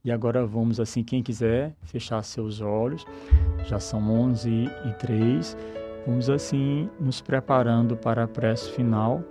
E 0.04 0.10
agora 0.10 0.44
vamos, 0.44 0.80
assim, 0.80 1.04
quem 1.04 1.22
quiser 1.22 1.72
fechar 1.82 2.20
seus 2.24 2.60
olhos. 2.60 3.06
Já 3.62 3.78
são 3.78 4.10
11 4.10 4.50
e 4.50 4.92
3. 4.94 5.56
Vamos, 6.04 6.28
assim, 6.28 6.90
nos 6.98 7.20
preparando 7.20 7.96
para 7.96 8.24
a 8.24 8.28
prece 8.28 8.72
final, 8.72 9.22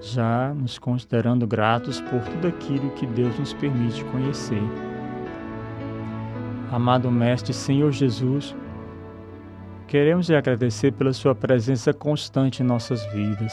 já 0.00 0.54
nos 0.54 0.78
considerando 0.78 1.44
gratos 1.44 2.00
por 2.02 2.20
tudo 2.20 2.46
aquilo 2.46 2.90
que 2.90 3.04
Deus 3.04 3.36
nos 3.36 3.52
permite 3.52 4.04
conhecer. 4.04 4.62
Amado 6.70 7.10
Mestre 7.10 7.52
Senhor 7.52 7.90
Jesus, 7.90 8.54
queremos 9.88 10.28
lhe 10.28 10.36
agradecer 10.36 10.92
pela 10.92 11.12
Sua 11.12 11.34
presença 11.34 11.94
constante 11.94 12.62
em 12.62 12.66
nossas 12.66 13.04
vidas 13.06 13.52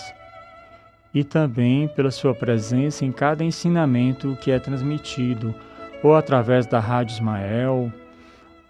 e 1.14 1.24
também 1.24 1.88
pela 1.88 2.12
Sua 2.12 2.36
presença 2.36 3.06
em 3.06 3.12
cada 3.12 3.44
ensinamento 3.44 4.38
que 4.42 4.52
é 4.52 4.60
transmitido 4.60 5.56
ou 6.04 6.14
através 6.14 6.68
da 6.68 6.80
Rádio 6.80 7.14
Ismael, 7.14 7.92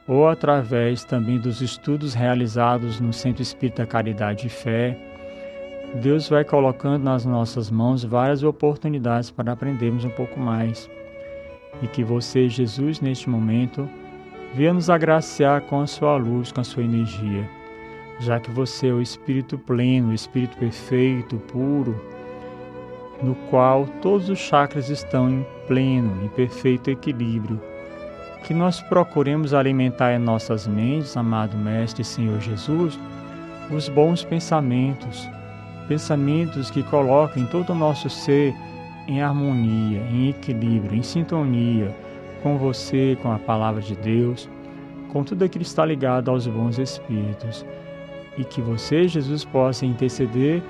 ou 0.08 0.28
através 0.28 1.04
também 1.04 1.40
dos 1.40 1.60
estudos 1.60 2.14
realizados 2.14 3.00
no 3.00 3.12
Centro 3.12 3.42
Espírita 3.42 3.86
Caridade 3.86 4.46
e 4.46 4.50
Fé, 4.50 4.98
Deus 5.96 6.30
vai 6.30 6.44
colocando 6.44 7.04
nas 7.04 7.26
nossas 7.26 7.72
mãos 7.72 8.04
várias 8.04 8.44
oportunidades 8.44 9.32
para 9.32 9.52
aprendermos 9.52 10.06
um 10.06 10.10
pouco 10.12 10.40
mais. 10.40 10.90
E 11.82 11.88
que 11.88 12.04
você, 12.04 12.48
Jesus, 12.48 13.02
neste 13.02 13.30
momento, 13.30 13.90
venha 14.56 14.74
nos 14.74 14.90
agraciar 14.90 15.62
com 15.64 15.82
a 15.82 15.88
sua 15.88 16.16
luz, 16.16 16.50
com 16.50 16.62
a 16.62 16.64
sua 16.64 16.84
energia, 16.84 17.48
já 18.22 18.40
que 18.40 18.50
você 18.50 18.88
é 18.88 18.94
o 18.94 19.02
Espírito 19.02 19.58
pleno, 19.58 20.12
o 20.12 20.14
Espírito 20.14 20.58
perfeito, 20.58 21.36
puro, 21.52 22.02
no 23.22 23.36
qual 23.50 23.86
todos 24.02 24.30
os 24.30 24.40
chakras 24.40 24.90
estão 24.90 25.30
em 25.30 25.46
pleno, 25.68 26.24
em 26.24 26.30
perfeito 26.30 26.90
equilíbrio. 26.90 27.62
Que 28.46 28.54
nós 28.54 28.80
procuremos 28.80 29.54
alimentar 29.54 30.14
em 30.14 30.20
nossas 30.20 30.66
mentes, 30.66 31.18
amado 31.18 31.58
Mestre 31.58 32.06
Senhor 32.06 32.40
Jesus, 32.40 32.98
os 33.70 33.90
bons 33.90 34.24
pensamentos, 34.24 35.28
pensamentos 35.90 36.72
que 36.72 36.82
coloquem 36.84 37.46
todo 37.48 37.72
o 37.72 37.76
nosso 37.76 38.10
ser 38.10 38.54
em 39.06 39.22
harmonia, 39.22 40.00
em 40.12 40.30
equilíbrio, 40.30 40.96
em 40.96 41.04
sintonia 41.04 42.05
com 42.46 42.60
você, 42.60 43.18
com 43.24 43.32
a 43.32 43.40
palavra 43.40 43.82
de 43.82 43.96
Deus, 43.96 44.48
com 45.12 45.24
tudo 45.24 45.44
aquilo 45.44 45.64
que 45.64 45.68
está 45.68 45.84
ligado 45.84 46.30
aos 46.30 46.46
bons 46.46 46.78
espíritos. 46.78 47.66
E 48.38 48.44
que 48.44 48.62
você, 48.62 49.08
Jesus, 49.08 49.44
possa 49.44 49.84
interceder 49.84 50.62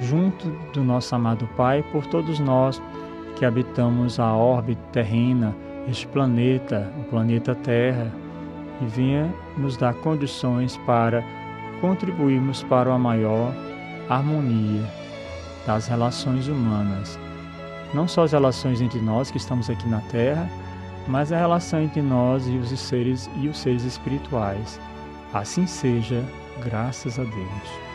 junto 0.00 0.48
do 0.72 0.84
nosso 0.84 1.12
amado 1.16 1.48
Pai 1.56 1.84
por 1.90 2.06
todos 2.06 2.38
nós 2.38 2.80
que 3.34 3.44
habitamos 3.44 4.20
a 4.20 4.32
órbita 4.32 4.80
terrena, 4.92 5.56
este 5.88 6.06
planeta, 6.06 6.88
o 7.00 7.10
planeta 7.10 7.52
Terra, 7.52 8.12
e 8.80 8.86
venha 8.86 9.28
nos 9.56 9.76
dar 9.76 9.94
condições 9.94 10.76
para 10.86 11.24
contribuirmos 11.80 12.62
para 12.62 12.90
uma 12.90 12.98
maior 12.98 13.52
harmonia 14.08 14.84
das 15.66 15.88
relações 15.88 16.46
humanas. 16.46 17.18
Não 17.92 18.06
só 18.06 18.22
as 18.22 18.30
relações 18.30 18.80
entre 18.80 19.00
nós 19.00 19.32
que 19.32 19.38
estamos 19.38 19.68
aqui 19.68 19.88
na 19.88 20.00
Terra, 20.02 20.48
mas 21.08 21.32
a 21.32 21.38
relação 21.38 21.82
entre 21.82 22.02
nós 22.02 22.46
e 22.46 22.56
os 22.56 22.78
seres 22.78 23.28
e 23.40 23.48
os 23.48 23.58
seres 23.58 23.84
espirituais. 23.84 24.78
Assim 25.32 25.66
seja, 25.66 26.22
graças 26.62 27.18
a 27.18 27.24
Deus. 27.24 27.88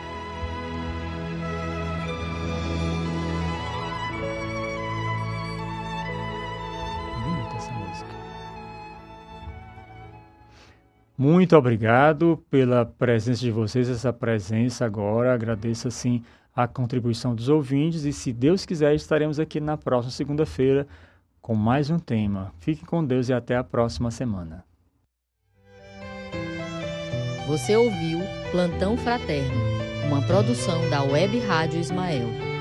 Muito 11.16 11.56
obrigado 11.56 12.44
pela 12.50 12.84
presença 12.84 13.40
de 13.40 13.50
vocês, 13.50 13.88
essa 13.88 14.12
presença 14.12 14.84
agora. 14.84 15.32
Agradeço 15.32 15.86
assim 15.86 16.24
a 16.54 16.66
contribuição 16.66 17.36
dos 17.36 17.48
ouvintes 17.48 18.04
e 18.04 18.12
se 18.12 18.32
Deus 18.32 18.66
quiser 18.66 18.94
estaremos 18.94 19.38
aqui 19.38 19.60
na 19.60 19.76
próxima 19.76 20.10
segunda-feira 20.10 20.88
com 21.44 21.54
mais 21.54 21.90
um 21.90 21.98
tema. 21.98 22.54
Fique 22.58 22.86
com 22.86 23.04
Deus 23.04 23.28
e 23.28 23.34
até 23.34 23.54
a 23.54 23.62
próxima 23.62 24.10
semana. 24.10 24.64
Você 27.46 27.76
ouviu 27.76 28.20
Plantão 28.50 28.96
Fraterno, 28.96 29.60
uma 30.06 30.22
produção 30.22 30.88
da 30.88 31.02
Web 31.02 31.38
Rádio 31.40 31.78
Ismael. 31.78 32.53